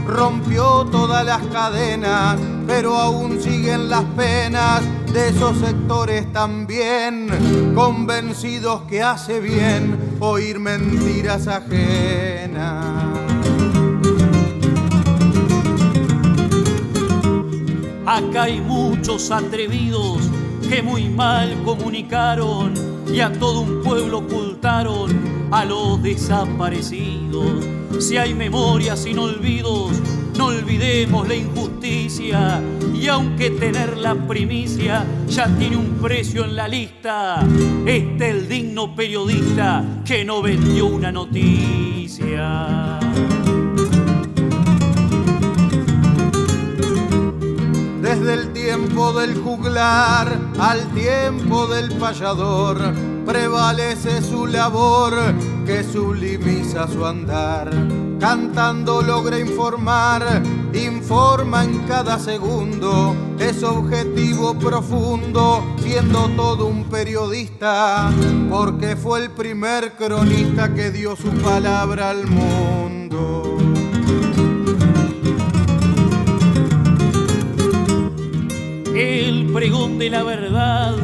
rompió 0.07 0.85
todas 0.85 1.23
las 1.23 1.45
cadenas, 1.47 2.37
pero 2.65 2.97
aún 2.97 3.39
siguen 3.39 3.87
las 3.87 4.03
penas 4.15 4.81
de 5.13 5.29
esos 5.29 5.59
sectores 5.59 6.31
también, 6.33 7.73
convencidos 7.75 8.81
que 8.89 9.03
hace 9.03 9.39
bien 9.39 10.17
oír 10.19 10.59
mentiras 10.59 11.47
ajenas. 11.47 12.86
Acá 18.07 18.43
hay 18.43 18.61
muchos 18.61 19.31
atrevidos 19.31 20.31
que 20.69 20.81
muy 20.81 21.09
mal 21.09 21.61
comunicaron 21.65 22.73
y 23.13 23.19
a 23.19 23.33
todo 23.33 23.59
un 23.59 23.83
pueblo 23.83 24.19
ocultaron 24.19 25.49
a 25.51 25.65
los 25.65 26.01
desaparecidos. 26.01 27.67
Si 27.99 28.15
hay 28.15 28.33
memorias 28.33 28.99
sin 28.99 29.19
olvidos, 29.19 29.91
no 30.37 30.45
olvidemos 30.45 31.27
la 31.27 31.35
injusticia 31.35 32.61
y 32.95 33.07
aunque 33.07 33.49
tener 33.49 33.97
la 33.97 34.15
primicia 34.15 35.03
ya 35.27 35.47
tiene 35.57 35.75
un 35.75 35.97
precio 36.01 36.45
en 36.45 36.55
la 36.55 36.69
lista, 36.69 37.45
este 37.85 38.29
el 38.29 38.47
digno 38.47 38.95
periodista 38.95 39.83
que 40.05 40.23
no 40.23 40.41
vendió 40.41 40.85
una 40.85 41.11
noticia. 41.11 42.99
Desde 48.27 48.41
el 48.41 48.51
tiempo 48.51 49.13
del 49.13 49.41
juglar 49.41 50.37
al 50.59 50.93
tiempo 50.93 51.65
del 51.65 51.97
payador, 51.97 52.77
prevalece 53.25 54.21
su 54.21 54.47
labor 54.47 55.13
que 55.65 55.81
sublimiza 55.81 56.89
su 56.89 57.05
andar. 57.05 57.71
Cantando 58.19 59.01
logra 59.01 59.39
informar, 59.39 60.43
informa 60.73 61.63
en 61.63 61.79
cada 61.87 62.19
segundo, 62.19 63.15
es 63.39 63.63
objetivo 63.63 64.59
profundo, 64.59 65.63
siendo 65.77 66.27
todo 66.35 66.65
un 66.65 66.83
periodista, 66.89 68.11
porque 68.49 68.97
fue 68.97 69.23
el 69.23 69.31
primer 69.31 69.93
cronista 69.93 70.73
que 70.73 70.91
dio 70.91 71.15
su 71.15 71.29
palabra 71.29 72.09
al 72.09 72.27
mundo. 72.27 73.46
El 78.97 79.45
pregón 79.53 79.99
de 79.99 80.09
la 80.09 80.23
verdad 80.23 80.95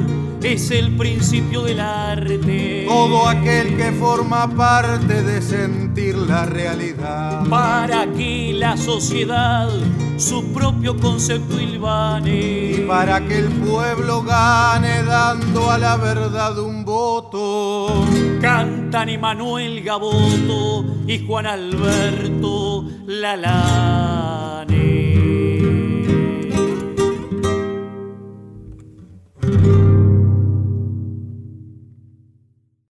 es 0.41 0.71
el 0.71 0.97
principio 0.97 1.61
del 1.61 1.79
arte. 1.79 2.85
Todo 2.87 3.27
aquel 3.27 3.77
que 3.77 3.91
forma 3.91 4.49
parte 4.55 5.21
de 5.21 5.39
sentir 5.43 6.15
la 6.15 6.47
realidad. 6.47 7.45
Para 7.47 8.07
que 8.07 8.51
la 8.55 8.77
sociedad 8.77 9.69
su 10.17 10.51
propio 10.51 10.97
concepto 10.97 11.61
ilvane. 11.61 12.77
Y 12.77 12.85
para 12.87 13.19
que 13.27 13.37
el 13.37 13.49
pueblo 13.49 14.23
gane 14.23 15.03
dando 15.03 15.69
a 15.69 15.77
la 15.77 15.95
verdad 15.95 16.57
un 16.57 16.83
voto. 16.83 18.07
Cantan 18.41 19.09
Emanuel 19.09 19.83
Gaboto 19.83 20.83
y 21.05 21.23
Juan 21.27 21.45
Alberto 21.45 22.85
Lalane. 23.05 24.63